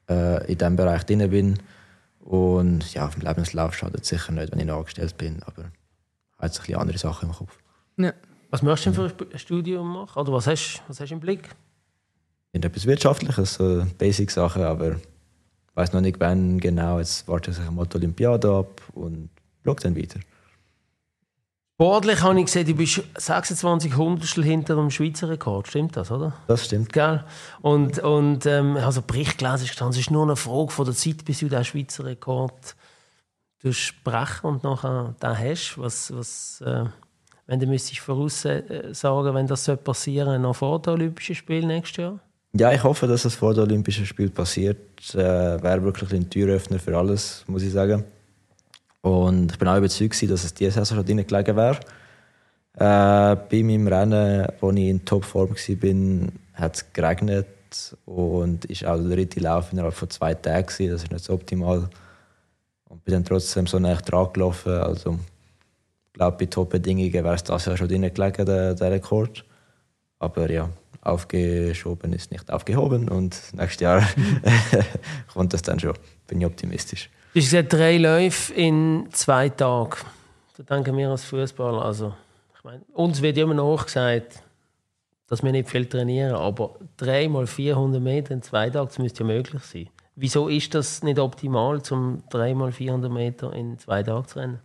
äh, 0.09 0.51
in 0.51 0.57
diesem 0.57 0.75
Bereich 0.75 1.05
drin 1.05 1.29
bin. 1.29 1.59
Und 2.21 2.91
ja, 2.95 3.05
auf 3.05 3.13
dem 3.13 3.21
Lebenslauf 3.21 3.75
schadet 3.75 4.01
es 4.01 4.09
sicher 4.09 4.31
nicht, 4.31 4.51
wenn 4.51 4.59
ich 4.59 4.65
noch 4.65 4.79
angestellt 4.79 5.15
bin, 5.15 5.43
aber 5.43 5.61
ich 5.61 6.37
habe 6.39 6.47
jetzt 6.47 6.57
ein 6.59 6.65
bisschen 6.65 6.81
andere 6.81 6.97
Sachen 6.97 7.29
im 7.29 7.35
Kopf. 7.35 7.55
Ja. 7.97 8.13
Was 8.49 8.63
möchtest 8.63 8.97
du 8.97 9.07
denn 9.07 9.15
für 9.15 9.31
ein 9.31 9.37
Studium 9.37 9.93
machen? 9.93 10.19
Oder 10.19 10.33
was 10.33 10.47
hast, 10.47 10.81
was 10.87 10.99
hast 10.99 11.09
du 11.09 11.13
im 11.13 11.19
Blick? 11.19 11.49
Etwas 12.65 12.85
Wirtschaftliches, 12.85 13.55
so 13.55 13.85
Basic-Sachen, 13.97 14.63
aber 14.63 14.91
ich 14.91 15.75
weiß 15.75 15.93
noch 15.93 16.01
nicht, 16.01 16.19
wann 16.19 16.59
genau. 16.59 16.99
Jetzt 16.99 17.27
warte 17.27 17.51
ich 17.51 17.71
mal 17.71 17.85
die 17.85 17.95
Olympiade 17.97 18.51
ab 18.51 18.81
und 18.93 19.29
schaue 19.63 19.75
dann 19.75 19.95
weiter. 19.95 20.19
Sportlich 21.79 22.23
habe 22.23 22.39
ich 22.39 22.47
gesehen, 22.47 22.65
du 22.65 22.73
bist 22.73 23.03
26 23.17 23.95
Hundertstel 23.95 24.43
hinter 24.43 24.75
dem 24.75 24.89
Schweizer 24.89 25.29
Rekord. 25.29 25.67
Stimmt 25.67 25.95
das, 25.95 26.09
oder? 26.09 26.33
Das 26.47 26.65
stimmt. 26.65 26.91
Gell? 26.91 27.23
Und, 27.61 27.99
und 27.99 28.47
ähm, 28.47 28.77
also 28.77 29.03
Bericht 29.03 29.37
gelesen, 29.37 29.67
stand, 29.67 29.93
es 29.93 29.99
ist 29.99 30.09
nur 30.09 30.23
eine 30.23 30.35
Frage 30.35 30.71
von 30.71 30.85
der 30.85 30.95
Zeit, 30.95 31.23
bis 31.23 31.37
du 31.39 31.49
den 31.49 31.63
Schweizer 31.63 32.05
Rekord 32.05 32.75
sprechen 33.69 34.47
und 34.47 34.63
nachher 34.63 35.13
den 35.21 35.37
hast. 35.37 35.77
Was, 35.77 36.11
was, 36.15 36.61
äh, 36.61 36.85
wenn 37.45 37.59
du 37.59 37.67
müsstest 37.67 37.99
voraussagen, 37.99 39.35
wenn 39.35 39.45
das 39.45 39.67
passieren 39.83 40.29
soll, 40.29 40.39
noch 40.39 40.55
vor 40.55 40.81
den 40.81 40.93
Olympischen 40.93 41.35
Spielen 41.35 41.67
nächstes 41.67 41.97
Jahr? 41.97 42.19
Ja, 42.53 42.71
ich 42.71 42.83
hoffe, 42.83 43.07
dass 43.07 43.25
es 43.25 43.35
vor 43.35 43.53
den 43.53 43.63
Olympischen 43.63 44.05
Spielen 44.05 44.31
passiert. 44.31 44.77
Äh, 45.13 45.17
Wäre 45.61 45.83
wirklich 45.83 46.11
ein 46.13 46.29
Türöffner 46.29 46.79
für 46.79 46.97
alles, 46.97 47.43
muss 47.47 47.63
ich 47.63 47.71
sagen. 47.71 48.03
Und 49.01 49.51
ich 49.51 49.59
bin 49.59 49.67
auch 49.67 49.77
überzeugt, 49.77 50.21
dass 50.29 50.43
es 50.43 50.53
diese 50.53 50.71
Saison 50.71 50.97
schon 50.97 51.05
drin 51.05 51.25
gelegen 51.25 51.55
wäre. 51.55 51.79
Äh, 52.73 53.35
bei 53.35 53.63
meinem 53.63 53.87
Rennen, 53.87 54.47
wo 54.59 54.71
ich 54.71 54.77
in 54.77 55.03
Topform 55.03 55.49
war, 55.51 56.31
hat 56.53 56.75
es 56.75 56.93
geregnet 56.93 57.47
und 58.05 58.65
ist 58.65 58.85
auch 58.85 58.97
der 58.97 59.15
dritte 59.15 59.39
Lauf 59.39 59.71
innerhalb 59.71 59.93
von 59.93 60.09
zwei 60.09 60.33
Tagen. 60.33 60.67
Das 60.67 60.79
ist 60.79 61.11
nicht 61.11 61.23
so 61.23 61.33
optimal. 61.33 61.89
Und 62.89 63.03
bin 63.03 63.13
dann 63.13 63.25
trotzdem 63.25 63.67
so 63.67 63.79
nah 63.79 63.95
dran 63.95 64.31
gelaufen. 64.33 64.73
Also, 64.73 65.19
ich 66.07 66.13
glaube, 66.13 66.37
bei 66.37 66.45
Top-Bedingungen 66.45 67.13
wäre 67.13 67.35
es 67.35 67.43
das 67.43 67.65
Jahr 67.65 67.77
schon 67.77 67.87
drin 67.87 68.13
gelegen, 68.13 68.45
der, 68.45 68.73
der 68.73 68.91
Rekord. 68.91 69.43
Aber 70.19 70.49
ja, 70.49 70.69
aufgeschoben 71.01 72.13
ist 72.13 72.31
nicht 72.31 72.51
aufgehoben 72.51 73.09
und 73.09 73.39
nächstes 73.53 73.81
Jahr 73.81 74.07
kommt 75.33 75.53
das 75.53 75.61
dann 75.61 75.79
schon. 75.79 75.93
Bin 76.27 76.41
ich 76.41 76.47
optimistisch. 76.47 77.09
Du 77.33 77.39
hast 77.39 77.45
gesagt, 77.51 77.73
drei 77.73 77.97
Läufe 77.97 78.53
in 78.53 79.07
zwei 79.11 79.49
Tagen. 79.49 79.97
Da 80.57 80.63
denken 80.63 80.97
wir 80.97 81.09
als 81.09 81.25
Fußballer. 81.25 81.83
Also, 81.83 82.13
ich 82.57 82.63
meine, 82.63 82.81
uns 82.93 83.21
wird 83.21 83.37
immer 83.37 83.53
noch 83.53 83.85
gesagt, 83.85 84.41
dass 85.27 85.43
wir 85.43 85.51
nicht 85.51 85.69
viel 85.69 85.85
trainieren, 85.85 86.35
aber 86.35 86.79
dreimal 86.95 87.45
400 87.45 88.01
Meter 88.01 88.33
in 88.33 88.41
zwei 88.41 88.69
Tagen, 88.69 88.87
das 88.87 88.97
müsste 88.97 89.23
ja 89.23 89.27
möglich 89.27 89.61
sein. 89.63 89.89
Wieso 90.15 90.47
ist 90.47 90.73
das 90.73 91.03
nicht 91.03 91.19
optimal, 91.19 91.81
zum 91.83 92.23
dreimal 92.31 92.71
400 92.71 93.11
Meter 93.11 93.53
in 93.53 93.77
zwei 93.77 94.01
Tagen 94.01 94.27
zu 94.27 94.39
rennen? 94.39 94.59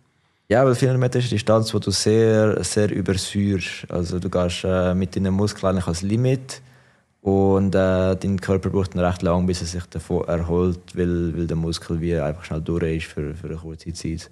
Ja, 0.49 0.65
weil 0.65 0.75
400 0.75 0.99
Meter 0.99 1.19
ist 1.19 1.25
eine 1.25 1.29
Distanz, 1.31 1.73
wo 1.73 1.79
du 1.79 1.89
sehr, 1.91 2.63
sehr 2.63 2.91
übersäuerst. 2.91 3.89
Also 3.89 4.19
du 4.19 4.29
gehst 4.29 4.63
äh, 4.65 4.93
mit 4.93 5.15
deinen 5.15 5.33
Muskeln 5.33 5.77
als 5.79 6.01
Limit 6.01 6.61
und 7.21 7.73
äh, 7.73 8.15
dein 8.17 8.39
Körper 8.41 8.69
braucht 8.69 8.93
dann 8.93 9.05
recht 9.05 9.21
lang, 9.21 9.45
bis 9.45 9.61
er 9.61 9.67
sich 9.67 9.85
davon 9.85 10.27
erholt, 10.27 10.79
weil, 10.93 11.35
weil 11.37 11.47
der 11.47 11.55
Muskel 11.55 12.01
wie 12.01 12.17
einfach 12.17 12.43
schnell 12.43 12.61
durch 12.61 12.97
ist 12.97 13.05
für, 13.05 13.33
für 13.33 13.47
eine 13.47 13.55
kurze 13.55 13.93
Zeit. 13.93 14.29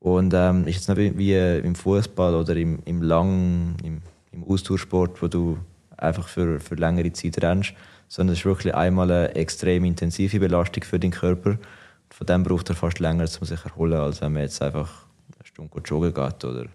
Und 0.00 0.34
ähm, 0.34 0.66
ist 0.66 0.86
jetzt 0.86 0.88
nicht 0.96 1.16
wie 1.16 1.34
im 1.34 1.74
Fußball 1.74 2.34
oder 2.34 2.54
im, 2.54 2.80
im 2.84 3.00
lang, 3.00 3.76
im, 3.82 4.02
im 4.32 4.44
Austauschsport, 4.44 5.22
wo 5.22 5.28
du 5.28 5.58
einfach 5.96 6.28
für, 6.28 6.60
für 6.60 6.74
längere 6.74 7.12
Zeit 7.12 7.42
rennst, 7.42 7.72
sondern 8.08 8.34
es 8.34 8.40
ist 8.40 8.44
wirklich 8.44 8.74
einmal 8.74 9.10
eine 9.10 9.34
extrem 9.34 9.84
intensive 9.84 10.38
Belastung 10.40 10.82
für 10.82 10.98
den 10.98 11.12
Körper. 11.12 11.56
Von 12.10 12.26
dem 12.26 12.42
braucht 12.42 12.68
er 12.68 12.74
fast 12.74 12.98
länger, 12.98 13.24
um 13.40 13.46
sich 13.46 13.64
erholen, 13.64 13.94
als 13.94 14.20
wenn 14.20 14.34
man 14.34 14.42
jetzt 14.42 14.60
einfach 14.60 15.01
Stunde 15.52 15.80
joggen 15.84 16.14
geht 16.14 16.44
oder 16.44 16.66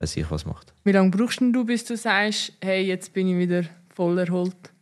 weiß 0.00 0.16
ich 0.16 0.30
was 0.30 0.44
macht. 0.44 0.72
Wie 0.84 0.92
lange 0.92 1.10
brauchst 1.10 1.40
du, 1.40 1.64
bis 1.64 1.84
du 1.84 1.96
sagst, 1.96 2.52
hey, 2.60 2.82
jetzt 2.82 3.12
bin 3.12 3.28
ich 3.28 3.36
wieder 3.36 3.64
voll 3.94 4.18
erholt? 4.18 4.72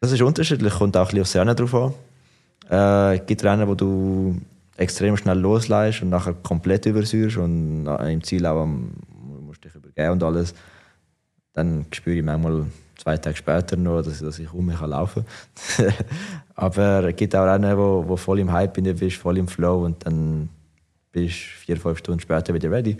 Das 0.00 0.12
ist 0.12 0.22
unterschiedlich, 0.22 0.72
kommt 0.74 0.96
auch 0.96 1.00
ein 1.02 1.06
bisschen 1.06 1.22
aufs 1.22 1.36
Rennen 1.36 1.56
drauf 1.56 1.74
an. 1.74 1.94
Äh, 2.70 3.18
es 3.18 3.26
gibt 3.26 3.44
Rennen, 3.44 3.68
wo 3.68 3.74
du 3.74 4.40
extrem 4.76 5.16
schnell 5.16 5.38
loslässt 5.38 6.02
und 6.02 6.10
nachher 6.10 6.34
komplett 6.34 6.86
übersäuerst 6.86 7.36
und 7.36 7.86
im 7.86 8.22
Ziel 8.22 8.44
auch 8.46 8.66
musst 8.66 9.64
dich 9.64 9.74
übergeben 9.74 10.12
und 10.12 10.22
alles. 10.22 10.54
Dann 11.52 11.86
spüre 11.92 12.16
ich 12.16 12.24
manchmal 12.24 12.66
zwei 12.96 13.16
Tage 13.18 13.36
später 13.36 13.76
noch, 13.76 14.02
dass, 14.02 14.20
dass 14.20 14.38
ich 14.38 14.52
um 14.52 14.66
mich 14.66 14.80
laufen 14.80 15.24
kann. 15.76 15.92
Aber 16.54 17.04
es 17.04 17.16
gibt 17.16 17.36
auch 17.36 17.46
Rennen, 17.46 17.76
wo, 17.76 18.04
wo 18.06 18.16
voll 18.16 18.40
im 18.40 18.50
Hype 18.50 18.74
bin, 18.74 18.84
bist 18.96 19.16
voll 19.18 19.38
im 19.38 19.48
Flow 19.48 19.84
und 19.84 20.04
dann 20.06 20.48
bist 21.12 21.36
vier, 21.36 21.76
fünf 21.76 21.98
Stunden 21.98 22.20
später 22.20 22.52
wieder 22.54 22.70
ready. 22.70 22.96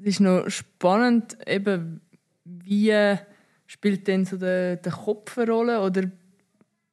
Es 0.00 0.06
ist 0.06 0.20
noch 0.20 0.48
spannend, 0.48 1.36
eben, 1.46 2.00
wie 2.44 3.18
spielt 3.66 4.06
denn 4.06 4.24
so 4.24 4.36
der, 4.36 4.76
der 4.76 4.92
Kopf 4.92 5.36
eine 5.38 5.50
Rolle 5.50 5.80
oder 5.80 6.02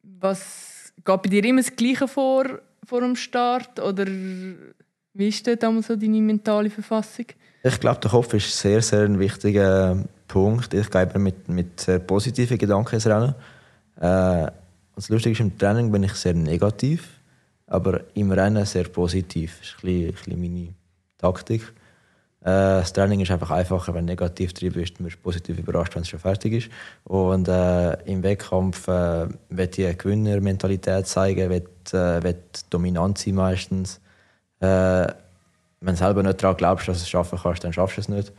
was 0.01 0.93
geht 0.95 1.21
bei 1.21 1.29
dir 1.29 1.43
immer 1.45 1.61
das 1.61 1.75
Gleiche 1.75 2.07
vor 2.07 2.59
vor 2.85 3.01
dem 3.01 3.15
Start 3.15 3.79
oder 3.79 4.05
wie 4.07 5.27
ist 5.27 5.45
denn 5.47 5.59
damals 5.59 5.87
so 5.87 5.95
deine 5.95 6.21
mentale 6.21 6.69
Verfassung? 6.69 7.25
Ich 7.63 7.79
glaube, 7.79 7.99
der 7.99 8.11
Kopf 8.11 8.33
ist 8.33 8.57
sehr, 8.57 8.81
sehr 8.81 9.05
ein 9.05 9.17
wichtiger 9.17 9.97
Punkt. 10.27 10.73
Ich 10.73 10.89
gehe 10.89 11.09
mit, 11.15 11.49
mit 11.49 11.79
sehr 11.79 11.99
positiven 11.99 12.57
Gedanken 12.57 12.95
ins 12.95 13.07
Rennen. 13.07 13.33
Äh, 13.97 14.51
das 14.95 15.09
Lustige 15.09 15.33
ist, 15.33 15.39
im 15.39 15.57
Training 15.57 15.91
bin 15.91 16.03
ich 16.03 16.13
sehr 16.13 16.33
negativ, 16.33 17.14
aber 17.67 18.01
im 18.13 18.31
Rennen 18.31 18.65
sehr 18.65 18.85
positiv. 18.85 19.59
Das 19.59 19.67
ist 19.67 19.75
ein 19.75 19.81
bisschen, 19.81 20.05
ein 20.05 20.13
bisschen 20.13 20.41
meine 20.41 20.73
Taktik. 21.17 21.61
Äh, 22.41 22.81
das 22.81 22.93
Training 22.93 23.21
ist 23.21 23.31
einfach 23.31 23.49
einfacher, 23.49 23.93
wenn 23.93 24.05
du 24.05 24.11
negativ 24.11 24.53
drin 24.53 24.73
bist, 24.73 24.99
du 24.99 25.03
bist 25.03 25.21
positiv 25.23 25.57
überrascht, 25.57 25.95
wenn 25.95 26.03
es 26.03 26.09
schon 26.09 26.19
fertig 26.19 26.53
ist. 26.53 26.69
Und 27.03 27.47
äh, 27.47 27.93
im 28.03 28.21
Wettkampf 28.21 28.87
äh, 28.87 29.27
wird 29.49 29.77
die 29.77 29.97
Gewinnermentalität 29.97 31.07
zeigen, 31.07 31.49
wird, 31.49 31.93
äh, 31.93 32.35
dominant 32.69 33.17
sein 33.17 33.35
meistens. 33.35 33.99
Äh, 34.59 35.07
wenn 35.81 35.93
du 35.93 35.95
selber 35.95 36.21
nicht 36.23 36.41
daran 36.41 36.57
glaubst, 36.57 36.87
dass 36.87 36.97
du 36.97 37.03
es 37.03 37.09
schaffen 37.09 37.39
kannst, 37.41 37.63
dann 37.63 37.73
schaffst 37.73 37.97
du 37.97 38.01
es 38.01 38.09
nicht. 38.09 38.31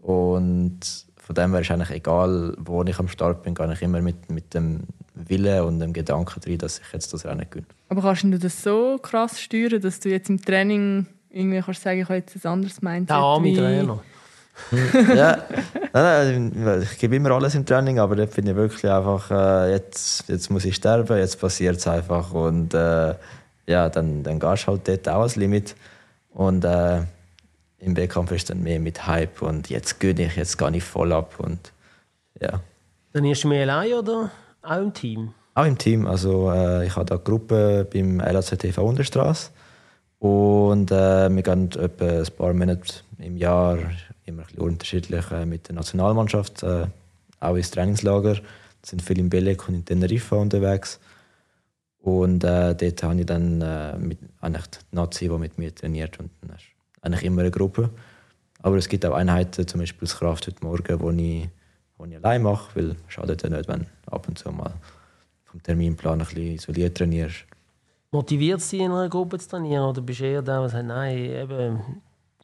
Und 0.00 0.80
von 1.16 1.34
dem 1.34 1.52
her 1.52 1.60
ist 1.60 1.70
eigentlich 1.70 1.90
egal, 1.90 2.54
wo 2.58 2.82
ich 2.84 2.98
am 2.98 3.08
Start 3.08 3.42
bin, 3.42 3.54
gehe 3.54 3.72
ich 3.72 3.82
immer 3.82 4.00
mit, 4.00 4.30
mit 4.30 4.54
dem 4.54 4.84
Willen 5.14 5.62
und 5.62 5.80
dem 5.80 5.92
Gedanken 5.92 6.40
drin, 6.40 6.58
dass 6.58 6.78
ich 6.78 6.92
jetzt 6.92 7.12
das 7.12 7.24
Rennen 7.24 7.46
gewinne. 7.48 7.66
Aber 7.88 8.02
kannst 8.02 8.24
du 8.24 8.38
das 8.38 8.62
so 8.62 8.98
krass 9.02 9.40
steuern, 9.40 9.80
dass 9.80 10.00
du 10.00 10.08
jetzt 10.08 10.30
im 10.30 10.40
Training 10.40 11.06
irgendwie 11.30 11.60
kannst 11.60 11.82
sagen, 11.82 12.00
ich 12.00 12.04
habe 12.04 12.16
jetzt 12.16 12.44
ein 12.44 12.50
anderes 12.50 12.82
Mindset? 12.82 13.10
Der 13.10 13.16
arme 13.16 13.54
Trainer. 13.54 14.00
ja, 15.14 15.38
nein, 15.92 16.52
nein, 16.54 16.82
ich 16.82 16.98
gebe 16.98 17.16
immer 17.16 17.30
alles 17.30 17.54
im 17.54 17.64
Training, 17.64 17.98
aber 17.98 18.16
dort 18.16 18.34
bin 18.34 18.46
ich 18.46 18.54
wirklich 18.54 18.90
einfach, 18.90 19.30
äh, 19.30 19.72
jetzt, 19.72 20.28
jetzt 20.28 20.50
muss 20.50 20.64
ich 20.64 20.76
sterben, 20.76 21.16
jetzt 21.16 21.40
passiert 21.40 21.76
es 21.76 21.86
einfach 21.86 22.32
und 22.32 22.74
äh, 22.74 23.14
ja, 23.66 23.88
dann, 23.88 24.22
dann 24.22 24.38
gehst 24.38 24.64
du 24.64 24.72
halt 24.72 24.86
dort 24.86 25.08
auch 25.08 25.22
als 25.22 25.36
Limit 25.36 25.76
und 26.34 26.64
äh, 26.64 26.98
im 27.78 27.96
Wettkampf 27.96 28.32
ist 28.32 28.50
dann 28.50 28.62
mehr 28.62 28.80
mit 28.80 29.06
Hype 29.06 29.40
und 29.40 29.70
jetzt 29.70 29.98
gönne 29.98 30.26
ich, 30.26 30.36
jetzt 30.36 30.58
gehe 30.58 30.76
ich 30.76 30.84
voll 30.84 31.12
ab 31.12 31.34
und 31.38 31.72
ja. 32.40 32.60
Dann 33.12 33.24
ist 33.24 33.42
du 33.42 33.48
mehr 33.48 33.62
allein 33.62 33.94
oder 33.94 34.30
auch 34.62 34.78
im 34.78 34.92
Team? 34.92 35.34
Auch 35.54 35.64
im 35.64 35.78
Team, 35.78 36.06
also 36.06 36.50
äh, 36.50 36.86
ich 36.86 36.96
habe 36.96 37.06
da 37.06 37.16
eine 37.16 37.24
Gruppe 37.24 37.86
beim 37.92 38.18
LACTV 38.18 38.78
Unterstraße 38.78 39.50
und 40.20 40.90
äh, 40.90 41.28
wir 41.34 41.42
gehen 41.42 41.70
etwa 41.72 42.04
ein 42.04 42.26
paar 42.36 42.54
Monate 42.54 43.02
im 43.18 43.36
Jahr, 43.36 43.78
immer 44.26 44.42
ein 44.42 44.46
bisschen 44.46 44.60
unterschiedlich, 44.60 45.30
äh, 45.30 45.46
mit 45.46 45.68
der 45.68 45.74
Nationalmannschaft, 45.74 46.62
äh, 46.62 46.86
auch 47.40 47.56
ins 47.56 47.70
Trainingslager. 47.70 48.34
Wir 48.34 48.42
sind 48.82 49.02
viel 49.02 49.18
in 49.18 49.30
Belek 49.30 49.68
und 49.68 49.74
in 49.74 49.84
Teneriffa 49.84 50.36
unterwegs. 50.36 51.00
Und 52.02 52.44
äh, 52.44 52.74
dort 52.74 53.02
habe 53.02 53.20
ich 53.20 53.26
dann 53.26 53.60
äh, 53.60 53.96
mit, 53.98 54.18
eigentlich 54.40 54.66
die 54.66 54.78
Nazi, 54.96 55.28
die 55.28 55.38
mit 55.38 55.58
mir 55.58 55.74
trainiert. 55.74 56.18
Und 56.18 56.30
dann 56.40 56.56
ist 56.56 56.64
eigentlich 57.02 57.24
immer 57.24 57.42
eine 57.42 57.50
Gruppe. 57.50 57.90
Aber 58.62 58.76
es 58.76 58.88
gibt 58.88 59.04
auch 59.06 59.14
Einheiten, 59.14 59.66
zum 59.66 59.80
Beispiel 59.80 60.06
das 60.06 60.18
Kraft 60.18 60.46
heute 60.46 60.64
Morgen, 60.64 61.00
wo 61.00 61.10
ich, 61.10 61.48
wo 62.00 62.06
ich 62.06 62.16
allein 62.16 62.42
mache, 62.42 62.74
weil 62.74 62.90
es 62.90 62.96
schadet 63.08 63.42
ja 63.42 63.50
nicht, 63.50 63.68
wenn 63.68 63.80
du 63.80 64.12
ab 64.12 64.26
und 64.26 64.38
zu 64.38 64.50
mal 64.50 64.72
vom 65.44 65.62
Terminplan 65.62 66.20
ein 66.20 66.26
bisschen 66.26 66.54
isoliert 66.54 66.96
trainierst. 66.96 67.44
Motiviert 68.12 68.60
es 68.60 68.70
dich, 68.70 68.80
in 68.80 68.90
einer 68.90 69.08
Gruppe 69.08 69.38
zu 69.38 69.48
trainieren? 69.48 69.84
Oder 69.84 70.00
bist 70.00 70.20
du 70.20 70.24
eher 70.24 70.42
der, 70.42 70.60
der 70.60 70.68
sagt, 70.68 70.86
nein, 70.86 71.16
eben, 71.16 71.80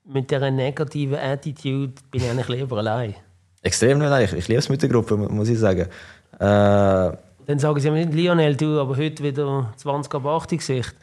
mit 0.05 0.31
dieser 0.31 0.51
negativen 0.51 1.19
Attitude 1.19 1.95
bin 2.11 2.23
ich 2.23 2.31
eigentlich 2.31 2.49
lieber 2.49 2.79
allein? 2.79 3.15
Extrem 3.63 3.99
nicht, 3.99 4.09
nein. 4.09 4.25
Ich, 4.25 4.33
ich 4.33 4.49
liebe 4.49 4.61
es 4.61 4.69
mit 4.69 4.83
der 4.83 4.89
Gruppe, 4.89 5.17
muss 5.17 5.49
ich 5.49 5.59
sagen. 5.59 5.89
Äh, 6.35 6.39
Dann 6.39 7.59
sagen 7.59 7.81
sie 7.81 7.91
mir 7.91 8.07
nicht, 8.07 8.15
Lionel, 8.15 8.57
du 8.57 8.79
aber 8.79 8.97
heute 8.97 9.25
wieder 9.25 9.73
20 9.77 10.15
ab 10.15 10.27
80 10.27 10.59
Gesicht. 10.59 10.95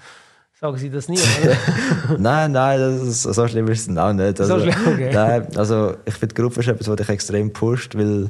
Sagen 0.63 0.77
sie 0.77 0.89
das 0.89 1.09
nie, 1.09 1.19
nein, 2.17 2.53
nein, 2.53 2.79
das 2.79 3.01
ist, 3.01 3.23
so 3.23 3.47
schlimm 3.49 3.67
ist 3.67 3.89
es 3.89 3.97
auch 3.97 4.13
nicht. 4.13 4.39
Also, 4.39 4.59
so 4.59 4.61
schlimm, 4.61 4.93
okay. 4.93 5.11
nein, 5.13 5.57
also 5.57 5.97
ich 6.05 6.13
finde, 6.13 6.33
die 6.33 6.41
Gruppe 6.41 6.61
ist 6.61 6.69
etwas, 6.69 6.87
was 6.87 6.95
dich 6.95 7.09
extrem 7.09 7.51
pusht, 7.51 7.95
weil 7.95 8.29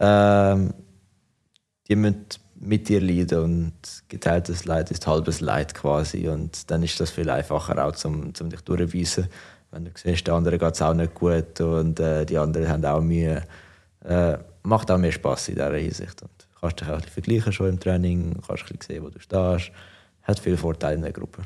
ähm, 0.00 0.72
die 1.86 1.94
müssen 1.94 2.24
mit 2.58 2.88
dir 2.88 3.02
leiden 3.02 3.40
und 3.40 3.74
geteiltes 4.08 4.64
Leid 4.64 4.90
ist 4.90 5.06
halbes 5.06 5.42
Leid 5.42 5.74
quasi 5.74 6.30
und 6.30 6.70
dann 6.70 6.82
ist 6.82 6.98
das 7.00 7.10
viel 7.10 7.28
einfacher 7.28 7.84
auch, 7.84 7.92
zum, 7.92 8.34
zum 8.34 8.48
dich 8.48 8.62
durchzuweisen. 8.62 9.28
Wenn 9.70 9.84
du 9.84 9.90
siehst, 9.94 10.26
der 10.26 10.32
andere 10.32 10.56
geht 10.56 10.72
es 10.72 10.80
auch 10.80 10.94
nicht 10.94 11.12
gut 11.12 11.60
und 11.60 12.00
äh, 12.00 12.24
die 12.24 12.38
anderen 12.38 12.66
haben 12.66 12.84
auch 12.86 13.02
Mühe. 13.02 13.42
Äh, 14.06 14.38
macht 14.62 14.90
auch 14.90 14.96
mehr 14.96 15.12
Spaß 15.12 15.48
in 15.50 15.56
dieser 15.56 15.74
Hinsicht. 15.74 16.22
Und 16.22 16.30
kannst 16.58 16.80
dich 16.80 16.88
auch 16.88 16.94
ein 16.94 17.00
bisschen 17.00 17.12
vergleichen 17.12 17.52
schon 17.52 17.68
im 17.68 17.78
Training, 17.78 18.40
kannst 18.46 18.62
ein 18.62 18.78
bisschen 18.78 18.80
sehen, 18.80 19.04
wo 19.04 19.10
du 19.10 19.20
stehst. 19.20 19.70
Hat 20.22 20.38
viele 20.38 20.56
Vorteile 20.56 20.94
in 20.94 21.02
der 21.02 21.12
Gruppe. 21.12 21.42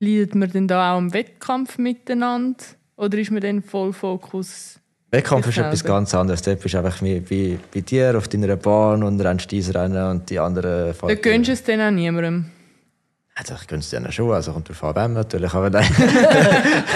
Leidet 0.00 0.34
man 0.34 0.50
denn 0.50 0.66
da 0.66 0.94
auch 0.94 0.98
im 0.98 1.12
Wettkampf 1.12 1.76
miteinander 1.78 2.64
oder 2.96 3.18
ist 3.18 3.30
man 3.30 3.42
dann 3.42 3.62
voll 3.62 3.92
Fokus 3.92 4.80
Wettkampf 5.12 5.48
ist 5.48 5.58
etwas 5.58 5.82
ganz 5.82 6.14
anderes. 6.14 6.40
Dort 6.42 6.60
bist 6.60 6.74
du 6.74 6.78
einfach 6.78 7.02
wie, 7.02 7.28
wie 7.28 7.58
bei 7.74 7.80
dir 7.80 8.16
auf 8.16 8.28
deiner 8.28 8.54
Bahn 8.56 9.02
und 9.02 9.20
rennst 9.20 9.52
dein 9.52 9.62
Rennen 9.62 10.10
und 10.10 10.30
die 10.30 10.38
anderen 10.38 10.94
fahren. 10.94 11.08
Da 11.08 11.14
gönnst 11.16 11.48
du 11.48 11.52
es 11.52 11.64
dann 11.64 11.80
auch 11.80 11.90
niemandem? 11.90 12.46
Also 13.34 13.54
ich 13.60 13.66
gönne 13.66 13.80
es 13.80 13.90
dir 13.90 14.12
schon, 14.12 14.30
also 14.32 14.52
kommt 14.52 14.68
drauf 14.68 14.96
an, 14.96 15.14
natürlich, 15.14 15.52
aber 15.52 15.70
nein. 15.70 15.86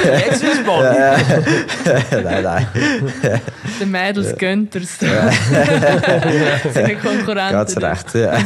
Jetzt 0.04 0.42
ist 0.42 0.60
es 0.60 0.66
Nein, 2.22 2.42
nein. 2.42 2.66
Den 3.80 3.90
Mädels 3.90 4.36
gönnt 4.36 4.74
er 4.74 4.82
es. 4.82 4.98
Seine 4.98 6.96
Konkurrenten. 7.02 7.52
Ganz 7.52 7.76
recht, 7.78 8.14
ja. 8.14 8.38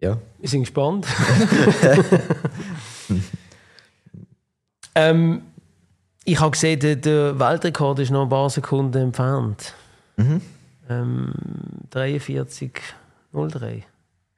Ja. 0.00 0.18
Wir 0.38 0.48
sind 0.48 0.62
gespannt. 0.62 1.06
ähm, 4.94 5.42
ich 6.24 6.40
habe 6.40 6.50
gesehen, 6.50 6.80
der, 6.80 6.96
der, 6.96 7.38
Weltrekord 7.38 8.00
ist 8.00 8.10
noch 8.10 8.24
ein 8.24 8.28
paar 8.28 8.50
Sekunden 8.50 8.98
entfernt. 8.98 9.72
Mhm. 10.16 10.42
Ähm, 10.88 11.32
43,03. 11.92 13.82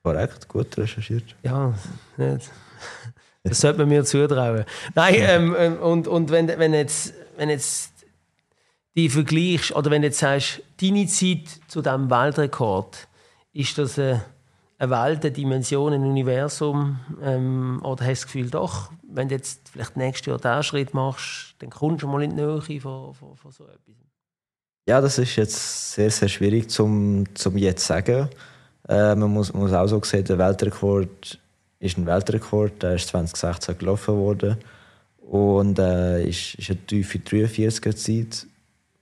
Korrekt, 0.03 0.49
gut 0.49 0.77
recherchiert. 0.79 1.35
Ja, 1.43 1.75
nicht. 2.17 2.51
das 3.43 3.61
sollte 3.61 3.81
man 3.81 3.89
mir 3.89 4.05
zutrauen. 4.05 4.65
Nein, 4.95 5.15
ähm, 5.19 5.55
und, 5.83 6.07
und 6.07 6.31
wenn, 6.31 6.47
wenn, 6.49 6.73
jetzt, 6.73 7.13
wenn 7.37 7.51
jetzt 7.51 7.93
die 8.95 9.09
vergleichst, 9.09 9.75
oder 9.75 9.91
wenn 9.91 10.03
du 10.03 10.09
jetzt 10.09 10.19
sagst, 10.19 10.63
deine 10.81 11.07
Zeit 11.07 11.49
zu 11.69 11.83
diesem 11.83 12.11
Weltrekord, 12.11 13.09
ist 13.53 13.79
das 13.79 13.99
eine 13.99 14.25
eine 14.79 14.91
Welt, 14.91 15.25
eine 15.25 15.33
Dimension, 15.33 15.93
ein 15.93 16.05
Universum? 16.05 17.01
Ähm, 17.23 17.81
oder 17.83 18.07
hast 18.07 18.23
du 18.23 18.27
das 18.27 18.27
Gefühl, 18.27 18.51
doch, 18.51 18.93
wenn 19.03 19.29
du 19.29 19.35
jetzt 19.35 19.69
vielleicht 19.71 19.97
nächstes 19.97 20.27
Jahr 20.27 20.39
diesen 20.39 20.63
Schritt 20.63 20.95
machst, 20.95 21.57
dann 21.59 21.71
kommst 21.71 22.03
du 22.03 22.09
mal 22.09 22.23
in 22.23 22.31
die 22.31 22.37
Nähe 22.37 22.61
von, 22.81 23.15
von, 23.15 23.37
von 23.37 23.53
so 23.53 23.65
etwas? 23.65 23.95
Ja, 24.89 25.01
das 25.01 25.19
ist 25.19 25.37
jetzt 25.37 25.93
sehr, 25.93 26.11
sehr 26.11 26.29
schwierig 26.29 26.71
zum, 26.71 27.25
zum 27.35 27.59
jetzt 27.59 27.87
sagen. 27.87 28.29
Äh, 28.89 29.15
man 29.15 29.31
muss, 29.31 29.53
muss 29.53 29.73
auch 29.73 29.87
so 29.87 30.03
sehen, 30.03 30.25
der 30.25 30.39
Weltrekord 30.39 31.39
ist 31.81 31.99
ein 31.99 32.07
Weltrekord, 32.07 32.83
der 32.83 32.95
ist 32.95 33.09
2016 33.09 33.79
gelaufen 33.79 34.17
worden 34.17 34.57
und 35.19 35.79
äh, 35.79 36.27
ist, 36.27 36.55
ist 36.55 36.71
eine 36.71 36.87
tiefe 36.87 37.19
43er 37.19 37.95
Zeit. 37.95 38.47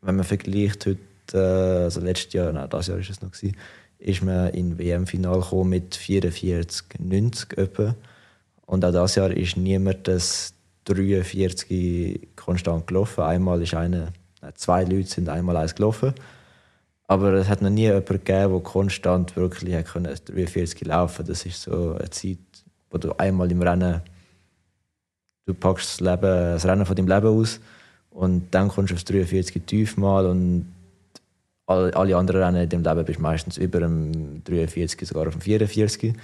Wenn 0.02 0.16
man 0.16 0.24
vergleicht 0.24 0.86
heute, 0.86 0.98
äh, 1.32 1.84
also 1.84 2.00
letztes 2.00 2.32
Jahr, 2.32 2.52
nein, 2.52 2.68
das 2.68 2.88
Jahr 2.88 2.98
ist 2.98 3.10
es 3.10 3.22
noch 3.22 3.30
gewesen, 3.30 3.56
ist 3.98 4.22
man 4.22 4.50
in 4.50 4.78
WM-Final 4.78 5.42
mit 5.64 5.94
44, 5.94 6.98
90 6.98 7.58
etwa. 7.58 7.94
Und 8.66 8.84
auch 8.84 8.90
dieses 8.90 9.14
Jahr 9.14 9.30
ist 9.30 9.56
niemand 9.56 10.08
das 10.08 10.54
43 10.84 12.28
konstant 12.36 12.86
gelaufen. 12.86 13.22
Einmal 13.22 13.62
ist 13.62 13.74
einer, 13.74 14.12
zwei 14.54 14.84
Leute 14.84 15.08
sind 15.08 15.28
einmal 15.28 15.56
eins 15.56 15.74
gelaufen. 15.74 16.14
Aber 17.08 17.32
es 17.34 17.48
hat 17.48 17.62
noch 17.62 17.70
nie 17.70 17.82
jemanden 17.82 18.06
gegeben, 18.06 18.52
der 18.52 18.60
konstant 18.60 19.36
wirklich 19.36 19.74
hat 19.74 19.86
können 19.86 20.14
43 20.24 20.86
laufen 20.86 21.24
Das 21.26 21.46
ist 21.46 21.62
so 21.62 21.94
eine 21.94 22.10
Zeit, 22.10 22.38
wo 22.90 22.98
du 22.98 23.12
einmal 23.18 23.50
im 23.50 23.62
Rennen 23.62 24.02
du 25.46 25.54
packst 25.54 25.92
das, 25.92 26.00
Leben, 26.00 26.22
das 26.22 26.66
Rennen 26.66 26.84
von 26.84 26.96
deinem 26.96 27.08
Leben 27.08 27.28
aus 27.28 27.60
und 28.10 28.52
dann 28.52 28.68
kommst 28.68 28.90
du 28.90 28.94
aufs 28.94 29.04
43 29.04 29.62
tief 29.64 29.96
mal 29.96 30.26
und 30.26 30.66
alle, 31.66 31.94
alle 31.94 32.16
anderen 32.16 32.42
Rennen 32.42 32.62
in 32.62 32.82
deinem 32.82 32.96
Leben 32.96 33.06
bist 33.06 33.18
du 33.18 33.22
meistens 33.22 33.56
über 33.58 33.80
dem 33.80 34.42
43, 34.44 35.08
sogar 35.08 35.26
auf 35.26 35.34
dem 35.34 35.40
44. 35.40 36.14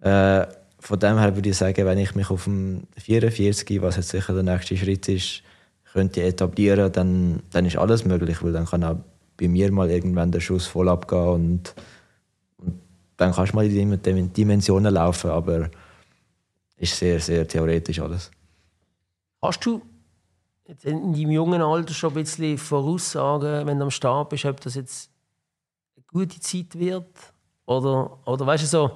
Äh, 0.00 0.46
von 0.78 0.98
dem 0.98 1.18
her 1.18 1.34
würde 1.36 1.50
ich 1.50 1.56
sagen, 1.56 1.86
wenn 1.86 1.98
ich 1.98 2.14
mich 2.14 2.30
auf 2.30 2.44
dem 2.44 2.84
44, 2.96 3.82
was 3.82 3.96
jetzt 3.96 4.08
sicher 4.08 4.34
der 4.34 4.42
nächste 4.42 4.76
Schritt 4.76 5.08
ist, 5.08 5.42
könnte 5.92 6.22
etablieren, 6.22 6.90
dann, 6.90 7.42
dann 7.50 7.66
ist 7.66 7.76
alles 7.76 8.04
möglich, 8.04 8.42
weil 8.42 8.52
dann 8.52 8.66
kann 8.66 8.82
auch 8.82 8.96
bei 9.36 9.48
mir 9.48 9.70
mal 9.70 9.90
irgendwann 9.90 10.32
der 10.32 10.40
Schuss 10.40 10.66
voll 10.66 10.88
abgehen 10.88 11.28
und, 11.28 11.74
und 12.56 12.80
dann 13.16 13.32
kannst 13.32 13.52
du 13.52 13.56
mal 13.56 13.66
in 13.66 14.02
die 14.02 14.28
Dimensionen 14.28 14.94
laufen, 14.94 15.30
aber 15.30 15.70
ist 16.76 16.98
sehr, 16.98 17.20
sehr 17.20 17.46
theoretisch 17.46 18.00
alles. 18.00 18.30
Hast 19.40 19.64
du 19.64 19.82
in 20.82 21.12
deinem 21.12 21.30
jungen 21.30 21.62
Alter 21.62 21.94
schon 21.94 22.10
ein 22.10 22.14
bisschen 22.14 22.58
voraussagen, 22.58 23.66
wenn 23.66 23.78
du 23.78 23.84
am 23.84 23.90
Start 23.90 24.28
bist, 24.30 24.44
ob 24.44 24.60
das 24.60 24.74
jetzt 24.74 25.10
eine 25.96 26.04
gute 26.06 26.40
Zeit 26.40 26.78
wird? 26.78 27.08
Oder, 27.66 28.18
oder 28.26 28.46
weißt 28.46 28.64
du 28.64 28.66
so, 28.66 28.90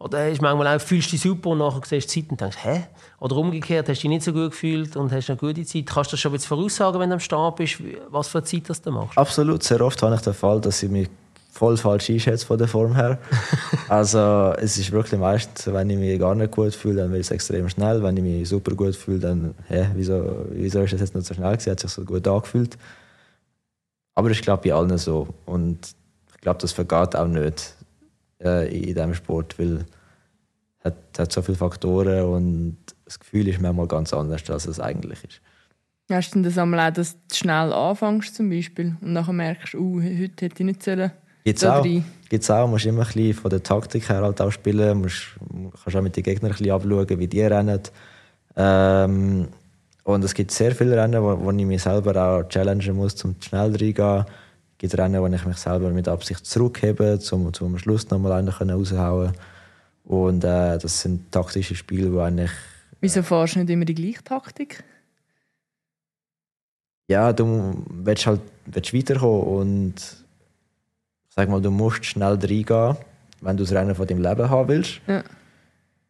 oder 0.00 0.30
du 0.30 0.42
manchmal 0.42 0.76
auch, 0.76 0.80
fühlst 0.80 1.08
du 1.08 1.10
dich 1.12 1.22
super 1.22 1.50
und 1.50 1.58
nachher 1.58 1.80
siehst 1.84 2.14
du 2.14 2.20
die 2.20 2.26
Zeit 2.26 2.30
und 2.30 2.40
denkst, 2.40 2.58
hä? 2.62 2.86
Oder 3.18 3.36
umgekehrt, 3.36 3.88
hast 3.88 3.98
du 3.98 4.02
dich 4.02 4.10
nicht 4.10 4.22
so 4.22 4.32
gut 4.32 4.52
gefühlt 4.52 4.96
und 4.96 5.10
hast 5.10 5.28
eine 5.28 5.36
gute 5.36 5.64
Zeit. 5.64 5.86
Kannst 5.86 6.12
du 6.12 6.14
das 6.14 6.20
schon 6.20 6.30
ein 6.30 6.34
bisschen 6.34 6.48
voraussagen, 6.48 7.00
wenn 7.00 7.10
du 7.10 7.14
am 7.14 7.20
Start 7.20 7.56
bist, 7.56 7.82
was 8.08 8.28
für 8.28 8.38
eine 8.38 8.44
Zeit 8.44 8.68
das 8.68 8.80
du 8.80 8.92
machst? 8.92 9.18
Absolut. 9.18 9.62
Sehr 9.62 9.80
oft 9.80 10.00
habe 10.02 10.14
ich 10.14 10.20
den 10.20 10.34
Fall, 10.34 10.60
dass 10.60 10.82
ich 10.82 10.90
mich 10.90 11.08
voll 11.50 11.76
falsch 11.76 12.10
einschätze 12.10 12.46
von 12.46 12.58
der 12.58 12.68
Form 12.68 12.94
her. 12.94 13.18
also 13.88 14.52
es 14.58 14.78
ist 14.78 14.92
wirklich 14.92 15.18
meistens, 15.18 15.66
wenn 15.72 15.90
ich 15.90 15.98
mich 15.98 16.18
gar 16.18 16.34
nicht 16.34 16.52
gut 16.52 16.74
fühle, 16.74 17.02
dann 17.02 17.12
wird 17.12 17.22
es 17.22 17.30
extrem 17.30 17.68
schnell. 17.68 18.02
Wenn 18.02 18.16
ich 18.16 18.22
mich 18.22 18.48
super 18.48 18.74
gut 18.74 18.94
fühle, 18.94 19.18
dann, 19.18 19.54
hä, 19.68 19.88
wieso, 19.94 20.46
wieso 20.50 20.82
ist 20.82 20.92
das 20.92 21.00
jetzt 21.00 21.14
nicht 21.14 21.26
so 21.26 21.34
schnell 21.34 21.52
gewesen? 21.52 21.70
Hat 21.70 21.80
sich 21.80 21.90
so 21.90 22.04
gut 22.04 22.26
angefühlt. 22.28 22.76
Aber 24.14 24.30
ich 24.30 24.42
glaube 24.42 24.68
bei 24.68 24.74
allen 24.74 24.98
so. 24.98 25.28
Und 25.46 25.94
ich 26.34 26.40
glaube, 26.40 26.60
das 26.60 26.72
vergeht 26.72 27.16
auch 27.16 27.26
nicht 27.26 27.74
äh, 28.42 28.68
in 28.74 28.94
diesem 28.94 29.14
Sport, 29.14 29.58
weil 29.58 29.84
es 30.78 30.84
hat, 30.84 30.96
hat 31.18 31.32
so 31.32 31.42
viele 31.42 31.58
Faktoren 31.58 32.24
und 32.24 32.76
das 33.04 33.18
Gefühl 33.18 33.48
ist 33.48 33.60
manchmal 33.60 33.86
ganz 33.86 34.12
anders, 34.12 34.48
als 34.50 34.66
es 34.66 34.80
eigentlich 34.80 35.24
ist. 35.24 35.40
Hast 36.10 36.30
du 36.30 36.34
denn 36.34 36.42
das 36.44 36.56
einmal 36.56 36.88
auch, 36.88 36.94
dass 36.94 37.14
du 37.14 37.34
schnell 37.34 37.72
anfängst 37.72 38.34
zum 38.34 38.48
Beispiel 38.48 38.96
und 39.00 39.12
nachher 39.12 39.32
merkst, 39.32 39.74
uh, 39.74 40.00
heute 40.00 40.46
hätte 40.46 40.62
ich 40.62 40.64
nicht 40.64 40.82
sollen 40.82 41.10
Gibt 41.48 41.62
es 41.62 41.64
auch. 41.64 41.86
Gibt's 42.28 42.50
auch. 42.50 42.68
Musst 42.68 42.84
immer 42.84 43.00
ein 43.00 43.06
bisschen 43.06 43.34
von 43.34 43.50
der 43.50 43.62
Taktik 43.62 44.08
her 44.10 44.20
halt 44.20 44.40
auch 44.40 44.50
spielen. 44.50 45.00
Musst, 45.00 45.28
kannst 45.82 45.96
auch 45.96 46.02
mit 46.02 46.14
den 46.14 46.22
Gegnern 46.22 46.52
ein 46.52 46.58
bisschen 46.58 46.72
abschauen, 46.72 47.18
wie 47.18 47.26
die 47.26 47.40
rennen. 47.40 47.80
Ähm, 48.54 49.48
und 50.04 50.24
es 50.24 50.34
gibt 50.34 50.50
sehr 50.50 50.74
viele 50.74 50.96
Rennen, 50.96 51.22
wo, 51.22 51.42
wo 51.42 51.50
ich 51.50 51.64
mich 51.64 51.82
selber 51.82 52.16
auch 52.16 52.48
challengen 52.48 52.96
muss, 52.96 53.24
um 53.24 53.34
schnell 53.40 53.70
reingehen. 53.70 54.24
Es 54.26 54.78
gibt 54.78 54.98
Rennen, 54.98 55.22
wo 55.22 55.26
ich 55.26 55.46
mich 55.46 55.56
selber 55.56 55.88
mit 55.88 56.06
Absicht 56.06 56.44
zurückhebe, 56.44 57.18
um 57.30 57.52
zum 57.54 57.78
Schluss 57.78 58.10
nochmal 58.10 58.32
einen 58.32 58.50
raushauen 58.50 59.32
Und 60.04 60.44
äh, 60.44 60.78
das 60.78 61.00
sind 61.00 61.32
taktische 61.32 61.74
Spiele, 61.74 62.12
wo 62.12 62.20
eigentlich... 62.20 62.50
Wieso 63.00 63.22
fahrst 63.22 63.54
du 63.54 63.60
nicht 63.60 63.70
immer 63.70 63.86
die 63.86 63.94
gleiche 63.94 64.22
Taktik? 64.22 64.84
Ja, 67.08 67.32
du 67.32 67.84
willst 67.88 68.26
halt 68.26 68.40
willst 68.66 68.92
weiterkommen 68.92 69.42
und 69.44 69.94
sag 71.38 71.48
mal, 71.48 71.62
du 71.62 71.70
musst 71.70 72.04
schnell 72.04 72.34
reingehen, 72.34 72.96
wenn 73.42 73.56
du 73.56 73.62
das 73.62 73.72
Rennen 73.72 73.94
von 73.94 74.08
deinem 74.08 74.22
Leben 74.22 74.50
haben 74.50 74.68
willst. 74.68 75.00
Ja. 75.06 75.22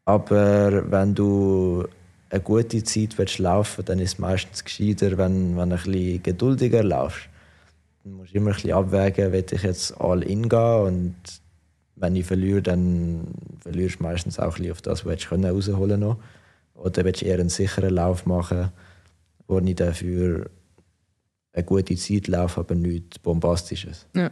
Aber 0.07 0.91
wenn 0.91 1.15
du 1.15 1.87
eine 2.31 2.41
gute 2.41 2.83
Zeit 2.83 3.19
willst 3.19 3.39
laufen 3.39 3.85
dann 3.85 3.99
ist 3.99 4.15
es 4.15 4.19
meistens 4.19 4.65
gescheiter, 4.65 5.19
wenn, 5.19 5.55
wenn 5.59 5.69
du 5.69 5.77
ein 5.77 5.83
bisschen 5.83 6.23
geduldiger 6.23 6.83
laufst. 6.83 7.29
Dann 8.05 8.15
musst 8.15 8.33
du 8.33 8.39
immer 8.39 8.53
ein 8.53 8.55
bisschen 8.55 8.73
abwägen, 8.73 9.33
will 9.33 9.45
ich 9.51 9.63
jetzt 9.63 10.01
all 10.01 10.23
in 10.23 10.49
gehen 10.49 10.81
und 10.87 11.15
wenn 11.97 12.17
ich 12.17 12.25
verliere, 12.25 12.63
dann 12.63 13.29
verlierst 13.61 13.99
du 13.99 14.05
meistens 14.05 14.39
auch 14.39 14.45
ein 14.45 14.51
bisschen 14.53 14.73
auf 14.73 14.81
das, 14.81 15.05
was 15.05 15.19
du 15.19 15.35
rausholen 15.35 16.01
noch. 16.01 16.17
Oder 16.75 17.05
willst 17.05 17.21
du 17.21 17.27
eher 17.27 17.39
einen 17.39 17.51
sicheren 17.51 17.95
Lauf 17.95 18.25
machen, 18.25 18.71
wo 19.47 19.59
ich 19.59 19.75
dafür 19.75 20.49
eine 21.53 21.65
gute 21.65 21.97
Zeit 21.97 22.29
laufe, 22.29 22.61
aber 22.61 22.75
nichts 22.75 23.19
Bombastisches. 23.19 24.07
Ja. 24.15 24.31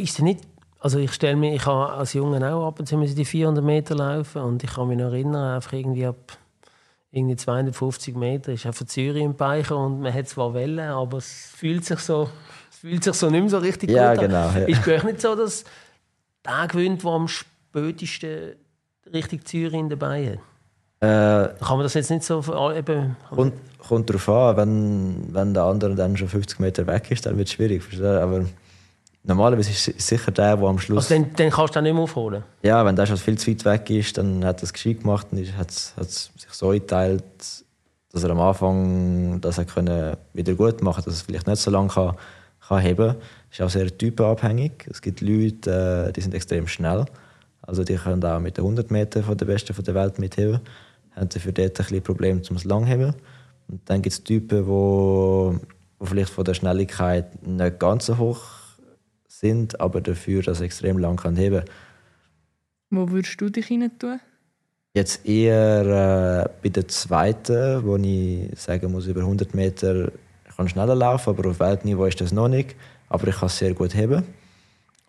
Ist 0.00 0.14
es 0.14 0.18
nicht, 0.20 0.40
also 0.78 0.98
ich 0.98 1.12
stelle 1.12 1.36
mir, 1.36 1.54
ich 1.54 1.66
habe 1.66 1.92
als 1.92 2.14
Junge 2.14 2.54
auch 2.54 2.66
ab 2.66 2.80
und 2.80 2.86
zu 2.86 2.96
die 2.98 3.24
400 3.24 3.64
Meter 3.64 3.94
laufen 3.94 4.42
und 4.42 4.64
ich 4.64 4.74
kann 4.74 4.88
mich 4.88 4.98
noch 4.98 5.06
erinnern, 5.06 5.56
einfach 5.56 5.72
irgendwie 5.72 6.06
ab 6.06 6.38
irgendwie 7.12 7.36
250 7.36 8.14
Meter 8.14 8.52
ist 8.52 8.66
einfach 8.66 8.86
Zürich 8.86 9.22
im 9.22 9.34
Beicher 9.34 9.76
und 9.76 10.00
man 10.00 10.14
hat 10.14 10.28
zwar 10.28 10.54
Wellen, 10.54 10.90
aber 10.90 11.18
es 11.18 11.52
fühlt 11.56 11.84
sich 11.84 11.98
so, 11.98 12.30
es 12.70 12.78
fühlt 12.78 13.02
sich 13.02 13.14
so 13.14 13.28
nicht 13.30 13.40
mehr 13.40 13.50
so 13.50 13.58
richtig 13.58 13.90
ja, 13.90 14.14
gut 14.14 14.22
genau, 14.22 14.48
an. 14.48 14.60
Ja. 14.60 14.66
Ist 14.66 14.86
es 14.86 15.02
nicht 15.02 15.20
so, 15.20 15.34
dass 15.34 15.64
der 16.46 16.68
gewinnt, 16.68 17.02
der 17.02 17.10
am 17.10 17.26
spätesten 17.28 18.54
Richtung 19.12 19.44
Zürich 19.44 19.82
dabei 19.88 20.32
hat? 20.32 20.38
Äh, 21.02 21.54
kann 21.64 21.78
man 21.78 21.82
das 21.82 21.94
jetzt 21.94 22.10
nicht 22.10 22.22
so 22.22 22.42
eben... 22.72 23.16
Kommt, 23.30 23.54
kommt 23.78 24.08
darauf 24.08 24.28
an, 24.28 24.56
wenn, 24.56 25.34
wenn 25.34 25.54
der 25.54 25.64
andere 25.64 25.94
dann 25.94 26.16
schon 26.16 26.28
50 26.28 26.60
Meter 26.60 26.86
weg 26.86 27.10
ist, 27.10 27.26
dann 27.26 27.36
wird 27.38 27.48
es 27.48 27.54
schwierig. 27.54 27.82
Aber 28.00 28.44
Normalerweise 29.22 29.70
ist 29.70 29.88
es 29.88 30.06
sicher 30.06 30.30
der, 30.30 30.56
der 30.56 30.66
am 30.66 30.78
Schluss. 30.78 31.10
Also 31.10 31.22
dann, 31.22 31.34
dann 31.34 31.50
kannst 31.50 31.74
du 31.74 31.78
den 31.78 31.84
nicht 31.84 31.92
mehr 31.92 32.02
aufholen? 32.02 32.42
Ja, 32.62 32.84
wenn 32.86 32.96
der 32.96 33.04
schon 33.06 33.18
viel 33.18 33.36
zu 33.36 33.50
weit 33.50 33.64
weg 33.64 33.90
ist, 33.90 34.16
dann 34.16 34.44
hat 34.44 34.60
er 34.60 34.64
es 34.64 34.72
gescheit 34.72 35.00
gemacht 35.00 35.26
und 35.30 35.56
hat 35.56 35.70
es 35.70 35.94
sich 36.36 36.52
so 36.52 36.70
eingeteilt, 36.70 37.24
dass 38.12 38.24
er 38.24 38.30
am 38.30 38.40
Anfang 38.40 39.40
das 39.40 39.64
können 39.66 40.16
wieder 40.32 40.54
gut 40.54 40.82
machen 40.82 41.02
dass 41.04 41.20
er 41.20 41.24
vielleicht 41.24 41.46
nicht 41.46 41.60
so 41.60 41.70
lange 41.70 41.88
kann, 41.88 42.16
kann 42.66 42.80
heben 42.80 43.08
kann. 43.08 43.16
ist 43.50 43.60
auch 43.60 43.70
sehr 43.70 43.96
typenabhängig. 43.96 44.86
Es 44.90 45.02
gibt 45.02 45.20
Leute, 45.20 46.06
äh, 46.08 46.12
die 46.12 46.20
sind 46.22 46.34
extrem 46.34 46.66
schnell. 46.66 47.04
Also 47.62 47.84
die 47.84 47.96
können 47.96 48.24
auch 48.24 48.40
mit 48.40 48.56
den 48.56 48.64
100 48.64 48.90
Metern 48.90 49.22
von 49.22 49.36
der 49.36 49.46
Besten 49.46 49.74
der 49.84 49.94
Welt 49.94 50.18
mitheben. 50.18 50.60
Haben 51.14 51.28
dafür 51.28 51.52
dort 51.52 51.78
ein 51.78 51.84
bisschen 51.84 52.02
Probleme 52.02 52.42
zum 52.42 52.56
Langheben. 52.64 53.14
Und 53.68 53.80
dann 53.84 54.00
gibt 54.00 54.14
es 54.14 54.24
Typen, 54.24 54.64
die 54.64 56.06
vielleicht 56.06 56.32
von 56.32 56.44
der 56.44 56.54
Schnelligkeit 56.54 57.46
nicht 57.46 57.78
ganz 57.78 58.06
so 58.06 58.16
hoch 58.16 58.59
sind, 59.40 59.80
aber 59.80 60.00
dafür 60.00 60.42
das 60.42 60.60
extrem 60.60 60.98
lang 60.98 61.16
kann 61.16 61.36
heben. 61.36 61.64
Wo 62.90 63.10
würdest 63.10 63.40
du 63.40 63.48
dich 63.48 63.70
rein 63.70 63.90
tun? 63.98 64.20
Jetzt 64.94 65.24
eher 65.24 66.46
äh, 66.46 66.48
bei 66.62 66.68
der 66.68 66.88
zweiten, 66.88 67.84
wo 67.84 67.96
ich 67.96 68.58
sagen 68.58 68.90
muss, 68.90 69.06
über 69.06 69.20
100 69.20 69.54
Meter 69.54 70.10
ich 70.48 70.56
kann 70.56 70.68
schneller 70.68 70.96
laufen, 70.96 71.30
aber 71.30 71.48
auf 71.48 71.60
Weltniveau 71.60 72.06
ist 72.06 72.20
das 72.20 72.32
noch 72.32 72.48
nicht. 72.48 72.74
Aber 73.08 73.28
ich 73.28 73.36
kann 73.36 73.46
es 73.46 73.58
sehr 73.58 73.72
gut 73.72 73.94
heben. 73.94 74.24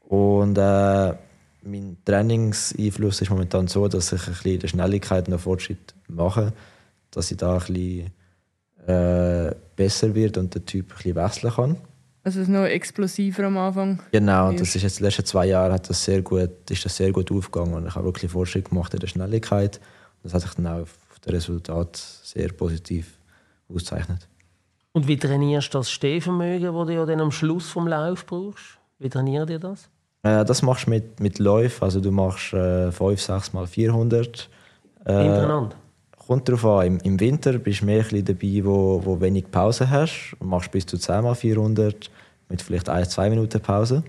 Und 0.07 0.57
äh, 0.57 1.13
mein 1.63 1.97
Trainingseinfluss 2.05 3.21
ist 3.21 3.29
momentan 3.29 3.67
so, 3.67 3.87
dass 3.87 4.11
ich 4.13 4.27
ein 4.27 4.33
bisschen 4.33 4.53
in 4.53 4.59
der 4.59 4.67
Schnelligkeit 4.67 5.27
noch 5.27 5.39
Fortschritt 5.39 5.93
mache, 6.07 6.53
dass 7.09 7.31
ich 7.31 7.37
da 7.37 7.53
ein 7.53 7.59
bisschen 7.59 8.11
äh, 8.87 9.55
besser 9.75 10.13
wird 10.13 10.37
und 10.37 10.53
der 10.53 10.65
Typ 10.65 10.91
ein 10.91 10.95
bisschen 10.95 11.15
wechseln 11.15 11.53
kann. 11.53 11.77
Also 12.23 12.39
es 12.39 12.47
ist 12.47 12.53
noch 12.53 12.65
explosiver 12.65 13.45
am 13.45 13.57
Anfang. 13.57 13.99
Genau, 14.11 14.51
das 14.51 14.75
ist 14.75 14.83
jetzt 14.83 14.99
die 14.99 15.03
letzten 15.03 15.25
zwei 15.25 15.47
Jahre 15.47 15.73
hat 15.73 15.89
das 15.89 16.03
sehr 16.03 16.21
gut, 16.21 16.69
ist 16.69 16.85
das 16.85 16.95
sehr 16.95 17.11
gut 17.11 17.31
aufgegangen 17.31 17.73
und 17.73 17.87
ich 17.87 17.95
habe 17.95 18.05
wirklich 18.05 18.31
Fortschritt 18.31 18.69
gemacht 18.69 18.93
in 18.93 18.99
der 18.99 19.07
Schnelligkeit. 19.07 19.79
Das 20.21 20.33
hat 20.33 20.41
sich 20.41 20.53
dann 20.53 20.67
auch 20.67 20.81
auf 20.81 20.95
das 21.21 21.33
Resultat 21.33 21.95
sehr 21.95 22.49
positiv 22.49 23.17
ausgezeichnet. 23.69 24.27
Und 24.91 25.07
wie 25.07 25.17
trainierst 25.17 25.73
du 25.73 25.79
das 25.79 25.89
Stehvermögen, 25.89 26.75
das 26.75 26.87
du 26.87 26.93
ja 26.93 27.05
dann 27.05 27.21
am 27.21 27.31
Schluss 27.31 27.69
vom 27.69 27.87
Lauf 27.87 28.25
brauchst? 28.25 28.77
Wie 28.99 29.09
trainiert 29.09 29.49
ihr 29.49 29.59
das? 29.59 29.89
Äh, 30.23 30.45
das 30.45 30.61
machst 30.61 30.85
du 30.85 30.91
mit, 30.91 31.19
mit 31.19 31.39
Läufen, 31.39 31.83
also 31.83 31.99
du 31.99 32.11
machst 32.11 32.53
äh, 32.53 32.91
5, 32.91 33.19
6 33.19 33.53
mal 33.53 33.65
400. 33.65 34.49
Äh, 35.05 35.23
Hintereinander. 35.23 35.75
Kommt 36.27 36.47
darauf 36.47 36.65
an, 36.65 36.85
im, 36.87 36.97
im 36.99 37.19
Winter 37.19 37.53
bist 37.57 37.81
du 37.81 37.85
mehr 37.85 38.03
ein 38.11 38.25
dabei, 38.25 38.61
wo, 38.63 39.01
wo 39.03 39.19
wenig 39.19 39.49
Pause 39.49 39.89
hast. 39.89 40.35
Du 40.39 40.45
machst 40.45 40.71
bis 40.71 40.85
zu 40.85 40.97
10 40.97 41.23
mal 41.23 41.35
400 41.35 42.09
mit 42.49 42.61
vielleicht 42.61 42.89
1, 42.89 43.09
2 43.09 43.29
Minuten 43.29 43.59
Pause. 43.61 44.03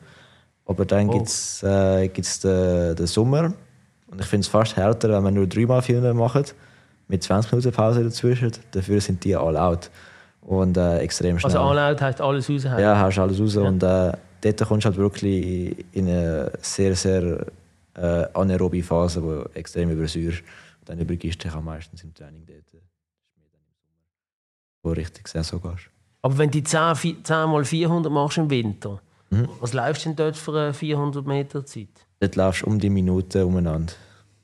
Aber 0.66 0.84
dann 0.84 1.08
Oh. 1.08 1.12
gibt 1.12 1.28
es 1.28 1.62
äh, 1.62 2.08
gibt's 2.08 2.40
den, 2.40 2.94
den 2.96 3.06
Sommer. 3.06 3.52
Und 4.10 4.20
ich 4.20 4.26
finde 4.26 4.42
es 4.42 4.48
fast 4.48 4.76
härter, 4.76 5.08
wenn 5.10 5.22
man 5.22 5.34
nur 5.34 5.46
3 5.46 5.66
mal 5.66 5.80
400 5.82 6.14
macht, 6.14 6.54
mit 7.08 7.22
20 7.22 7.52
Minuten 7.52 7.72
Pause 7.72 8.04
dazwischen. 8.04 8.52
Dafür 8.72 9.00
sind 9.00 9.24
die 9.24 9.34
all 9.34 9.56
out. 9.56 9.90
Und 10.42 10.76
äh, 10.76 10.98
extrem 10.98 11.38
schnell. 11.38 11.56
Also 11.56 11.60
Anlaut 11.60 12.00
heisst 12.00 12.20
alles 12.20 12.50
raushauen. 12.50 12.78
Ja, 12.80 12.98
hast 12.98 13.18
alles 13.18 13.40
raus. 13.40 13.56
Und 13.56 13.82
äh, 13.82 14.12
dort 14.42 14.68
kommst 14.68 14.84
du 14.84 14.88
halt 14.88 14.98
wirklich 14.98 15.76
in 15.92 16.08
eine 16.08 16.52
sehr, 16.60 16.94
sehr 16.94 17.46
äh, 17.94 18.26
anaerobe 18.34 18.82
Phase, 18.82 19.20
die 19.20 19.58
extrem 19.58 19.90
übersäuert. 19.90 20.42
Dann 20.84 20.98
übergibst 20.98 21.42
du 21.44 21.48
dich 21.48 21.56
auch 21.56 21.62
meistens 21.62 22.02
im 22.02 22.12
Training 22.14 22.44
dort. 22.46 22.64
Das 22.66 22.74
ist 22.74 23.36
mehr 23.36 23.46
dann 23.52 23.60
im 23.62 23.74
Sommer, 23.80 24.82
Wo 24.82 24.90
du 24.94 25.00
richtig 25.00 25.28
Saison 25.28 25.60
gehst. 25.62 25.90
Aber 26.22 26.38
wenn 26.38 26.50
du 26.50 26.62
10, 26.62 26.78
vi- 26.96 27.22
10 27.22 27.48
mal 27.50 27.64
400 27.64 28.12
machst 28.12 28.38
im 28.38 28.50
Winter, 28.50 29.00
Mhm. 29.30 29.48
was 29.60 29.72
läufst 29.72 30.04
du 30.04 30.10
denn 30.10 30.16
dort 30.16 30.36
für 30.36 30.52
eine 30.58 30.74
400 30.74 31.26
Meter 31.26 31.64
Zeit? 31.64 31.88
Dort 32.20 32.36
laufst 32.36 32.62
du 32.62 32.66
um 32.66 32.78
die 32.78 32.90
Minute 32.90 33.46
umeinander. 33.46 33.92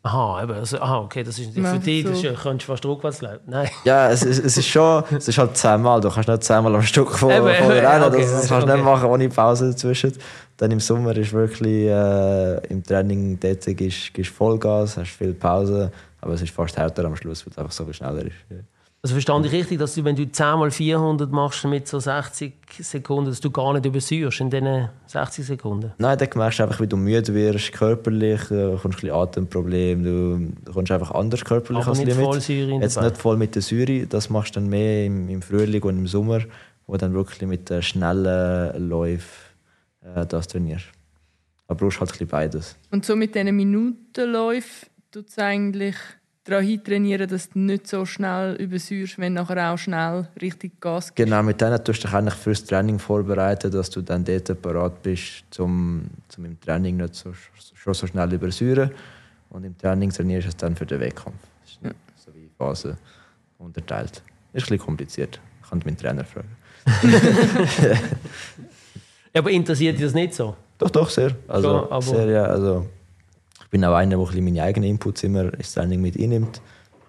Aha, 0.03 0.43
eben, 0.45 0.53
also, 0.53 0.81
aha 0.81 1.01
okay, 1.01 1.23
das 1.25 1.39
ist 1.39 1.55
Ja, 1.55 1.75
für 1.75 1.79
dich, 1.81 2.05
das 2.05 2.13
ist, 2.13 2.23
so. 2.23 2.29
könntest 2.43 2.69
du 2.69 2.73
fast 2.73 2.87
rückwärts 2.87 3.21
laufen. 3.21 3.41
Nein. 3.47 3.69
Ja, 3.85 4.09
es, 4.11 4.23
es, 4.25 4.39
es 4.39 4.57
ist 4.57 4.67
schon, 4.69 5.03
es 5.11 5.27
ist 5.29 5.37
halt 5.37 5.57
zehnmal. 5.57 6.01
Du 6.01 6.09
kannst 6.09 6.29
nicht 6.29 6.45
zehnmal 6.45 6.75
am 6.77 6.83
Stück 6.83 7.11
vor, 7.19 7.31
Eben, 7.31 7.43
vor 7.43 7.51
eben, 7.75 7.85
rennen. 7.87 8.05
okay, 8.05 8.23
das, 8.23 8.31
das 8.31 8.49
kannst 8.49 8.67
du 8.67 8.71
okay. 8.71 8.77
nicht 8.81 8.85
machen 8.85 9.11
ohne 9.11 9.29
Pause 9.29 9.71
dazwischen. 9.71 10.13
Dann 10.57 10.71
im 10.71 10.81
Sommer 10.81 11.15
ist 11.17 11.33
wirklich 11.33 11.87
äh, 11.89 12.67
im 12.69 12.83
Training 12.83 13.39
dort 13.41 13.67
gibst, 13.67 14.15
gibst 14.15 14.33
Vollgas, 14.33 14.97
hast 14.97 15.11
viel 15.11 15.35
Pause, 15.35 15.91
aber 16.21 16.35
es 16.35 16.43
ist 16.43 16.53
fast 16.53 16.77
härter 16.77 17.05
am 17.05 17.17
Schluss, 17.17 17.45
weil 17.47 17.53
es 17.53 17.59
einfach 17.59 17.73
so 17.73 17.85
viel 17.85 17.95
schneller 17.95 18.25
ist. 18.25 18.37
Ja. 18.51 18.57
Also 19.01 19.15
verstand 19.15 19.47
ich 19.47 19.53
richtig, 19.53 19.79
dass 19.79 19.95
du, 19.95 20.03
wenn 20.03 20.17
du 20.17 20.29
10 20.29 20.59
mal 20.59 20.73
400 20.73 21.31
machst 21.31 21.65
mit 21.67 21.87
so 21.87 22.01
60 22.01 22.53
Sekunden, 22.81 23.31
dass 23.31 23.41
du 23.41 23.49
gar 23.49 23.73
nicht 23.73 23.87
übersäuerst 23.87 24.41
in 24.41 24.51
diesen 24.51 24.89
60 25.07 25.47
Sekunden? 25.47 25.93
Nein, 25.99 26.19
dann 26.19 26.29
merkst 26.35 26.59
du 26.59 26.63
einfach, 26.65 26.81
wie 26.81 26.89
du 26.89 26.97
müde 26.97 27.33
wirst, 27.33 27.73
körperlich, 27.73 28.41
du 28.49 28.71
kommst 28.73 28.85
ein 28.85 28.91
bisschen 28.91 29.11
Atemproblem, 29.13 30.03
du, 30.03 30.53
du 30.65 30.73
kommst 30.73 30.91
einfach 30.91 31.13
anders 31.13 31.45
körperlich 31.45 31.83
Aber 31.83 31.91
als 31.91 31.99
nicht 31.99 32.09
Limit. 32.09 32.25
voll 32.25 32.41
Säure 32.41 32.71
in 32.73 32.83
Jetzt 32.83 32.97
dabei. 32.97 33.09
nicht 33.11 33.21
voll 33.21 33.37
mit 33.37 33.55
der 33.55 33.63
Säure, 33.63 34.07
das 34.09 34.31
machst 34.31 34.57
du 34.57 34.61
dann 34.61 34.69
mehr 34.69 35.07
im, 35.07 35.29
im 35.29 35.43
Frühling 35.43 35.83
und 35.85 35.97
im 35.97 36.07
Sommer, 36.09 36.41
wo 36.89 36.97
dann 36.97 37.15
wirklich 37.15 37.41
mit 37.49 37.71
den 37.71 37.83
schnellen 37.83 38.89
Läufen 38.89 39.29
äh, 40.03 40.27
das 40.27 40.49
trainierst. 40.49 40.87
Aber 41.69 41.79
du 41.79 41.85
brauchst 41.85 42.01
halt 42.01 42.11
ein 42.11 42.13
bisschen 42.13 42.29
beides. 42.29 42.77
Und 42.91 43.05
so 43.05 43.15
mit 43.15 43.37
diesen 43.37 43.55
Minutenläufen 43.55 44.89
tut 45.11 45.29
es 45.29 45.39
eigentlich 45.39 45.97
daran 46.45 46.83
trainieren, 46.85 47.29
dass 47.29 47.51
du 47.51 47.59
nicht 47.59 47.87
so 47.87 48.05
schnell 48.07 48.55
übersäuerst, 48.57 49.19
wenn 49.19 49.35
du 49.35 49.43
nachher 49.43 49.73
auch 49.73 49.77
schnell 49.79 50.29
richtig 50.41 50.81
Gas 50.81 51.15
gibst. 51.15 51.17
Genau, 51.31 51.43
mit 51.43 51.61
denen 51.61 51.83
tust 51.85 52.03
du 52.05 52.09
dich 52.09 52.15
eigentlich 52.17 52.35
fürs 52.35 52.65
Training 52.65 52.99
vorbereiten, 52.99 53.71
dass 53.71 53.91
du 53.91 54.01
dann 54.03 54.25
dort 54.25 54.61
parat 54.63 55.03
bist, 55.03 55.45
zum, 55.51 56.05
zum 56.29 56.45
im 56.47 56.59
Training 56.61 56.97
nicht 56.97 57.15
so, 57.15 57.33
schon 57.75 57.95
so 57.95 58.07
schnell 58.07 58.33
übersäuren. 58.33 58.91
Und 59.51 59.65
im 59.65 59.77
Training 59.77 60.11
trainierst 60.11 60.47
du 60.47 60.49
es 60.51 60.57
dann 60.57 60.77
für 60.77 60.87
den 60.87 61.01
Wettkampf. 61.01 61.37
Das 61.63 61.73
ist 61.73 61.83
nicht 61.83 61.95
so 62.17 62.35
wie 62.35 62.49
Phasen 62.57 62.97
unterteilt. 63.59 64.23
Ist 64.53 64.65
ein 64.65 64.69
bisschen 64.71 64.79
kompliziert. 64.79 65.41
Ich 65.63 65.71
kann 65.71 65.83
meinen 65.85 65.97
Trainer 65.97 66.25
fragen. 66.25 66.49
Aber 69.35 69.51
interessiert 69.51 69.97
dich 69.97 70.05
das 70.05 70.15
nicht 70.15 70.35
so? 70.35 70.57
Doch, 70.79 70.91
doch, 70.91 71.11
sehr. 71.11 71.35
Also, 71.47 71.91
aber- 71.91 72.03
sehr 72.03 72.27
ja, 72.27 72.45
also, 72.45 72.87
ich 73.69 73.71
bin 73.71 73.85
auch 73.85 73.95
einer, 73.95 74.17
der 74.17 74.43
meine 74.43 74.63
eigenen 74.63 74.89
Inputs 74.89 75.23
immer 75.25 75.53
ins 75.53 75.75
Training 75.75 76.01
mit 76.01 76.19
einnimmt. 76.19 76.63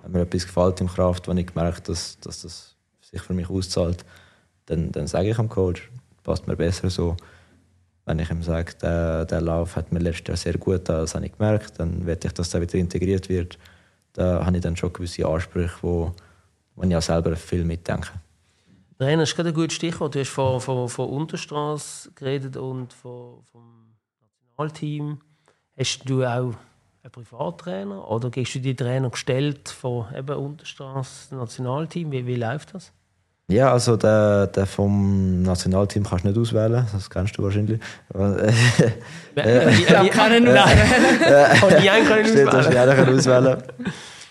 Wenn 0.03 0.11
mir 0.11 0.21
etwas 0.23 0.45
gefällt 0.45 0.81
im 0.81 0.87
Kraft, 0.87 1.29
wenn 1.29 1.37
ich 1.37 1.47
gemerkt 1.47 1.87
dass, 1.87 2.19
dass 2.19 2.41
das 2.41 2.75
sich 2.99 3.21
für 3.21 3.33
mich 3.33 3.49
auszahlt, 3.49 4.03
dann, 4.65 4.91
dann 4.91 5.07
sage 5.07 5.29
ich 5.29 5.37
dem 5.37 5.47
Coach, 5.47 5.89
passt 6.21 6.47
mir 6.47 6.57
besser 6.57 6.89
so. 6.89 7.15
Wenn 8.03 8.19
ich 8.19 8.29
ihm 8.29 8.43
sage, 8.43 8.73
der, 8.81 9.23
der 9.23 9.39
Lauf 9.39 9.77
hat 9.77 9.93
mir 9.93 9.99
letztes 9.99 10.27
Jahr 10.27 10.35
sehr 10.35 10.57
gut 10.57 10.79
getan, 10.79 10.97
das 10.97 11.15
habe 11.15 11.27
ich 11.27 11.31
gemerkt, 11.31 11.79
dann 11.79 12.05
werde 12.05 12.27
ich, 12.27 12.33
dass 12.33 12.49
der 12.49 12.59
wieder 12.59 12.75
integriert 12.75 13.29
wird. 13.29 13.57
Da 14.11 14.45
habe 14.45 14.57
ich 14.57 14.61
dann 14.61 14.75
schon 14.75 14.91
gewisse 14.91 15.25
Ansprüche, 15.25 15.77
wo, 15.81 16.13
wo 16.75 16.83
ich 16.83 16.93
auch 16.93 17.01
selber 17.01 17.37
viel 17.37 17.63
mitdenke. 17.63 18.09
Trainer 18.97 19.23
ist 19.23 19.33
gerade 19.33 19.47
ein 19.47 19.55
gutes 19.55 19.77
Stichwort. 19.77 20.13
Du 20.13 20.19
hast 20.19 20.27
von, 20.27 20.59
von, 20.59 20.89
von 20.89 21.07
Unterstrasse 21.07 22.11
geredet 22.15 22.57
und 22.57 22.91
vom 22.91 23.45
Nationalteam. 24.57 25.21
Hast 25.79 26.01
du 26.05 26.25
auch 26.25 26.53
einen 27.03 27.11
Privattrainer 27.11 28.09
oder 28.11 28.29
gehst 28.29 28.53
du 28.55 28.59
die 28.59 28.75
Trainer 28.75 29.09
gestellt 29.09 29.69
von 29.69 30.05
eben 30.13 30.35
Unterstrasse 30.35 31.33
Nationalteam? 31.33 32.11
Wie, 32.11 32.27
wie 32.27 32.35
läuft 32.35 32.73
das? 32.75 32.91
Ja, 33.47 33.71
also 33.71 33.95
der, 33.95 34.47
der 34.47 34.65
vom 34.65 35.41
Nationalteam 35.41 36.03
kannst 36.03 36.25
du 36.25 36.29
nicht 36.29 36.37
auswählen, 36.37 36.85
das 36.91 37.09
kennst 37.09 37.37
du 37.37 37.43
wahrscheinlich. 37.43 37.79
Ich 38.09 38.13
glaube, 39.87 40.09
keinen 40.09 40.47
auswählen. 40.47 41.63
Und 41.63 41.81
die 41.81 41.89
einen 41.89 42.05
können 42.07 42.25
Stimmt, 42.25 42.53
das 42.53 42.67
auswählen. 42.67 42.89
jeder 42.89 42.95
kann 42.95 43.15
auswählen. 43.15 43.57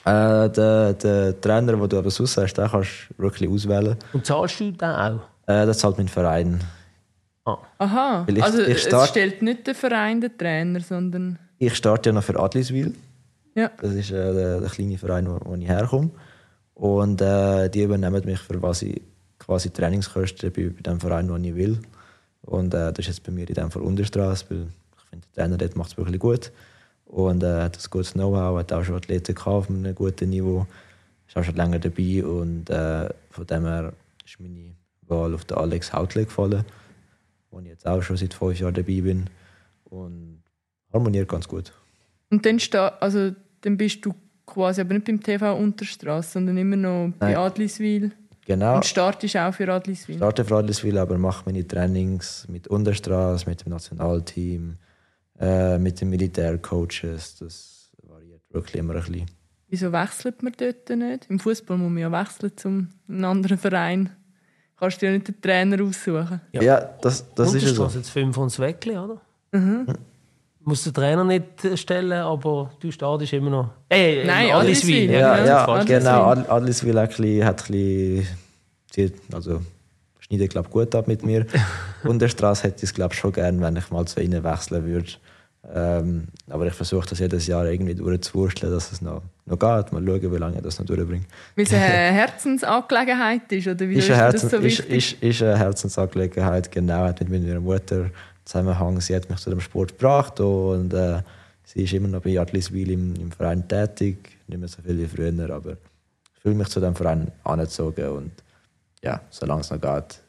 äh, 0.05 0.51
der, 0.51 0.93
der 0.93 1.41
Trainer, 1.41 1.73
den 1.73 1.89
du 1.89 1.99
aber 1.99 2.11
sonst 2.11 2.37
hast, 2.37 2.55
den 2.55 2.69
kannst 2.69 2.91
du 3.17 3.23
wirklich 3.23 3.51
auswählen. 3.51 3.97
Und 4.13 4.25
zahlst 4.27 4.61
du 4.61 4.71
den 4.71 4.89
auch? 4.89 5.21
Äh, 5.47 5.67
das 5.67 5.79
zahlt 5.79 5.97
mein 5.99 6.09
Verein. 6.09 6.61
Aha, 7.79 8.25
Weil 8.27 8.39
ich- 8.39 8.43
also 8.45 8.63
ich 8.63 8.69
es 8.77 8.83
start- 8.83 9.09
stellt 9.11 9.43
nicht 9.43 9.67
der 9.67 9.75
Verein 9.75 10.21
den 10.21 10.37
Trainer, 10.37 10.81
sondern... 10.81 11.39
Ich 11.59 11.75
starte 11.75 12.11
ja 12.11 12.13
noch 12.15 12.23
für 12.23 12.39
Adliswil. 12.39 12.95
Ja. 13.55 13.71
Das 13.81 13.93
ist 13.95 14.11
äh, 14.11 14.33
der, 14.33 14.61
der 14.61 14.69
kleine 14.71 14.99
Verein, 14.99 15.27
wo, 15.29 15.39
wo 15.45 15.55
ich 15.57 15.67
herkomme. 15.67 16.11
Und 16.75 17.21
äh, 17.21 17.69
die 17.69 17.83
übernehmen 17.83 18.23
mich 18.25 18.39
für 18.39 18.59
quasi, 18.59 19.03
quasi 19.39 19.71
Trainingskosten 19.71 20.53
bei, 20.53 20.69
bei 20.69 20.83
dem 20.83 21.01
Verein, 21.01 21.29
wo 21.29 21.37
ich 21.37 21.55
will. 21.55 21.79
Und 22.43 22.73
äh, 22.75 22.93
das 22.93 22.99
ist 23.01 23.07
jetzt 23.09 23.23
bei 23.25 23.33
mir 23.33 23.49
in 23.49 23.55
dem 23.55 23.71
Fall 23.71 23.83
Unterstraße, 23.83 24.45
weil 24.49 24.67
ich 24.97 25.05
finde, 25.11 25.27
der 25.35 25.43
Trainer 25.45 25.57
dort 25.59 25.77
macht 25.77 25.91
es 25.91 25.97
wirklich 25.97 26.21
gut. 26.21 26.53
Und 27.07 27.43
äh, 27.43 27.63
hat 27.63 27.77
ein 27.77 27.91
gutes 27.91 28.13
Know-how, 28.13 28.59
hat 28.59 28.73
auch 28.73 28.85
schon 28.85 28.95
Athleten 28.97 29.35
gehabt 29.35 29.47
auf 29.49 29.69
einem 29.71 29.95
guten 29.95 30.31
Niveau. 30.31 30.67
Ist 31.27 31.37
auch 31.37 31.43
schon 31.45 31.57
länger 31.57 31.79
dabei 31.81 32.25
und 32.25 32.71
äh, 32.71 33.09
von 33.31 33.47
dem 33.47 33.65
her 33.65 33.93
ist 34.25 34.39
meine 34.41 34.73
Wahl 35.09 35.35
auf 35.35 35.45
den 35.47 35.57
Alex 35.59 35.93
Hautle 35.93 36.25
gefallen, 36.25 36.65
wo 37.51 37.61
ich 37.61 37.67
jetzt 37.67 37.87
auch 37.87 38.03
schon 38.03 38.17
seit 38.17 38.35
fünf 38.35 38.59
Jahren 38.59 38.75
dabei 38.75 39.01
bin. 39.01 39.31
Und 39.85 40.43
harmoniert 40.93 41.29
ganz 41.29 41.49
gut. 41.49 41.73
Und 42.31 42.45
dann, 42.45 42.59
also, 43.01 43.33
dann 43.63 43.77
bist 43.77 44.05
du 44.05 44.15
quasi 44.47 44.81
aber 44.81 44.95
nicht 44.95 45.07
beim 45.07 45.23
TV 45.23 45.57
Unterstrasse, 45.57 46.33
sondern 46.33 46.57
immer 46.57 46.77
noch 46.77 47.13
bei 47.19 47.33
Nein. 47.33 47.37
Adliswil. 47.37 48.13
Genau. 48.47 48.77
Und 48.77 48.87
startest 48.87 49.37
auch 49.37 49.53
für 49.53 49.71
Adliswil. 49.71 50.17
starte 50.17 50.45
für 50.45 50.57
Adliswil, 50.57 50.97
aber 50.97 51.19
mache 51.19 51.43
meine 51.47 51.67
Trainings 51.67 52.47
mit 52.49 52.67
Unterstraße, 52.67 53.49
mit 53.49 53.65
dem 53.65 53.71
Nationalteam, 53.71 54.77
äh, 55.39 55.79
mit 55.79 56.01
den 56.01 56.09
Militärcoaches. 56.09 57.37
Das 57.37 57.93
variiert 58.03 58.43
wirklich 58.51 58.77
immer 58.77 58.95
ein 58.95 59.01
bisschen. 59.01 59.27
Wieso 59.69 59.93
wechselt 59.93 60.43
man 60.43 60.55
dort 60.57 60.89
nicht? 60.89 61.27
Im 61.29 61.39
Fußball 61.39 61.77
muss 61.77 61.91
man 61.91 61.99
ja 61.99 62.11
wechseln 62.11 62.57
zum 62.57 62.89
einem 63.07 63.25
anderen 63.27 63.59
Verein. 63.59 64.11
Kannst 64.81 65.03
du 65.03 65.07
ja 65.07 65.13
nicht 65.13 65.27
den 65.29 65.41
Trainer 65.41 65.83
aussuchen. 65.83 66.41
Ja. 66.53 66.63
Ja, 66.63 66.81
das, 67.03 67.25
das 67.35 67.55
ist 67.55 67.63
ja 67.63 67.69
so. 67.69 67.83
Unterstrasse 67.83 67.99
jetzt 67.99 68.11
fünf 68.11 68.37
und 68.37 68.59
Weckli, 68.59 68.97
oder? 68.97 69.21
Muss 70.61 70.85
der 70.85 70.93
Trainer 70.93 71.25
nicht 71.25 71.45
stellen, 71.77 72.13
aber 72.13 72.71
du 72.79 72.91
startest 72.91 73.33
immer 73.33 73.51
noch. 73.51 73.71
Äh, 73.89 74.25
Nein, 74.25 74.51
Adliswil. 74.53 75.11
Ja, 75.11 75.37
genau. 75.37 75.47
ja, 75.49 75.69
Adliswil. 75.69 75.99
genau. 75.99 76.25
Ad- 76.27 76.49
Adliswil 76.51 76.99
hat 77.01 77.11
ein 77.11 77.17
bisschen, 77.17 77.45
hat 77.45 77.61
ein 77.63 77.73
bisschen 77.73 78.27
sie- 78.93 79.13
also 79.33 79.63
schneidet 80.21 80.51
glaub, 80.51 80.71
gut 80.71 80.95
ab 80.95 81.09
mit 81.09 81.25
mir. 81.25 81.47
Unterstraße 82.05 82.65
hätte 82.65 82.77
ich 82.79 82.83
es 82.91 82.95
glaub, 82.95 83.15
schon 83.15 83.33
gern, 83.33 83.61
wenn 83.63 83.77
ich 83.77 83.91
mal 83.91 84.05
zu 84.07 84.21
ihnen 84.21 84.45
wechseln 84.45 84.85
würde. 84.85 85.09
Ähm, 85.75 86.29
aber 86.49 86.67
ich 86.67 86.73
versuche 86.73 87.07
das 87.09 87.19
jedes 87.19 87.47
Jahr 87.47 87.67
irgendwie 87.67 87.95
durchzuwursteln, 87.95 88.73
dass 88.73 88.91
es 88.91 89.03
noch, 89.03 89.23
noch 89.45 89.59
geht. 89.59 89.93
Mal 89.93 90.03
schauen, 90.05 90.33
wie 90.33 90.39
lange 90.39 90.57
ich 90.57 90.63
das 90.63 90.79
noch 90.79 90.87
durchbringe. 90.87 91.25
Weil 91.57 91.65
es 91.67 91.73
eine 91.75 91.85
Herzensangelegenheit 91.85 93.53
ist, 93.53 93.69
oder 93.69 93.89
wieso 93.89 93.99
ist, 93.99 94.09
ist, 94.09 94.11
eine 94.11 94.27
dir 94.27 94.33
das 94.33 94.43
Herzen, 94.43 94.49
so 94.49 94.57
ist, 94.57 94.63
wichtig? 94.65 94.97
ist, 94.97 95.23
ist 95.23 95.43
eine 95.43 95.59
Herzensangelegenheit, 95.59 96.73
genau. 96.73 97.05
Hat 97.05 97.21
mit 97.21 97.29
meiner 97.29 97.61
Mutter 97.61 98.11
Zusammenhang. 98.49 99.01
Sie 99.01 99.15
hat 99.15 99.29
mich 99.29 99.39
zu 99.41 99.51
dem 99.51 99.61
Sport 99.61 99.99
gebracht 99.99 100.41
und 100.41 100.95
äh, 100.95 101.23
sie 101.65 101.85
ist 101.85 101.93
immer 101.93 102.09
noch 102.09 102.23
bei 102.23 102.41
Adliswil 102.41 102.91
im, 102.91 103.15
im 103.17 103.31
Verein 103.31 103.69
tätig. 103.69 104.39
Nicht 104.47 104.59
mehr 104.59 104.69
so 104.69 104.81
viel 104.81 104.99
wie 104.99 105.07
früher, 105.07 105.51
aber 105.51 105.73
ich 105.73 106.41
fühle 106.41 106.55
mich 106.55 106.69
zu 106.69 106.81
dem 106.81 106.95
Verein 106.95 107.31
angezogen 107.45 108.09
und 108.09 108.33
ja, 109.03 109.21
solange 109.29 109.61
es 109.61 109.71
noch 109.71 109.81
geht, 109.81 110.21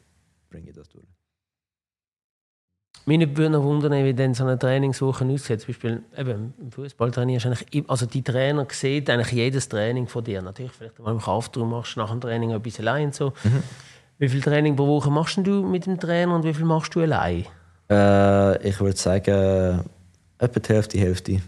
bringe 0.50 0.68
ich 0.68 0.76
das 0.76 0.88
durch. 0.90 1.09
Meine 3.06 3.36
würde 3.36 3.50
noch 3.50 3.62
wundern, 3.62 4.04
wie 4.04 4.14
dann 4.14 4.34
so 4.34 4.44
eine 4.44 4.58
Trainingswoche 4.58 5.24
aussieht. 5.24 5.60
Zum 5.60 5.68
Beispiel 5.68 6.02
eben, 6.16 6.54
im 6.60 6.70
Fußball 6.70 7.10
trainierst 7.10 7.46
eigentlich, 7.46 7.84
also 7.88 8.06
die 8.06 8.22
Trainer 8.22 8.66
sehen 8.70 9.08
eigentlich 9.08 9.32
jedes 9.32 9.68
Training 9.68 10.06
von 10.06 10.22
dir. 10.22 10.42
Natürlich, 10.42 10.72
vielleicht 10.72 10.98
mal 10.98 11.12
im 11.12 11.18
Kraftraum 11.18 11.70
machst 11.70 11.96
du 11.96 12.00
nach 12.00 12.10
dem 12.10 12.20
Training 12.20 12.50
etwas 12.50 12.78
allein. 12.78 13.06
und 13.06 13.14
So. 13.14 13.32
Wie 14.18 14.28
viel 14.28 14.42
Training 14.42 14.76
pro 14.76 14.86
Woche 14.86 15.10
machst 15.10 15.38
du 15.38 15.62
mit 15.62 15.86
dem 15.86 15.98
Trainer 15.98 16.34
und 16.34 16.44
wie 16.44 16.52
viel 16.52 16.66
machst 16.66 16.94
du 16.94 17.00
allein? 17.00 17.46
Äh, 17.90 18.68
ich 18.68 18.78
würde 18.78 18.96
sagen, 18.96 19.84
etwa 20.38 20.60
die 20.60 20.68
Hälfte, 20.68 20.96
die 20.96 21.02
Hälfte. 21.02 21.40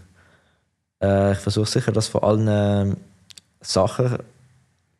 Äh, 1.01 1.33
ich 1.33 1.37
versuche 1.37 1.67
sicher, 1.67 1.91
dass 1.91 2.07
von 2.07 2.23
allen 2.23 2.97
Sachen 3.61 4.17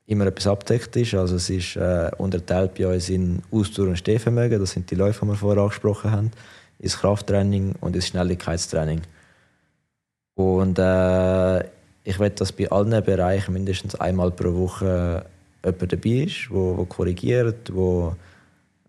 immer 0.06 0.28
etwas 0.28 0.47
abdeckt 0.47 0.95
ist. 0.95 1.14
Also 1.14 1.36
es 1.36 1.49
ist 1.49 1.76
äh, 1.76 2.12
unterteilt 2.18 2.76
bei 2.76 2.88
uns 2.88 3.10
in 3.10 3.41
Ausdauer- 3.51 3.89
und 3.89 3.97
Stehvermögen, 3.97 4.60
das 4.60 4.72
sind 4.72 4.89
die 4.91 4.95
Läufe, 4.95 5.26
die 5.26 5.32
wir 5.32 5.36
vorher 5.36 5.64
angesprochen 5.64 6.12
haben, 6.12 6.32
ins 6.80 6.97
Krafttraining 6.97 7.76
und 7.80 7.95
ins 7.95 8.08
Schnelligkeitstraining. 8.08 9.01
Und 10.36 10.80
äh, 10.80 11.60
ich 12.04 12.20
will, 12.20 12.30
dass 12.32 12.51
bei 12.51 12.70
allen 12.70 13.04
Bereichen 13.04 13.54
mindestens 13.54 13.95
einmal 13.95 14.32
pro 14.32 14.54
Woche 14.54 15.26
jemand 15.64 15.93
dabei 15.93 16.10
ist, 16.10 16.49
wo, 16.49 16.78
wo 16.78 16.86
korrigiert, 16.86 17.74
wo, 17.74 18.16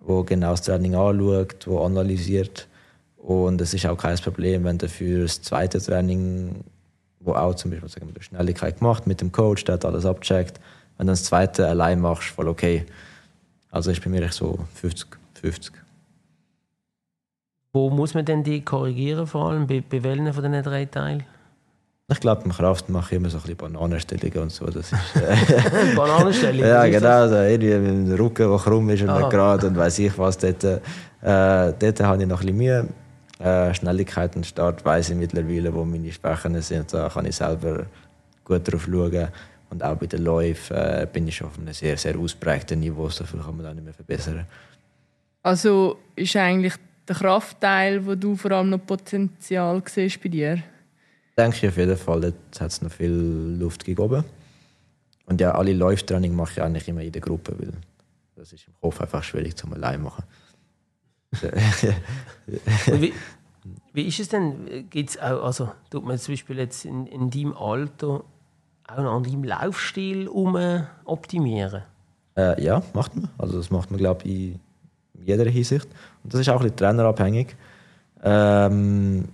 wo 0.00 0.24
genau 0.24 0.50
das 0.50 0.62
Training 0.62 0.94
anschaut, 0.94 1.66
wo 1.66 1.80
analysiert. 1.84 2.66
Und 3.18 3.60
es 3.60 3.72
ist 3.72 3.86
auch 3.86 3.96
kein 3.96 4.18
Problem, 4.18 4.64
wenn 4.64 4.78
du 4.78 4.88
für 4.88 5.22
das 5.22 5.40
zweite 5.40 5.78
Training, 5.80 6.64
wo 7.20 7.32
auch 7.32 7.54
zum 7.54 7.70
Beispiel 7.70 7.88
sagen 7.88 8.10
wir, 8.12 8.22
Schnelligkeit 8.22 8.80
gemacht 8.80 9.06
mit 9.06 9.20
dem 9.20 9.32
Coach, 9.32 9.64
der 9.64 9.74
hat 9.74 9.84
alles 9.84 10.04
abgecheckt, 10.04 10.60
wenn 10.96 11.06
du 11.06 11.12
das 11.12 11.24
zweite 11.24 11.68
allein 11.68 12.00
machst, 12.00 12.28
voll 12.28 12.48
okay. 12.48 12.86
Also 13.70 13.90
ist 13.90 14.02
bei 14.02 14.10
mir 14.10 14.22
echt 14.22 14.34
so 14.34 14.58
50, 14.74 15.08
50. 15.34 15.72
Wo 17.72 17.90
muss 17.90 18.14
man 18.14 18.24
denn 18.24 18.44
die 18.44 18.60
korrigieren, 18.64 19.26
vor 19.26 19.50
allem 19.50 19.66
bei, 19.66 19.82
bei 19.88 20.02
welchen 20.02 20.32
von 20.32 20.44
den 20.44 20.62
drei 20.62 20.84
Teilen? 20.84 21.24
Ich 22.08 22.20
glaube, 22.20 22.42
beim 22.42 22.52
Kraft 22.52 22.88
mache 22.90 23.14
ich 23.14 23.16
immer 23.16 23.30
so 23.30 23.38
ein 23.38 23.42
bisschen 23.42 23.56
Bananenstellungen 23.56 24.38
und 24.38 24.52
so. 24.52 24.66
Das 24.66 24.92
ist, 24.92 24.92
äh, 25.16 25.94
Bananenstellung? 25.96 26.60
ja, 26.60 26.86
genau. 26.86 27.28
So 27.28 27.36
irgendwie 27.36 27.74
mit 27.74 28.08
dem 28.08 28.14
Rücken, 28.14 28.48
der 28.48 28.58
krumm 28.58 28.90
ist 28.90 29.02
und 29.02 29.16
nicht 29.16 29.30
gerade 29.30 29.66
und 29.66 29.76
weiß 29.76 29.98
ich 30.00 30.16
was. 30.18 30.36
Dort, 30.36 30.62
äh, 30.62 30.78
dort 31.22 32.00
habe 32.00 32.22
ich 32.22 32.28
noch 32.28 32.40
ein 32.42 32.46
bisschen 32.46 32.56
Mühe. 32.56 32.88
Äh, 33.40 33.74
Schnelligkeit 33.74 34.36
und 34.36 34.46
Start 34.46 34.84
weiß 34.84 35.10
ich 35.10 35.16
mittlerweile, 35.16 35.72
wo 35.74 35.84
meine 35.84 36.12
Schwächen 36.12 36.60
sind. 36.60 36.92
Da 36.92 37.08
kann 37.08 37.24
ich 37.24 37.34
selber 37.34 37.86
gut 38.44 38.70
drauf 38.70 38.86
schauen. 38.88 39.28
Und 39.74 39.82
auch 39.82 39.96
bei 39.96 40.06
den 40.06 40.22
Läufen 40.22 40.76
äh, 40.76 41.04
bin 41.12 41.26
ich 41.26 41.34
schon 41.34 41.48
auf 41.48 41.58
einem 41.58 41.74
sehr, 41.74 41.96
sehr 41.96 42.16
ausprägten 42.16 42.78
Niveau. 42.78 43.08
So 43.08 43.24
viel 43.24 43.40
kann 43.40 43.56
man 43.56 43.64
da 43.64 43.74
nicht 43.74 43.82
mehr 43.82 43.92
verbessern. 43.92 44.46
Also 45.42 45.98
ist 46.14 46.36
eigentlich 46.36 46.74
der 47.08 47.16
Kraftteil, 47.16 48.06
wo 48.06 48.14
du 48.14 48.36
vor 48.36 48.52
allem 48.52 48.70
noch 48.70 48.86
Potenzial 48.86 49.82
siehst 49.84 50.22
bei 50.22 50.28
dir? 50.28 50.62
Denke 51.36 51.56
ich 51.56 51.66
auf 51.66 51.76
jeden 51.76 51.96
Fall, 51.96 52.20
dort 52.20 52.60
hat 52.60 52.70
es 52.70 52.82
noch 52.82 52.92
viel 52.92 53.56
Luft 53.58 53.84
gegeben. 53.84 54.22
Und 55.26 55.40
ja, 55.40 55.56
alle 55.56 55.72
Läuftraining 55.72 56.36
mache 56.36 56.52
ich 56.52 56.62
eigentlich 56.62 56.86
immer 56.86 57.02
in 57.02 57.10
der 57.10 57.20
Gruppe, 57.20 57.56
weil 57.58 57.72
das 58.36 58.52
ist 58.52 58.68
im 58.68 58.74
Kopf 58.80 59.00
einfach 59.00 59.24
schwierig 59.24 59.56
zum 59.56 59.72
allein 59.72 60.00
machen. 60.00 60.22
Wie, 62.86 63.12
wie 63.92 64.06
ist 64.06 64.20
es 64.20 64.28
denn? 64.28 64.88
Gibt's 64.88 65.18
auch, 65.18 65.42
also, 65.42 65.72
tut 65.90 66.04
man 66.04 66.16
zum 66.16 66.34
Beispiel 66.34 66.58
jetzt 66.58 66.84
in, 66.84 67.06
in 67.08 67.30
deinem 67.30 67.56
Alter 67.56 68.22
auch 68.88 68.96
noch 68.98 69.16
an 69.16 69.22
deinem 69.22 69.44
Laufstil 69.44 70.28
um 70.28 70.58
optimieren? 71.04 71.82
Äh, 72.36 72.62
ja, 72.62 72.82
macht 72.92 73.14
man. 73.14 73.28
Also 73.38 73.58
das 73.58 73.70
macht 73.70 73.90
man, 73.90 73.98
glaube 73.98 74.24
ich, 74.24 74.54
in 75.14 75.24
jeder 75.24 75.48
Hinsicht. 75.48 75.86
Und 76.22 76.34
das 76.34 76.40
ist 76.40 76.48
auch 76.48 76.56
ein 76.56 76.62
bisschen 76.62 76.76
trainerabhängig. 76.76 77.56
Ähm, 78.22 79.28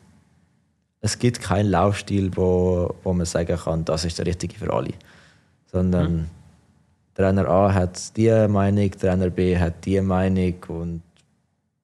es 1.00 1.18
gibt 1.18 1.40
keinen 1.40 1.70
Laufstil, 1.70 2.30
wo, 2.36 2.94
wo 3.02 3.12
man 3.12 3.26
sagen 3.26 3.56
kann, 3.56 3.84
das 3.84 4.04
ist 4.04 4.18
der 4.18 4.26
richtige 4.26 4.58
für 4.58 4.72
alle. 4.72 4.92
Sondern 5.66 6.28
Trainer 7.14 7.48
A 7.48 7.72
hat 7.72 8.16
diese 8.16 8.48
Meinung, 8.48 8.90
Trainer 8.90 9.30
B 9.30 9.56
hat 9.56 9.84
diese 9.84 10.02
Meinung 10.02 10.54
und 10.68 11.02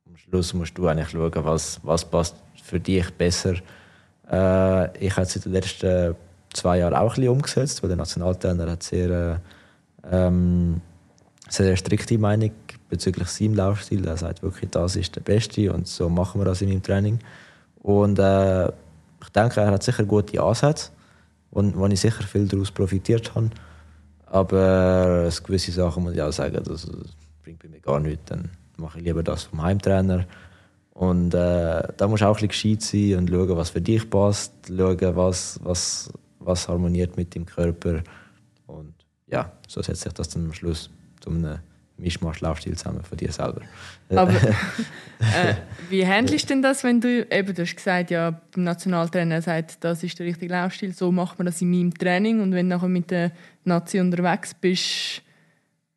am 0.06 0.16
Schluss 0.16 0.52
musst 0.54 0.76
du 0.76 0.86
eigentlich 0.88 1.10
schauen, 1.10 1.32
was, 1.34 1.80
was 1.82 2.04
passt 2.04 2.36
für 2.62 2.80
dich 2.80 3.10
besser. 3.14 3.54
Äh, 4.30 5.06
ich 5.06 5.16
habe 5.16 5.28
in 5.34 5.40
den 5.42 5.52
letzten 5.52 6.16
zwei 6.57 6.78
Jahren 6.78 6.94
auch 6.94 7.02
ein 7.02 7.09
bisschen 7.09 7.28
umgesetzt, 7.28 7.82
weil 7.82 7.88
der 7.88 7.96
Nationaltrainer 7.96 8.70
hat 8.70 8.82
sehr, 8.82 9.11
äh, 9.11 9.36
ähm, 10.11 10.80
sehr 11.48 11.76
strikte 11.76 12.18
Meinung 12.18 12.50
bezüglich 12.88 13.28
seinem 13.28 13.54
Laufstil. 13.54 14.07
Er 14.07 14.16
sagt 14.16 14.42
wirklich, 14.42 14.70
das 14.70 14.96
ist 14.96 15.14
der 15.14 15.20
Beste 15.20 15.72
und 15.72 15.86
so 15.86 16.09
machen 16.09 16.40
wir 16.40 16.44
das 16.44 16.62
in 16.62 16.68
meinem 16.68 16.82
Training. 16.82 17.18
Und 17.82 18.18
äh, 18.18 18.66
ich 18.66 19.28
denke, 19.34 19.61
er 19.61 19.70
hat 19.70 19.82
sicher 19.82 20.04
gute 20.04 20.42
Ansätze, 20.42 20.90
wo, 21.50 21.62
wo 21.74 21.86
ich 21.86 22.00
sicher 22.00 22.22
viel 22.24 22.48
daraus 22.48 22.70
profitiert 22.70 23.34
habe. 23.34 23.50
Aber 24.26 25.30
gewisse 25.44 25.72
Sachen 25.72 26.02
muss 26.02 26.14
ich 26.14 26.22
auch 26.22 26.32
sagen, 26.32 26.61
das 26.64 26.90
bringt 27.42 27.62
bei 27.62 27.68
mir 27.68 27.80
gar 27.80 28.00
nichts. 28.00 28.24
Dann 28.26 28.50
mache 28.76 28.98
ich 28.98 29.04
lieber 29.04 29.22
das 29.22 29.44
vom 29.44 29.62
Heimtrainer. 29.62 30.26
Und 30.90 31.34
äh, 31.34 31.82
da 31.96 32.09
musst 32.09 32.22
du 32.22 32.26
auch 32.26 32.40
ein 32.40 32.48
bisschen 32.48 32.78
gescheit 32.78 32.82
sein 32.82 33.18
und 33.18 33.30
schauen, 33.30 33.57
was 33.57 33.70
für 33.70 33.82
dich 33.82 34.09
passt, 34.09 34.52
schauen, 34.66 35.16
was, 35.16 35.61
was, 35.62 36.11
was 36.47 36.68
harmoniert 36.68 37.16
mit 37.16 37.34
deinem 37.34 37.47
Körper. 37.47 38.03
Und 38.66 38.94
ja, 39.26 39.53
so 39.68 39.82
setzt 39.82 40.03
sich 40.03 40.12
das 40.12 40.28
dann 40.28 40.47
am 40.47 40.53
Schluss 40.53 40.90
zu 41.20 41.30
einem 41.30 41.59
Mischmasch-Laufstil 41.99 42.76
zusammen 42.76 43.03
von 43.03 43.16
dir 43.16 43.32
selber. 43.32 43.62
Aber 44.11 44.32
äh, 45.18 45.55
wie 45.88 46.07
handelst 46.07 46.44
du 46.44 46.55
denn 46.55 46.62
das, 46.62 46.84
wenn 46.84 47.01
du, 47.01 47.26
eben, 47.30 47.55
du 47.55 47.62
hast 47.62 47.76
gesagt, 47.76 48.11
ja, 48.11 48.40
beim 48.55 48.64
Nationaltrainer 48.64 49.40
sagt, 49.42 49.82
das 49.82 50.03
ist 50.03 50.18
der 50.18 50.26
richtige 50.26 50.53
Laufstil, 50.53 50.92
so 50.92 51.11
macht 51.11 51.38
man 51.38 51.47
das 51.47 51.61
in 51.62 51.70
meinem 51.70 51.94
Training 51.94 52.40
und 52.40 52.53
wenn 52.53 52.68
du 52.68 52.76
nachher 52.76 52.88
mit 52.88 53.11
der 53.11 53.32
Nazi 53.64 53.99
unterwegs 54.01 54.53
bist, 54.55 55.22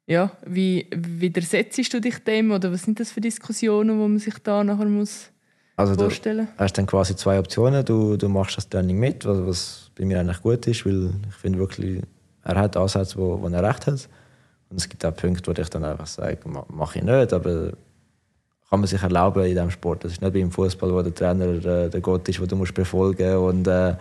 ja, 0.07 0.31
wie 0.45 0.87
widersetzt 0.91 1.93
du 1.93 2.01
dich 2.01 2.17
dem 2.23 2.51
oder 2.51 2.71
was 2.71 2.83
sind 2.83 2.99
das 2.99 3.11
für 3.11 3.21
Diskussionen, 3.21 3.99
wo 3.99 4.07
man 4.07 4.17
sich 4.17 4.35
da 4.41 4.63
nachher 4.63 4.85
muss 4.85 5.29
Also 5.75 5.93
du 5.95 6.03
vorstellen? 6.05 6.47
hast 6.57 6.77
dann 6.77 6.87
quasi 6.87 7.15
zwei 7.15 7.37
Optionen. 7.37 7.85
Du, 7.85 8.17
du 8.17 8.27
machst 8.27 8.57
das 8.57 8.67
Training 8.67 8.97
mit, 8.97 9.25
was, 9.25 9.45
was 9.45 9.88
bei 9.99 10.05
mir 10.05 10.19
eigentlich 10.19 10.41
gut 10.41 10.65
ist, 10.65 10.85
weil 10.85 11.11
ich 11.27 11.35
finde 11.35 11.59
wirklich, 11.59 12.01
er 12.43 12.55
hat 12.55 12.77
Ansätze, 12.77 13.17
wo, 13.17 13.39
wo 13.41 13.47
er 13.49 13.63
recht 13.63 13.85
hat. 13.85 14.09
Und 14.69 14.77
es 14.79 14.87
gibt 14.87 15.03
auch 15.05 15.15
Punkte, 15.15 15.47
wo 15.51 15.61
ich 15.61 15.69
dann 15.69 15.83
einfach 15.83 16.07
sage, 16.07 16.37
ma- 16.45 16.65
mache 16.69 16.99
ich 16.99 17.05
nicht, 17.05 17.33
aber 17.33 17.71
kann 18.69 18.79
man 18.79 18.87
sich 18.87 19.01
erlauben 19.01 19.43
in 19.43 19.49
diesem 19.49 19.71
Sport. 19.71 20.03
Das 20.03 20.11
ist 20.13 20.21
nicht 20.21 20.33
wie 20.33 20.41
im 20.41 20.51
Fußball, 20.51 20.93
wo 20.93 21.01
der 21.01 21.13
Trainer 21.13 21.65
äh, 21.65 21.89
der 21.89 22.01
Gott 22.01 22.29
ist, 22.29 22.39
wo 22.39 22.45
du 22.45 22.55
musst 22.55 22.73
befolgen 22.73 23.35
und 23.37 23.67
äh, 23.67 23.95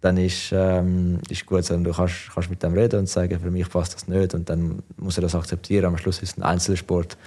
dann 0.00 0.16
ist 0.16 0.50
ähm, 0.52 1.18
ist 1.28 1.44
gut, 1.44 1.64
sondern 1.64 1.84
du 1.84 1.92
kannst, 1.92 2.30
kannst 2.32 2.48
mit 2.48 2.62
dem 2.62 2.72
reden 2.74 3.00
und 3.00 3.08
sagen, 3.08 3.40
für 3.40 3.50
mich 3.50 3.68
passt 3.68 3.96
das 3.96 4.06
nicht 4.06 4.32
und 4.34 4.48
dann 4.48 4.82
muss 4.96 5.18
er 5.18 5.22
das 5.22 5.34
akzeptieren. 5.34 5.86
Am 5.86 5.98
Schluss 5.98 6.22
ist 6.22 6.30
es 6.30 6.38
ein 6.38 6.44
Einzelsport 6.44 7.18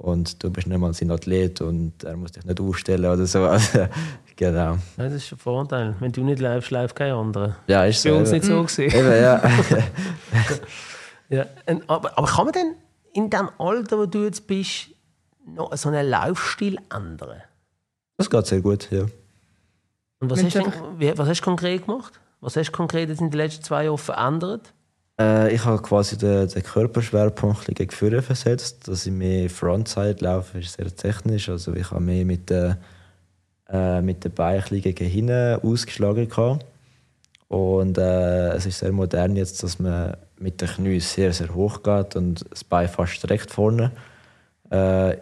und 0.00 0.42
du 0.42 0.50
bist 0.50 0.66
nicht 0.66 0.78
mal 0.78 0.94
sein 0.94 1.10
Athlet 1.10 1.60
und 1.60 2.04
er 2.04 2.16
muss 2.16 2.32
dich 2.32 2.44
nicht 2.44 2.58
aufstellen 2.58 3.04
oder 3.04 3.26
so. 3.26 3.40
Also, 3.50 3.86
genau. 4.34 4.78
Ja, 4.96 5.04
das 5.04 5.14
ist 5.14 5.32
ein 5.32 5.38
Vorteil. 5.38 5.94
Wenn 6.00 6.10
du 6.10 6.22
nicht 6.22 6.40
läufst, 6.40 6.70
läuft 6.70 6.96
kein 6.96 7.12
anderer. 7.12 7.56
Ja, 7.66 7.84
ist 7.84 8.02
Bei 8.04 8.10
so. 8.10 8.16
uns 8.16 8.28
eben. 8.30 8.38
nicht 8.38 8.46
so 8.46 8.62
gesehen. 8.62 8.92
Eben, 8.92 9.22
ja. 9.22 9.42
Ja. 11.32 11.46
Aber, 11.86 12.18
aber 12.18 12.26
kann 12.26 12.46
man 12.46 12.52
denn 12.52 12.74
in 13.12 13.30
dem 13.30 13.50
Alter, 13.58 13.98
wo 13.98 14.06
du 14.06 14.24
jetzt 14.24 14.48
bist, 14.48 14.88
noch 15.46 15.72
so 15.76 15.88
einen 15.88 16.08
Laufstil 16.08 16.76
ändern? 16.92 17.42
Das 18.16 18.28
geht 18.28 18.46
sehr 18.46 18.60
gut, 18.60 18.90
ja. 18.90 19.02
Und 20.18 20.28
was 20.28 20.42
hast, 20.42 20.56
du 20.56 20.62
du 20.62 20.70
denn, 20.70 20.98
wie, 20.98 21.16
was 21.16 21.28
hast 21.28 21.40
du 21.40 21.44
konkret 21.44 21.86
gemacht? 21.86 22.18
Was 22.40 22.56
hast 22.56 22.70
du 22.70 22.72
konkret 22.72 23.10
jetzt 23.10 23.20
in 23.20 23.30
den 23.30 23.38
letzten 23.38 23.62
zwei 23.62 23.84
Jahren 23.84 23.96
verändert? 23.96 24.72
Äh, 25.20 25.54
ich 25.54 25.64
habe 25.64 25.82
quasi 25.82 26.16
den, 26.16 26.48
den 26.48 26.62
Körperschwerpunkt 26.62 27.66
gegen 27.74 27.90
vorne 27.90 28.22
versetzt, 28.22 28.88
dass 28.88 29.06
ich 29.06 29.12
mehr 29.12 29.50
Frontside 29.50 30.16
laufe, 30.20 30.58
ist 30.58 30.76
sehr 30.76 30.94
technisch. 30.94 31.48
Also 31.50 31.74
ich 31.74 31.90
habe 31.90 32.00
mehr 32.00 32.24
mit 32.24 32.48
den, 32.48 32.76
äh, 33.68 34.00
mit 34.00 34.24
den 34.24 34.32
Beinen 34.32 34.80
gegen 34.80 35.08
hinten 35.08 35.60
ausgeschlagen. 35.62 36.28
Gehabt. 36.28 36.64
Und 37.48 37.98
äh, 37.98 38.52
es 38.54 38.64
ist 38.66 38.78
sehr 38.78 38.92
modern 38.92 39.36
jetzt, 39.36 39.62
dass 39.62 39.78
man 39.78 40.16
mit 40.38 40.60
den 40.60 40.68
Knien 40.68 41.00
sehr, 41.00 41.32
sehr 41.32 41.54
hoch 41.54 41.82
geht 41.82 42.16
und 42.16 42.46
das 42.50 42.64
Bein 42.64 42.88
fast 42.88 43.22
direkt 43.22 43.50
vorne. 43.50 43.92
Äh, 44.70 45.16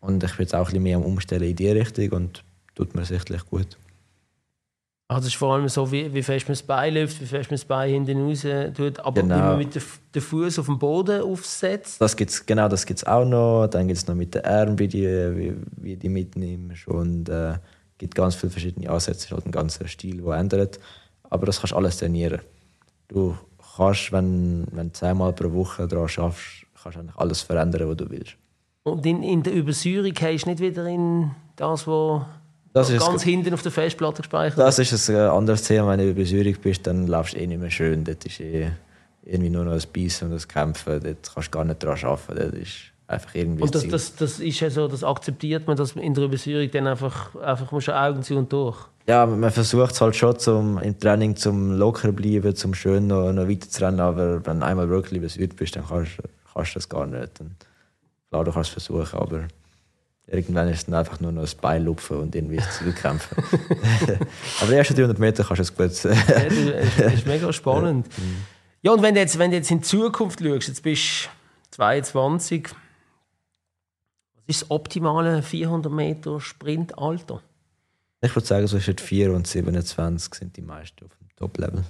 und 0.00 0.24
ich 0.24 0.32
bin 0.32 0.44
jetzt 0.44 0.54
auch 0.54 0.60
ein 0.60 0.64
bisschen 0.64 0.82
mehr 0.82 0.96
am 0.96 1.04
Umstellen 1.04 1.48
in 1.48 1.56
die 1.56 1.68
Richtung 1.68 2.10
und 2.10 2.42
tut 2.74 2.94
mir 2.94 3.04
sichtlich 3.04 3.44
gut. 3.46 3.76
Also 5.10 5.22
es 5.26 5.32
ist 5.32 5.38
vor 5.38 5.54
allem 5.54 5.66
so, 5.68 5.90
wie, 5.90 6.12
wie 6.12 6.22
fest 6.22 6.46
man 6.48 6.52
das 6.52 6.62
Bein 6.62 6.92
läuft, 6.92 7.18
wie 7.22 7.24
fest 7.24 7.50
man 7.50 7.56
das 7.56 7.64
Bein 7.64 7.90
hinten 8.06 8.28
raus 8.28 8.44
tut, 8.76 9.00
aber 9.00 9.22
Genau. 9.22 9.36
wie 9.36 9.40
man 9.40 9.58
mit 9.58 9.74
den 9.74 9.82
den 10.14 10.22
Fuß 10.22 10.58
auf 10.58 10.66
dem 10.66 10.78
Boden 10.78 11.22
aufsetzt. 11.22 11.98
Das 12.00 12.14
gibt's, 12.14 12.44
genau, 12.44 12.68
das 12.68 12.84
gibt 12.84 12.98
es 13.00 13.06
auch 13.06 13.24
noch. 13.24 13.68
Dann 13.68 13.88
gibt 13.88 13.96
es 13.98 14.06
noch 14.06 14.14
mit 14.14 14.34
den 14.34 14.44
Armen, 14.44 14.78
wie 14.78 14.86
die, 14.88 15.06
wie, 15.06 15.54
wie 15.78 15.96
die 15.96 16.08
mitnimmst. 16.10 16.86
Und 16.88 17.28
es 17.30 17.56
äh, 17.56 17.58
gibt 17.96 18.14
ganz 18.14 18.34
viele 18.34 18.50
verschiedene 18.50 18.90
Ansätze. 18.90 19.18
Es 19.20 19.24
ist 19.26 19.32
halt 19.32 19.46
ein 19.46 19.52
ganzer 19.52 19.88
Stil, 19.88 20.20
der 20.22 20.34
ändert. 20.34 20.78
Aber 21.30 21.46
das 21.46 21.60
kannst 21.60 21.72
du 21.72 21.76
alles 21.76 21.96
trainieren. 21.96 22.40
Du 23.08 23.34
kannst, 23.76 24.12
wenn, 24.12 24.66
wenn 24.72 24.88
du 24.88 24.92
zehnmal 24.92 25.32
pro 25.32 25.50
Woche 25.52 25.88
daran 25.88 26.08
schaffst, 26.08 26.66
kannst 26.82 26.96
du 26.96 27.00
eigentlich 27.00 27.16
alles 27.16 27.40
verändern, 27.40 27.88
was 27.88 27.96
du 27.96 28.10
willst. 28.10 28.36
Und 28.82 29.06
in, 29.06 29.22
in 29.22 29.42
der 29.42 29.54
Übersäuerung 29.54 30.12
hast 30.20 30.44
du 30.44 30.50
nicht 30.50 30.60
wieder 30.60 30.86
in 30.86 31.30
das, 31.56 31.86
was 31.86 32.22
Das 32.78 32.90
ist, 32.90 33.06
ganz 33.06 33.22
hinten 33.22 33.54
auf 33.54 33.62
der 33.62 33.72
Festplatte 33.72 34.22
gespeichert 34.22 34.58
das 34.58 34.78
ist 34.78 35.10
ein 35.10 35.16
äh, 35.16 35.20
anderes 35.20 35.62
Thema. 35.62 35.90
Wenn 35.90 36.00
du 36.00 36.10
über 36.10 36.24
Säurung 36.24 36.56
bist, 36.62 36.86
dann 36.86 37.06
laufst 37.06 37.34
du 37.34 37.38
eh 37.38 37.46
nicht 37.46 37.60
mehr 37.60 37.70
schön. 37.70 38.04
Dort 38.04 38.24
ist 38.24 38.40
eh 38.40 38.70
irgendwie 39.24 39.50
nur 39.50 39.64
noch 39.64 39.72
ein 39.72 39.82
Beißen 39.92 40.30
und 40.30 40.34
ein 40.34 40.48
Kämpfen. 40.48 41.00
Dort 41.02 41.30
kannst 41.34 41.48
du 41.48 41.50
gar 41.50 41.64
nicht 41.64 41.82
daran 41.82 41.98
arbeiten. 42.02 42.36
Dort 42.36 42.54
ist 42.54 42.92
einfach 43.08 43.34
irgendwie 43.34 43.62
Und 43.62 43.74
das, 43.74 43.88
das, 43.88 44.14
das 44.16 44.40
ist 44.40 44.60
ja 44.60 44.70
so, 44.70 44.86
das 44.86 45.02
akzeptiert 45.02 45.66
man, 45.66 45.76
dass 45.76 45.94
man 45.94 46.04
in 46.04 46.14
der 46.14 46.24
Übersäuerung 46.24 46.70
dann 46.70 46.86
einfach, 46.86 47.34
einfach 47.36 47.72
musst 47.72 47.90
Augen 47.90 48.22
zu 48.22 48.36
und 48.36 48.52
durch. 48.52 48.78
Ja, 49.08 49.24
man 49.24 49.50
versucht 49.50 49.92
es 49.92 50.00
halt 50.00 50.14
schon 50.16 50.38
zum, 50.38 50.78
im 50.78 50.98
Training 50.98 51.34
zum 51.34 51.78
locker 51.78 52.12
bleiben, 52.12 52.54
zum 52.54 52.74
schön 52.74 53.06
noch, 53.06 53.32
noch 53.32 53.48
weiter 53.48 53.68
zu 53.68 53.82
rennen, 53.82 54.00
aber 54.00 54.44
wenn 54.44 54.60
du 54.60 54.66
einmal 54.66 54.90
wirklich 54.90 55.18
übersäuert 55.18 55.56
bist, 55.56 55.76
dann 55.76 55.86
kannst, 55.88 56.18
kannst 56.52 56.74
du 56.74 56.78
das 56.78 56.88
gar 56.88 57.06
nicht. 57.06 57.40
Und 57.40 57.56
klar, 58.28 58.44
du 58.44 58.52
kannst 58.52 58.76
es 58.76 58.84
versuchen, 58.84 59.18
aber 59.18 59.48
irgendwann 60.30 60.68
ist 60.68 60.78
es 60.78 60.86
dann 60.86 60.94
einfach 60.94 61.20
nur 61.20 61.32
noch 61.32 61.42
ein 61.42 61.58
Bein 61.60 61.84
lupfen 61.84 62.18
und 62.18 62.34
irgendwie 62.34 62.56
ins 62.56 62.78
Ziel 62.78 62.92
kämpfen. 62.92 63.36
aber 64.60 64.70
die 64.70 64.76
ersten 64.76 64.94
300 64.94 65.18
Meter 65.18 65.44
kannst 65.44 65.58
du 65.58 65.62
es 65.62 66.04
gut. 66.04 66.04
Ja, 66.04 66.44
das 66.44 66.52
ist, 66.52 67.00
das 67.00 67.14
ist 67.14 67.26
mega 67.26 67.52
spannend. 67.52 68.06
Ja, 68.82 68.92
und 68.92 69.02
wenn 69.02 69.14
du 69.14 69.20
jetzt, 69.20 69.38
wenn 69.38 69.50
du 69.50 69.56
jetzt 69.56 69.70
in 69.70 69.78
die 69.78 69.84
Zukunft 69.84 70.40
schaust, 70.40 70.68
jetzt 70.68 70.82
bist 70.82 71.28
du 71.70 71.76
22, 71.76 72.68
was 74.34 74.42
ist 74.46 74.62
das 74.62 74.70
optimale 74.70 75.42
400 75.42 75.92
Meter 75.92 76.40
Sprintalter? 76.40 77.42
ich 78.20 78.34
würde 78.34 78.46
sagen, 78.46 78.66
so 78.66 78.76
zwischen 78.76 78.98
4 78.98 79.32
und 79.32 79.46
27 79.46 80.34
sind 80.34 80.56
die 80.56 80.62
meisten 80.62 81.04
auf 81.04 81.12
dem 81.16 81.28
Top-Level. 81.36 81.84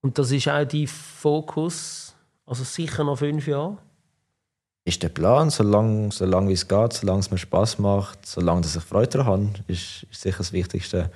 Und 0.00 0.18
das 0.18 0.30
ist 0.30 0.48
auch 0.48 0.64
dein 0.64 0.86
Fokus, 0.86 2.14
also 2.46 2.64
sicher 2.64 3.04
noch 3.04 3.18
fünf 3.18 3.46
Jahre? 3.46 3.78
Ist 4.88 5.02
der 5.02 5.10
Plan, 5.10 5.50
solange, 5.50 6.10
solange 6.10 6.48
wie 6.48 6.54
es 6.54 6.66
geht, 6.66 6.94
solange 6.94 7.20
es 7.20 7.30
mir 7.30 7.38
Spaß 7.38 7.78
macht, 7.78 8.24
solange 8.24 8.62
dass 8.62 8.74
ich 8.74 8.82
Freude 8.82 9.18
daran 9.18 9.48
habe, 9.48 9.72
ist, 9.72 10.06
ist 10.10 10.22
sicher 10.22 10.38
das 10.38 10.52
Wichtigste. 10.52 11.10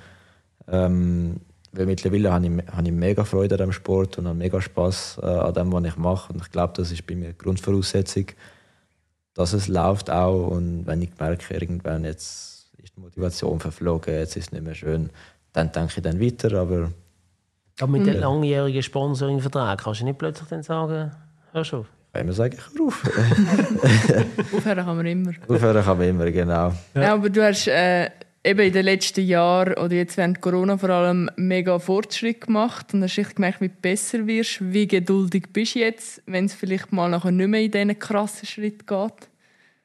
Ähm, 0.67 1.37
weil 1.71 1.87
mittlerweile 1.87 2.31
habe 2.31 2.45
ich, 2.45 2.67
habe 2.71 2.87
ich 2.87 2.93
mega 2.93 3.25
Freude 3.25 3.55
an 3.55 3.59
dem 3.59 3.71
Sport 3.71 4.19
und 4.19 4.27
habe 4.27 4.37
mega 4.37 4.61
Spaß 4.61 5.19
äh, 5.23 5.25
an 5.25 5.53
dem, 5.55 5.73
was 5.73 5.83
ich 5.85 5.97
mache. 5.97 6.31
Und 6.31 6.43
ich 6.43 6.51
glaube, 6.51 6.73
das 6.77 6.91
ist 6.91 7.07
bei 7.07 7.15
mir 7.15 7.29
die 7.29 7.37
Grundvoraussetzung, 7.37 8.27
dass 9.33 9.53
es 9.53 9.67
läuft 9.67 10.11
auch. 10.11 10.47
Und 10.47 10.85
wenn 10.85 11.01
ich 11.01 11.09
merke, 11.19 11.51
irgendwann 11.51 12.05
jetzt 12.05 12.71
ist 12.77 12.95
die 12.95 13.01
Motivation 13.01 13.59
verflogen, 13.59 14.13
jetzt 14.13 14.37
ist 14.37 14.47
es 14.47 14.51
nicht 14.51 14.63
mehr 14.63 14.75
schön, 14.75 15.09
dann 15.51 15.71
denke 15.71 15.93
ich 15.97 16.03
dann 16.03 16.21
weiter. 16.21 16.59
Aber 16.59 16.91
Aber 17.79 17.91
mit 17.91 18.05
dem 18.05 18.19
langjährigen 18.19 18.83
Sponsoring-Vertrag 18.83 19.83
kannst 19.83 20.01
du 20.01 20.05
nicht 20.05 20.19
plötzlich 20.19 20.47
dann 20.49 20.61
sagen, 20.61 21.11
hör 21.53 21.65
schon. 21.65 21.87
Wenn 22.13 22.27
wir 22.27 22.33
sagen, 22.33 22.55
ich 22.57 22.79
auf. 22.79 23.03
Aufhören 24.53 24.85
kann 24.85 24.95
man 24.95 25.05
immer. 25.05 25.31
Aufhören 25.47 25.83
kann 25.83 25.97
man 25.97 26.07
immer, 26.07 26.31
genau. 26.31 26.73
Ja. 26.93 27.13
aber 27.13 27.29
du 27.29 27.43
hast 27.43 27.67
äh, 27.67 28.09
eben 28.43 28.59
in 28.59 28.73
den 28.73 28.85
letzten 28.85 29.25
Jahren 29.25 29.73
oder 29.73 29.95
jetzt 29.95 30.15
während 30.17 30.39
Corona 30.39 30.77
vor 30.77 30.91
allem 30.91 31.29
mega 31.37 31.79
Fortschritt 31.79 32.41
gemacht 32.41 32.93
und 32.93 33.01
hast 33.01 33.17
echt 33.17 33.35
gemerkt, 33.35 33.61
wie 33.61 33.69
du 33.69 33.75
besser 33.81 34.27
wirst. 34.27 34.59
Wie 34.61 34.87
geduldig 34.87 35.45
bist 35.51 35.75
du 35.75 35.79
jetzt, 35.79 36.21
wenn 36.27 36.45
es 36.45 36.53
vielleicht 36.53 36.91
mal 36.91 37.09
nachher 37.09 37.31
nicht 37.31 37.47
mehr 37.47 37.61
in 37.61 37.71
diesen 37.71 37.97
krassen 37.97 38.47
Schritt 38.47 38.85
geht? 38.85 39.29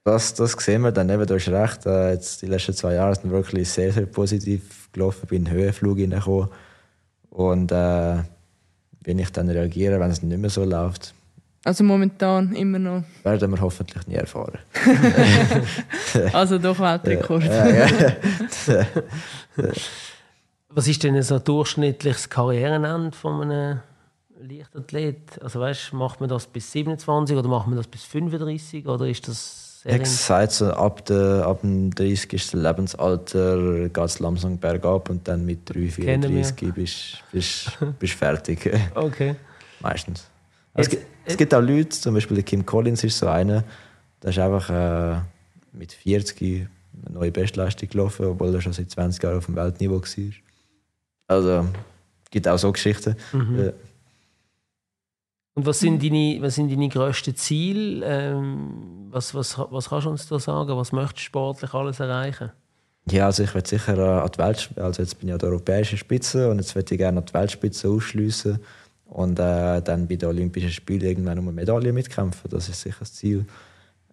Das, 0.05 0.35
das 0.35 0.53
sehen 0.53 0.83
wir 0.83 0.93
dann 0.93 1.09
eben, 1.09 1.27
du 1.27 1.35
hast 1.35 1.49
recht. 1.49 1.87
Äh, 1.87 2.13
jetzt 2.13 2.43
die 2.43 2.47
letzten 2.47 2.75
zwei 2.75 2.95
Jahre 2.95 3.15
sind 3.15 3.31
wirklich 3.31 3.69
sehr, 3.71 3.93
sehr 3.93 4.07
positiv 4.07 4.91
gelaufen. 4.93 5.21
Ich 5.23 5.29
bin 5.31 5.39
in 5.39 5.45
den 5.47 5.55
Höhenflug 5.55 5.97
hineingekommen. 5.97 6.49
Und 7.31 7.73
äh, 7.73 8.17
wenn 9.03 9.19
ich 9.19 9.31
dann 9.33 9.49
reagiere, 9.49 9.99
wenn 9.99 10.11
es 10.11 10.23
nicht 10.23 10.39
mehr 10.39 10.51
so 10.51 10.65
läuft, 10.65 11.15
Also 11.65 11.85
momentan 11.85 12.55
immer 12.55 12.79
noch. 12.79 13.03
werden 13.25 13.51
wir 13.51 13.61
hoffentlich 13.61 14.07
nie 14.07 14.15
erfahren. 14.15 14.59
Also 16.33 16.59
doch 16.59 16.79
Weltrekord. 16.79 17.45
Was 20.71 20.87
ist 20.87 21.03
denn 21.03 21.21
so 21.23 21.37
ein 21.37 21.45
durchschnittliches 21.45 22.29
Karrierenende 22.29 23.17
von 23.17 23.43
einem 23.43 23.81
Leichtathlet? 24.41 25.43
Also 25.43 25.61
weißt, 25.61 25.93
macht 25.93 26.21
man 26.21 26.29
das 26.29 26.47
bis 26.47 26.71
27 26.73 27.37
oder 27.37 27.49
macht 27.49 27.67
man 27.67 27.77
das 27.77 27.87
bis 27.87 28.05
35 28.05 28.87
oder 28.87 29.07
ist 29.07 29.27
das 29.29 29.83
sehr 29.83 30.01
Ich 30.01 30.09
sage 30.11 30.51
so, 30.51 30.73
ab, 30.73 31.05
der, 31.07 31.45
ab 31.47 31.61
dem 31.63 31.91
30. 31.95 32.53
Lebensalter 32.53 33.89
geht 33.89 33.97
es 34.05 34.19
langsam 34.21 34.59
bergab 34.59 35.11
und 35.11 35.27
dann 35.29 35.45
mit 35.45 35.69
3, 35.69 35.75
Kennen 36.03 36.23
wir. 36.35 36.45
34 36.45 36.73
bist 36.75 37.23
du 37.31 37.37
bist, 37.37 37.79
bist 37.99 38.15
fertig. 38.15 38.71
Okay. 38.95 39.37
Meistens. 39.81 40.27
Es, 40.81 40.91
Jetzt- 40.93 41.07
es 41.25 41.37
gibt 41.37 41.53
auch 41.55 41.61
Leute, 41.61 41.91
zum 41.91 42.15
Beispiel 42.15 42.37
der 42.37 42.45
Kim 42.45 42.65
Collins 42.65 43.05
ist 43.05 43.19
so 43.19 43.29
einer, 43.29 43.65
der 44.23 44.31
ist 44.31 44.39
einfach 44.39 44.71
äh, 44.71 45.21
mit 45.73 45.93
40 45.93 46.69
eine 47.07 47.15
neue 47.15 47.31
Bestleistung 47.31 47.89
gelaufen, 47.89 48.27
obwohl 48.27 48.55
er 48.55 48.61
schon 48.61 48.73
seit 48.73 48.91
20 48.91 49.23
Jahren 49.23 49.39
auf 49.39 49.47
dem 49.47 49.57
Weltniveau 49.57 50.01
war. 50.01 50.33
Also, 51.29 51.69
es 52.25 52.31
gibt 52.31 52.49
auch 52.49 52.59
so 52.59 52.73
Geschichten. 52.73 53.15
Mhm. 53.33 53.59
Äh, 53.59 53.73
Und 55.55 55.67
was 55.67 55.81
sind 55.81 56.03
deine, 56.03 56.39
was 56.41 56.55
sind 56.55 56.71
deine 56.71 56.89
grössten 56.89 57.35
Ziele? 57.37 58.05
Ähm, 58.07 59.09
was, 59.11 59.35
was, 59.35 59.59
was 59.59 59.89
kannst 59.89 60.07
du 60.07 60.11
uns 60.11 60.27
da 60.29 60.39
sagen? 60.39 60.77
Was 60.77 60.93
möchtest 60.93 61.19
du 61.19 61.23
sportlich 61.23 61.75
alles 61.75 62.01
erreichen? 62.01 62.51
Ja, 63.11 63.27
also 63.27 63.43
ich 63.43 63.55
will 63.55 63.65
sicher 63.67 63.97
äh, 63.97 64.21
an 64.23 64.31
die 64.33 64.39
Weltspitze, 64.39 64.85
also 64.85 65.03
jetzt 65.03 65.19
bin 65.19 65.29
ich 65.29 65.33
an 65.33 65.39
der 65.39 65.49
europäischen 65.49 65.97
Spitze 65.99 66.51
und 66.51 66.59
jetzt 66.59 66.75
würde 66.75 66.95
ich 66.95 66.99
gerne 66.99 67.19
an 67.21 67.25
die 67.27 67.33
Weltspitze 67.35 67.89
ausschliessen 67.89 68.61
und 69.09 69.39
äh, 69.39 69.81
dann 69.83 70.07
bei 70.07 70.17
den 70.17 70.29
Olympischen 70.29 70.71
Spielen 70.71 71.03
irgendwann 71.03 71.39
um 71.39 71.49
eine 71.49 71.55
Medaille 71.55 71.93
mitkämpfen. 71.93 72.51
Das 72.51 72.69
ist 72.69 72.81
sicher 72.81 73.01
das 73.01 73.15
Ziel. 73.15 73.47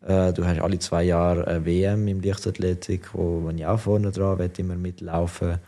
Äh, 0.02 0.34
du 0.34 0.46
hast 0.46 0.60
alle 0.60 0.80
zwei 0.80 1.04
Jahre 1.04 1.48
eine 1.48 1.66
WM 1.66 2.08
im 2.08 2.22
Leichtathletik, 2.22 3.14
wo, 3.14 3.44
wo 3.44 3.50
ich 3.50 3.66
auch 3.66 3.80
vorne 3.80 4.12
dran 4.12 4.40
will, 4.40 4.52
immer 4.58 4.76
mitlaufen 4.76 5.60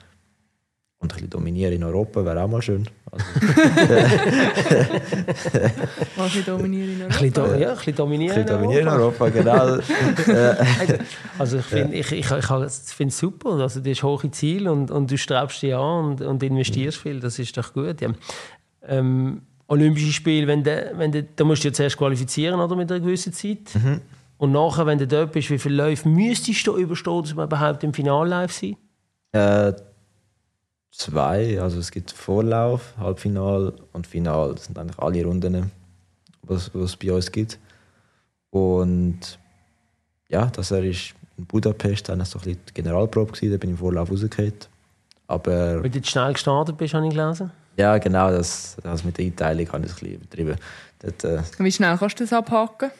und 0.99 1.11
ein 1.11 1.15
bisschen 1.15 1.29
dominieren 1.29 1.73
in 1.73 1.83
Europa 1.83 2.25
wäre 2.25 2.41
auch 2.41 2.47
mal 2.47 2.59
schön. 2.59 2.89
Also, 3.11 3.23
Was 6.15 6.35
ich 6.35 6.43
dominiere 6.43 6.91
in 6.91 7.01
Ein 7.03 7.07
bisschen, 7.09 7.37
Europa. 7.37 7.53
do, 7.53 7.61
ja, 7.61 7.69
ein 7.69 7.75
bisschen 7.75 7.93
ein 7.93 7.97
dominieren. 7.97 8.35
bisschen 8.43 8.61
dominieren 8.61 8.87
in 8.87 8.93
Europa. 8.93 9.25
Europa, 9.25 9.29
genau. 9.29 9.77
Also 11.37 11.57
ich 11.59 11.65
finde 11.65 11.95
ich, 11.97 12.11
ich, 12.11 12.31
ich, 12.31 12.49
es 12.49 12.95
super. 13.15 13.51
Also 13.51 13.79
du 13.79 13.91
hast 13.91 14.01
hohe 14.01 14.31
Ziele 14.31 14.71
und, 14.71 14.89
und 14.89 15.11
du 15.11 15.19
strebst 15.19 15.61
dich 15.61 15.75
an 15.75 16.05
und, 16.05 16.21
und 16.21 16.41
investierst 16.41 16.97
viel. 16.97 17.19
Das 17.19 17.37
ist 17.37 17.55
doch 17.55 17.73
gut. 17.73 18.01
Ja. 18.01 18.09
Ähm, 18.87 19.41
Olympische 19.69 20.13
Spiele, 20.13 20.47
wenn 20.47 20.63
de, 20.63 20.91
wenn 20.93 21.11
de, 21.11 21.25
da 21.35 21.43
musst 21.43 21.63
du 21.63 21.67
ja 21.67 21.73
zuerst 21.73 21.97
qualifizieren 21.97 22.59
oder, 22.59 22.75
mit 22.75 22.89
einer 22.89 23.01
gewissen 23.01 23.33
Zeit. 23.33 23.75
Und 24.37 24.51
nachher, 24.51 24.85
wenn 24.85 24.97
du 24.97 25.07
dort 25.07 25.31
bist, 25.33 25.49
wie 25.49 25.57
viele 25.57 25.75
Läufe 25.75 26.07
müsstest 26.07 26.65
du 26.67 26.77
überstehen, 26.77 27.21
dass 27.21 27.35
wir 27.35 27.43
überhaupt 27.43 27.83
im 27.83 27.93
Finale 27.93 28.29
live 28.29 28.51
sein? 28.51 28.77
Äh, 29.33 29.73
zwei, 30.91 31.59
also 31.59 31.79
es 31.79 31.91
gibt 31.91 32.11
Vorlauf, 32.11 32.93
Halbfinal 32.97 33.73
und 33.93 34.07
Final. 34.07 34.53
Das 34.53 34.65
sind 34.65 34.77
eigentlich 34.77 34.99
alle 34.99 35.25
Runden, 35.25 35.71
was 36.43 36.71
es 36.73 36.95
bei 36.95 37.11
uns 37.11 37.31
gibt. 37.31 37.59
Und 38.51 39.39
ja, 40.29 40.45
das 40.45 40.71
war 40.71 40.79
in 40.79 40.95
Budapest 41.37 42.09
dann 42.09 42.23
so 42.25 42.39
ein 42.39 42.43
bisschen 42.43 42.59
die 42.69 42.73
Generalprobe 42.73 43.31
gewesen, 43.33 43.51
da 43.51 43.57
bin 43.57 43.71
ich 43.71 43.73
im 43.73 43.77
Vorlauf 43.79 44.11
rausgefallen. 44.11 44.53
Aber 45.27 45.83
Weil 45.83 45.89
du 45.89 45.97
jetzt 45.97 46.09
schnell 46.09 46.33
gestartet 46.33 46.77
bist, 46.77 46.93
habe 46.93 47.05
ich 47.07 47.13
gelesen. 47.13 47.51
Ja, 47.77 47.97
genau, 47.97 48.31
das, 48.31 48.77
das 48.83 49.03
mit 49.03 49.17
der 49.17 49.25
Einteilung 49.25 49.71
habe 49.71 49.85
ich 49.85 49.91
ein 49.91 49.95
bisschen 49.95 50.13
übertrieben. 50.15 50.55
Dort, 50.99 51.23
äh, 51.23 51.41
Wie 51.59 51.71
schnell 51.71 51.97
kannst 51.97 52.19
du 52.19 52.23
das 52.23 52.33
abhaken? 52.33 52.91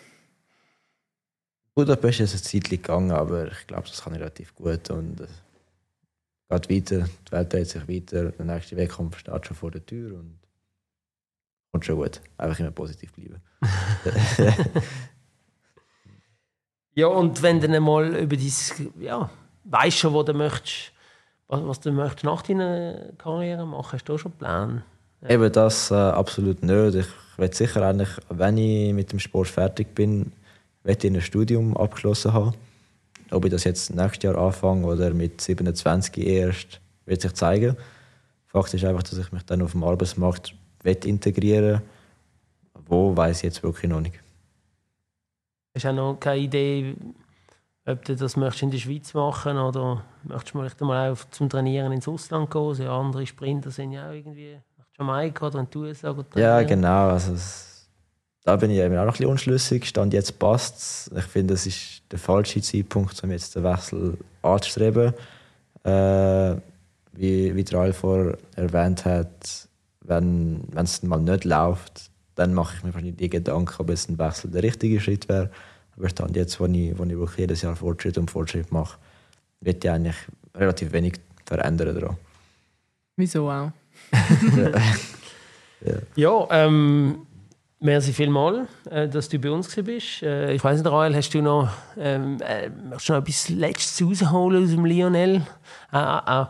Budapest 1.75 2.21
ist 2.21 2.34
es 2.34 2.41
eine 2.41 2.63
Zeit 2.63 2.69
gegangen, 2.69 3.11
aber 3.11 3.51
ich 3.51 3.67
glaube, 3.67 3.88
das 3.88 4.03
kann 4.03 4.13
ich 4.13 4.19
relativ 4.19 4.55
gut. 4.55 4.89
Und 4.89 5.19
es 5.19 5.30
geht 6.49 6.69
weiter, 6.69 7.09
die 7.28 7.32
Welt 7.32 7.53
dreht 7.53 7.69
sich 7.69 7.88
weiter, 7.88 8.32
der 8.32 8.45
nächste 8.45 8.78
Wettkampf 8.78 9.19
steht 9.19 9.45
schon 9.45 9.57
vor 9.57 9.71
der 9.71 9.86
Tür 9.86 10.17
und 10.17 10.39
kommt 11.71 11.86
schon 11.86 11.97
gut. 11.97 12.21
Einfach 12.38 12.59
immer 12.59 12.71
positiv 12.71 13.11
bleiben. 13.13 13.41
Ja, 16.97 17.05
und 17.05 17.43
wenn 17.43 17.61
du 17.61 17.67
dann 17.67 17.84
mal 17.84 18.15
über 18.15 18.36
dein, 18.36 18.51
ja, 18.99 19.30
weißt 19.65 19.99
schon, 19.99 20.13
wo 20.13 20.23
du 20.23 20.34
möchtest, 20.34 20.91
was, 21.48 21.66
was 21.66 21.80
du 21.80 21.91
möchtest 21.91 22.24
nach 22.24 22.41
deiner 22.41 23.12
Karriere 23.18 23.66
machen, 23.66 23.93
hast 23.93 24.06
du 24.06 24.16
auch 24.16 24.20
schon 24.20 24.32
Pläne? 24.34 24.84
Eben 25.28 25.52
das 25.52 25.91
äh, 25.91 25.95
absolut 25.95 26.62
nicht. 26.64 26.95
Ich 26.95 27.08
will 27.38 27.54
sicher 27.54 27.82
eigentlich, 27.84 28.10
wenn 28.30 28.58
ich 28.58 28.93
mit 28.93 29.12
dem 29.12 29.20
Sport 29.20 29.48
fertig 29.48 29.95
bin, 29.95 30.32
will 30.84 30.98
ich 30.98 31.06
ein 31.06 31.22
Studium 31.22 31.76
abgeschlossen 31.76 32.34
haben. 32.34 32.54
Ob 33.32 33.45
ich 33.45 33.52
das 33.52 33.64
jetzt 33.64 33.93
nächstes 33.93 34.24
Jahr 34.24 34.38
anfange 34.38 34.86
oder 34.86 35.14
mit 35.14 35.41
27 35.41 36.26
erst, 36.26 36.80
wird 37.06 37.22
sich 37.22 37.34
zeigen. 37.34 37.76
Fakt 38.48 38.74
ist 38.74 38.86
einfach, 38.86 39.04
dass 39.04 39.18
ich 39.18 39.32
mich 39.32 39.43
dann 39.43 39.62
auf 39.62 39.72
dem 39.72 39.84
Arbeitsmarkt 39.84 40.54
will 40.84 40.98
integrieren 41.06 41.82
Wo, 42.86 43.16
weiß 43.16 43.38
ich 43.38 43.43
jetzt 43.43 43.64
wirklich 43.64 43.89
noch 43.89 44.00
nicht. 44.00 44.16
Hast 45.76 45.86
du 45.86 45.89
auch 45.89 45.93
noch 45.93 46.20
keine 46.20 46.41
Idee, 46.41 46.95
ob 47.88 48.03
du 48.03 48.15
das 48.15 48.35
möchtest 48.35 48.63
in 48.63 48.71
der 48.71 48.77
Schweiz 48.79 49.13
machen 49.13 49.57
oder 49.57 50.03
möchtest 50.23 50.53
du 50.53 50.59
vielleicht 50.59 50.81
mal 50.81 51.11
auch 51.11 51.17
zum 51.31 51.49
Trainieren 51.49 51.93
ins 51.93 52.07
Ausland 52.07 52.51
gehen? 52.51 52.73
So 52.73 52.89
andere 52.89 53.25
Sprinter 53.25 53.71
sind 53.71 53.93
ja 53.93 54.09
auch 54.09 54.13
irgendwie 54.13 54.57
nach 54.77 54.85
Jamaika 54.99 55.47
oder 55.47 55.59
in 55.59 55.69
die 55.69 55.77
USA 55.77 56.13
Ja, 56.35 56.61
genau. 56.63 57.09
Also 57.09 57.33
es, 57.33 57.88
da 58.43 58.57
bin 58.57 58.71
ich 58.71 58.79
eben 58.79 58.93
auch 58.97 59.05
noch 59.05 59.05
ein 59.05 59.11
bisschen 59.11 59.31
unschlüssig. 59.31 59.85
Stand 59.85 60.13
jetzt 60.13 60.38
passt 60.38 61.11
Ich 61.15 61.23
finde, 61.25 61.53
es 61.53 61.65
ist 61.65 62.03
der 62.11 62.19
falsche 62.19 62.61
Zeitpunkt, 62.61 63.23
um 63.23 63.31
jetzt 63.31 63.55
den 63.55 63.63
Wechsel 63.63 64.17
anzustreben. 64.41 65.13
Äh, 65.83 66.55
wie, 67.13 67.55
wie 67.55 67.63
der 67.63 67.79
Rael 67.79 67.93
vorher 67.93 68.38
erwähnt 68.57 69.05
hat, 69.05 69.67
wenn 70.01 70.67
es 70.75 71.03
mal 71.03 71.21
nicht 71.21 71.45
läuft, 71.45 72.11
dann 72.35 72.53
mache 72.53 72.75
ich 72.75 72.83
mir 72.83 72.93
wahrscheinlich 72.93 73.15
die 73.15 73.29
Gedanken, 73.29 73.75
ob 73.79 73.89
es 73.89 74.09
ein 74.09 74.19
Wechsel 74.19 74.51
der 74.51 74.63
richtige 74.63 74.99
Schritt 74.99 75.29
wäre. 75.29 75.49
Aber 75.98 76.10
Stand 76.10 76.36
jetzt, 76.36 76.60
wo 76.60 76.66
ich, 76.66 76.98
wo 76.98 77.04
ich 77.04 77.18
wirklich 77.18 77.39
jedes 77.39 77.62
Jahr 77.62 77.76
Fortschritt 77.76 78.18
und 78.18 78.30
Fortschritt 78.30 78.72
mache, 78.72 78.98
wird 79.62 79.84
ich 79.84 79.89
eigentlich 79.89 80.16
relativ 80.56 80.91
wenig 80.91 81.16
verändern 81.45 82.00
daran. 82.00 82.18
Wieso 83.16 83.50
auch? 83.50 83.72
Ja, 86.16 86.48
ähm, 86.50 87.20
merci 87.80 88.12
vielmals, 88.12 88.68
äh, 88.89 89.08
dass 89.08 89.30
du 89.30 89.38
bei 89.38 89.52
uns 89.52 89.74
bist. 89.76 90.24
Äh, 90.24 90.54
ich 90.54 90.64
weiß 90.64 90.82
nicht, 90.82 90.91
Rael, 90.91 91.16
hast 91.16 91.30
du 91.34 91.41
noch, 91.41 91.70
ähm, 91.98 92.39
äh, 92.41 92.70
möchtest 92.70 93.10
du 93.10 93.14
noch 93.14 93.20
etwas 93.20 93.50
Letztes 93.50 94.02
rausholen 94.02 94.64
aus 94.64 94.72
dem 94.72 94.86
Lionel? 94.86 95.43
Äh, 95.93 95.98
äh, 95.98 96.45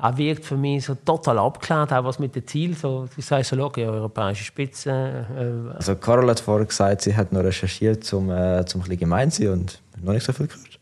er 0.00 0.16
wirkt 0.16 0.44
für 0.44 0.56
mich 0.56 0.84
so 0.84 0.94
total 0.94 1.38
abgeklärt, 1.38 1.92
auch 1.92 2.04
was 2.04 2.18
mit 2.20 2.34
dem 2.34 2.46
Ziel. 2.46 2.76
So, 2.76 3.08
du 3.14 3.20
sagst 3.20 3.50
so, 3.50 3.60
okay, 3.64 3.84
europäische 3.84 4.44
Spitze. 4.44 4.90
Äh, 4.90 5.76
Also 5.76 5.96
Carol 5.96 6.30
hat 6.30 6.38
vorher 6.40 6.66
gesagt, 6.66 7.02
sie 7.02 7.16
hat 7.16 7.32
noch 7.32 7.42
recherchiert, 7.42 8.04
zum, 8.04 8.30
äh, 8.30 8.64
zum 8.64 8.80
ein 8.80 8.84
bisschen 8.84 8.98
gemein 9.00 9.30
zu 9.30 9.42
sein 9.42 9.52
und 9.52 9.80
noch 10.00 10.12
nicht 10.12 10.24
so 10.24 10.32
viel 10.32 10.46
gehört. 10.46 10.78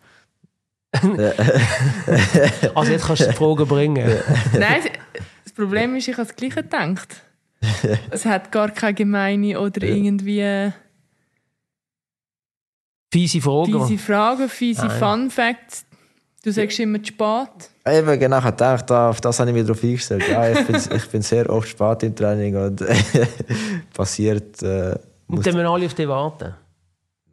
also 2.74 2.92
jetzt 2.92 3.06
kannst 3.06 3.22
du 3.22 3.26
die 3.26 3.32
Frage 3.36 3.66
bringen. 3.66 4.06
Nein, 4.52 4.82
das 5.44 5.52
Problem 5.52 5.96
ist, 5.96 6.08
ich 6.08 6.16
habe 6.16 6.26
das 6.26 6.36
Gleiche 6.36 6.62
gedacht. 6.62 7.22
Es 8.10 8.24
hat 8.24 8.52
gar 8.52 8.70
keine 8.70 8.94
gemeine 8.94 9.58
oder 9.60 9.82
irgendwie 9.82 10.72
Fiese 13.12 13.40
Frage. 13.40 13.86
fiese 13.86 13.98
Fragen, 13.98 14.48
fiese. 14.48 14.90
Fun 14.90 15.30
Facts. 15.30 15.86
Du 16.46 16.52
sagst 16.52 16.78
immer 16.78 17.02
zu 17.02 17.06
spät. 17.08 17.70
Eben, 17.88 18.20
genau, 18.20 18.38
ich 18.38 18.44
habe 18.44 18.52
gedacht, 18.52 18.88
da- 18.88 19.10
auf 19.10 19.20
das 19.20 19.40
habe 19.40 19.50
ich 19.50 19.56
mich 19.56 19.66
darauf 19.66 19.82
eingestellt. 19.82 20.28
Ja, 20.28 20.48
ich, 20.48 20.64
bin, 20.64 20.76
ich 20.96 21.08
bin 21.08 21.20
sehr 21.22 21.50
oft 21.50 21.68
spät 21.68 22.04
im 22.04 22.14
Training 22.14 22.54
und 22.56 22.84
passiert, 23.94 24.62
äh, 24.62 24.96
Und 25.26 25.44
dann 25.44 25.54
müssen 25.54 25.66
alle 25.66 25.86
auf 25.86 25.94
dich 25.94 26.06
warten. 26.06 26.54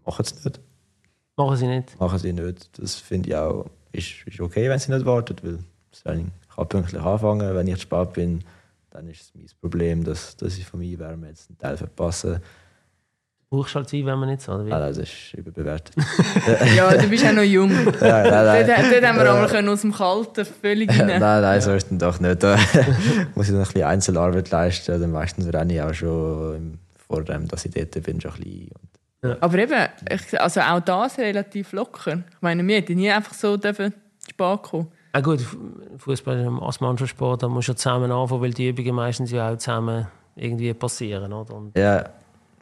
machen 0.03 0.25
sie 0.25 0.35
nicht. 0.43 0.59
Machen 1.37 1.57
sie 1.57 1.67
nicht. 1.67 1.99
Machen 1.99 2.17
sie 2.17 2.33
nicht. 2.33 2.79
Das 2.79 2.95
finde 2.95 3.29
ich 3.29 3.35
auch, 3.35 3.67
ist, 3.91 4.13
ist 4.25 4.39
okay, 4.41 4.67
wenn 4.67 4.79
sie 4.79 4.91
nicht 4.91 5.05
warten, 5.05 5.35
weil 5.43 5.59
das 5.91 6.01
Training 6.01 6.31
kann 6.55 6.67
pünktlich 6.67 6.99
anfangen. 6.99 7.55
Wenn 7.55 7.67
ich 7.67 7.75
zu 7.75 7.81
spät 7.81 8.13
bin, 8.13 8.43
dann 8.89 9.07
ist 9.09 9.21
es 9.21 9.31
mein 9.35 9.45
Problem, 9.61 10.03
dass, 10.03 10.35
dass 10.37 10.57
ich 10.57 10.65
von 10.65 10.79
mir 10.79 10.97
Wärme 10.97 11.27
jetzt 11.27 11.51
einen 11.51 11.59
Teil 11.59 11.77
verpasse. 11.77 12.41
Brauchst 13.55 13.75
halt 13.75 13.87
sein, 13.87 14.05
wenn 14.07 14.17
man 14.17 14.29
nicht 14.29 14.41
so. 14.41 14.51
Oder 14.51 14.65
wie? 14.65 14.69
Nein, 14.69 14.79
nein, 14.81 14.89
das 14.95 14.97
ist 14.97 15.33
überbewertet. 15.35 15.95
Ja, 16.75 16.91
du 16.97 17.07
bist 17.07 17.23
auch 17.23 17.33
noch 17.33 17.43
jung. 17.43 17.69
nein, 17.85 17.85
nein, 18.01 18.23
Dort, 18.23 18.67
nein. 18.67 18.91
dort 18.91 19.05
haben 19.05 19.17
wir 19.19 19.31
einmal 19.31 19.47
können 19.47 19.69
aus 19.69 19.81
dem 19.81 19.93
Kalten 19.93 20.45
völlig 20.45 20.89
nein, 20.89 21.09
rein. 21.21 21.41
nein, 21.41 21.61
so 21.61 21.71
ist 21.73 21.91
es 21.91 21.97
doch 21.99 22.19
nicht. 22.19 22.41
Da 22.41 22.57
muss 23.35 23.47
ich 23.47 23.53
noch 23.53 23.59
ein 23.59 23.65
bisschen 23.65 23.83
Einzelarbeit 23.83 24.49
leisten. 24.49 24.99
Dann 24.99 25.11
meistens 25.11 25.53
renne 25.53 25.73
ich 25.75 25.81
auch 25.83 25.93
schon 25.93 26.55
im- 26.55 26.79
vor 27.07 27.23
dem, 27.23 27.47
dass 27.47 27.63
ich 27.65 27.71
dort 27.73 27.91
bin, 28.03 28.19
schon 28.19 28.31
ein 28.31 28.39
bisschen. 28.39 28.71
Und 29.21 29.43
Aber 29.43 29.57
eben, 29.59 29.87
ich, 30.09 30.41
also 30.41 30.61
auch 30.61 30.79
das 30.79 31.19
relativ 31.19 31.73
locker. 31.73 32.23
Ich 32.31 32.41
meine, 32.41 32.65
wir 32.67 32.75
hätten 32.77 32.95
nie 32.95 33.11
einfach 33.11 33.35
so 33.35 33.55
dürfen 33.55 33.93
spät 34.27 34.63
kommen. 34.63 34.87
Ah 35.11 35.21
gut, 35.21 35.45
Fußball 35.99 36.49
als 36.59 36.81
Mannschaftssport, 36.81 37.43
da 37.43 37.47
musst 37.47 37.67
du 37.67 37.73
ja 37.73 37.75
zusammen 37.75 38.11
anfangen, 38.11 38.41
weil 38.41 38.51
die 38.53 38.69
Übungen 38.69 38.95
meistens 38.95 39.29
ja 39.29 39.51
auch 39.51 39.57
zusammen 39.57 40.07
irgendwie 40.35 40.73
passieren. 40.73 41.31
Oder? 41.31 41.53
Und 41.53 41.77
Ja, 41.77 42.09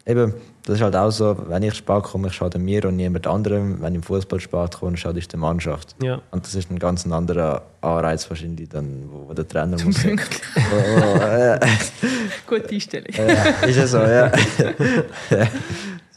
eben, 0.06 0.34
das 0.66 0.76
ist 0.76 0.82
halt 0.82 0.96
auch 0.96 1.12
so, 1.12 1.36
wenn 1.48 1.64
ich 1.64 1.74
spät 1.74 2.04
komme, 2.04 2.28
ich 2.28 2.34
schade 2.34 2.60
mir 2.60 2.86
und 2.86 2.96
niemand 2.96 3.28
anderem. 3.28 3.82
Wenn 3.82 3.94
ich 3.94 3.98
im 3.98 4.04
Fußball 4.04 4.40
spät 4.40 4.78
komme, 4.80 4.98
schade 4.98 5.20
ich 5.20 5.28
der 5.28 5.40
Mannschaft. 5.40 5.96
ja. 6.02 6.22
Und 6.32 6.46
das 6.46 6.56
ist 6.56 6.70
ein 6.72 6.80
ganz 6.80 7.06
anderer 7.06 7.64
Anreiz 7.82 8.30
wahrscheinlich, 8.30 8.70
dann, 8.70 9.10
wo, 9.12 9.34
der 9.34 9.48
Trainer 9.48 9.78
Zum 9.78 9.88
muss. 9.88 10.06
Oh, 10.06 11.18
äh, 11.20 11.60
Gute 12.48 12.70
Einstellung. 12.70 13.14
ja, 13.16 13.68
ist 13.68 13.78
ja 13.78 13.88
so, 13.88 13.98
ja. 14.00 14.32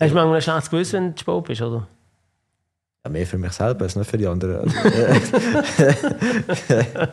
Hast 0.00 0.10
du 0.10 0.14
manchmal 0.14 0.34
ein 0.34 0.42
schlechtes 0.42 0.70
Gewissen, 0.70 0.94
wenn 0.94 1.14
du 1.14 1.20
spät 1.20 1.44
bist, 1.44 1.62
oder? 1.62 1.86
ja. 3.04 3.10
Mehr 3.10 3.26
für 3.26 3.36
mich 3.38 3.52
selber 3.52 3.84
als 3.84 3.96
nicht 3.96 4.10
für 4.10 4.18
die 4.18 4.26
anderen. 4.26 4.72
Also, 4.84 6.74
äh, 6.74 7.06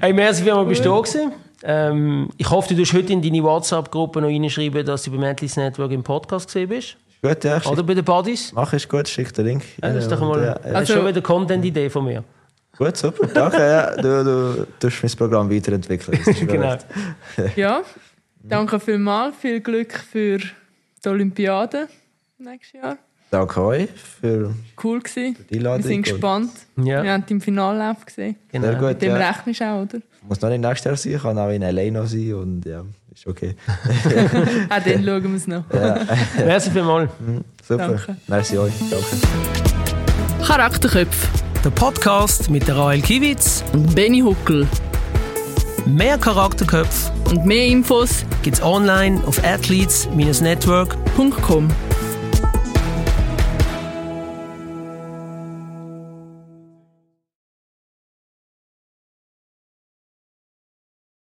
Hey, 0.00 0.12
merci 0.12 0.42
vielmals, 0.42 0.68
bist 0.68 0.84
du 0.84 0.90
da 0.90 1.00
gewesen. 1.00 1.32
Ähm, 1.66 2.28
ich 2.36 2.50
hoffe, 2.50 2.74
du 2.74 2.80
tust 2.82 2.92
heute 2.92 3.12
in 3.12 3.22
deine 3.22 3.42
WhatsApp-Gruppe 3.42 4.20
noch 4.20 4.28
reinschreiben, 4.28 4.84
dass 4.84 5.02
du 5.04 5.10
beim 5.12 5.22
Atlas 5.24 5.56
Network 5.56 5.92
im 5.92 6.02
Podcast 6.02 6.46
gesehen 6.46 6.68
bist. 6.68 6.96
gut, 7.22 7.42
ja. 7.42 7.58
Schick, 7.60 7.72
Oder 7.72 7.82
bei 7.82 7.94
den 7.94 8.04
Buddies. 8.04 8.52
mach 8.52 8.72
ist 8.74 8.88
gut, 8.88 9.08
schick 9.08 9.32
den 9.32 9.46
Link. 9.46 9.62
Ja, 9.82 9.92
das 9.92 10.04
ist 10.04 10.12
doch 10.12 10.20
mal 10.20 10.38
ja, 10.40 10.44
ja. 10.46 10.54
das 10.54 10.66
ist 10.66 10.74
Also- 10.76 10.92
schon 10.92 11.02
wieder 11.02 11.10
eine 11.14 11.22
Content-Idee 11.22 11.88
von 11.90 12.04
mir. 12.04 12.22
Gut, 12.76 12.96
super, 12.96 13.26
danke. 13.28 13.56
Ja. 13.58 13.96
Du, 13.96 14.24
du 14.24 14.66
tust 14.80 15.02
mein 15.02 15.12
Programm 15.12 15.50
weiterentwickeln. 15.50 16.18
Genau. 16.46 16.76
Ja, 17.56 17.82
danke 18.42 18.78
vielmals. 18.80 19.36
Viel 19.36 19.60
Glück 19.60 19.92
für 19.94 20.38
die 20.38 21.08
Olympiade 21.08 21.88
nächstes 22.38 22.80
Jahr. 22.82 22.98
Danke 23.30 23.60
euch 23.62 23.88
für 23.90 24.54
Cool 24.82 25.00
gewesen. 25.00 25.36
die 25.50 25.56
Einladung. 25.56 25.84
Wir 25.84 25.88
sind 25.88 26.02
gespannt. 26.02 26.50
Ja, 26.76 27.02
Wir 27.02 27.12
haben 27.12 27.24
den 27.26 27.40
Finallauf 27.40 28.04
gesehen. 28.04 28.36
genau. 28.52 28.66
Sehr 28.66 28.74
gut, 28.76 28.88
Mit 28.88 29.02
dem 29.02 29.16
ja. 29.16 29.28
rechnest 29.30 29.60
du 29.60 29.64
auch, 29.64 29.82
oder? 29.82 29.98
Muss 30.26 30.40
noch 30.40 30.48
nicht 30.48 30.60
nächstes 30.62 31.04
Jahr 31.04 31.20
sein, 31.20 31.22
kann 31.22 31.38
auch 31.38 31.50
in 31.50 31.62
LA 31.62 31.90
noch 31.90 32.06
sein 32.06 32.34
und 32.34 32.64
ja, 32.64 32.82
ist 33.14 33.26
okay. 33.26 33.54
Auch 34.70 34.82
dann 34.84 35.04
schauen 35.04 35.22
wir 35.22 35.34
es 35.36 35.46
noch. 35.46 35.64
Merci 36.44 36.70
vielmals. 36.70 37.10
Super. 37.66 37.88
Danke. 37.88 38.16
Merci 38.26 38.58
euch. 38.58 38.72
Danke. 38.90 39.06
Charakterköpfe 40.46 41.28
Der 41.62 41.70
Podcast 41.70 42.50
mit 42.50 42.66
der 42.68 42.76
Rael 42.76 43.02
Kiewitz. 43.02 43.62
und 43.72 43.94
Benny 43.94 44.20
Huckel. 44.20 44.66
Mehr 45.86 46.16
Charakterköpfe 46.16 47.12
Und 47.30 47.44
mehr 47.44 47.66
Infos 47.66 48.24
gibt's 48.42 48.62
online 48.62 49.22
auf 49.26 49.42
athletes-network.com. 49.44 51.30
.com. 51.42 51.68